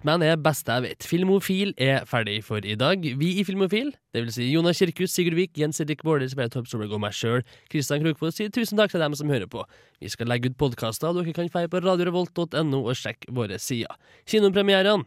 Batman 0.00 0.22
er 0.24 0.38
beste 0.40 0.72
jeg 0.72 0.80
vet. 0.86 1.04
Filmofil 1.04 1.74
er 1.76 2.06
ferdig 2.08 2.38
for 2.46 2.64
i 2.64 2.72
dag. 2.72 3.02
Vi 3.20 3.34
i 3.36 3.42
Filmofil, 3.44 3.90
vil 4.16 4.30
si 4.32 4.46
Jonas 4.48 4.78
Kirkhus, 4.80 5.12
Sigurd 5.12 5.36
Vik, 5.36 5.50
Jens 5.60 5.76
Erik 5.84 6.00
Baarder, 6.06 6.30
Sverre 6.32 6.48
Torp 6.48 6.70
Solberg 6.70 6.94
og 6.96 7.02
meg 7.02 7.12
sjøl, 7.12 7.42
Kristian 7.68 8.00
Krokfoss, 8.00 8.38
sier 8.38 8.48
tusen 8.48 8.80
takk 8.80 8.94
til 8.94 9.02
dem 9.04 9.12
som 9.18 9.28
hører 9.28 9.44
på. 9.52 9.60
Vi 10.00 10.08
skal 10.08 10.30
legge 10.32 10.48
ut 10.48 10.56
podkaster, 10.56 11.10
og 11.10 11.20
dere 11.20 11.34
kan 11.36 11.52
feie 11.52 11.68
på 11.68 11.82
radiorevolt.no 11.84 12.80
og 12.80 12.96
sjekke 12.96 13.28
våre 13.36 13.58
sider. 13.60 13.92
Kinopremierene. 14.24 15.04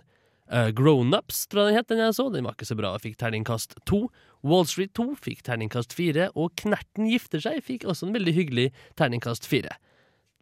Uh, 0.54 0.70
Grownups, 0.78 1.48
tror 1.50 1.64
jeg 1.64 1.72
den 1.72 1.80
het, 1.80 1.90
den 1.90 2.04
jeg 2.04 2.14
så. 2.20 2.28
Den 2.30 2.46
var 2.46 2.54
ikke 2.54 2.70
så 2.70 2.78
bra 2.78 2.92
og 2.94 3.02
fikk 3.02 3.18
terningkast 3.18 3.74
to. 3.90 4.04
Wall 4.46 4.70
Street 4.70 4.94
2 4.94 5.08
fikk 5.26 5.42
terningkast 5.48 5.98
fire, 5.98 6.30
og 6.38 6.54
Knerten 6.62 7.10
gifter 7.10 7.42
seg 7.42 7.64
fikk 7.66 7.88
også 7.90 8.12
en 8.12 8.14
veldig 8.20 8.36
hyggelig 8.38 8.70
terningkast 9.00 9.50
fire. 9.50 9.74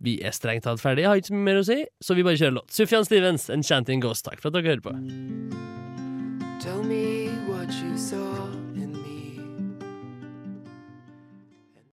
Vi 0.02 0.18
er 0.26 0.34
strengt 0.34 0.66
tatt 0.66 0.82
ferdig, 0.82 1.06
jeg 1.06 1.12
har 1.12 1.22
ikke 1.22 1.38
mer 1.38 1.60
å 1.62 1.66
si, 1.68 1.84
så 2.02 2.18
vi 2.18 2.26
bare 2.26 2.40
kjører 2.40 2.58
låt. 2.58 2.74
Sufjan 2.74 3.06
Stevens, 3.06 3.50
Enchanting 3.54 4.02
Ghost. 4.02 4.26
Takk 4.26 4.42
for 4.42 4.50
at 4.50 4.58
dere 4.58 4.74
hører 4.74 4.86
på. 4.88 4.96
Tell 6.62 6.84
me 6.84 7.30
what 7.48 7.70
you 7.82 7.98
saw. 7.98 8.61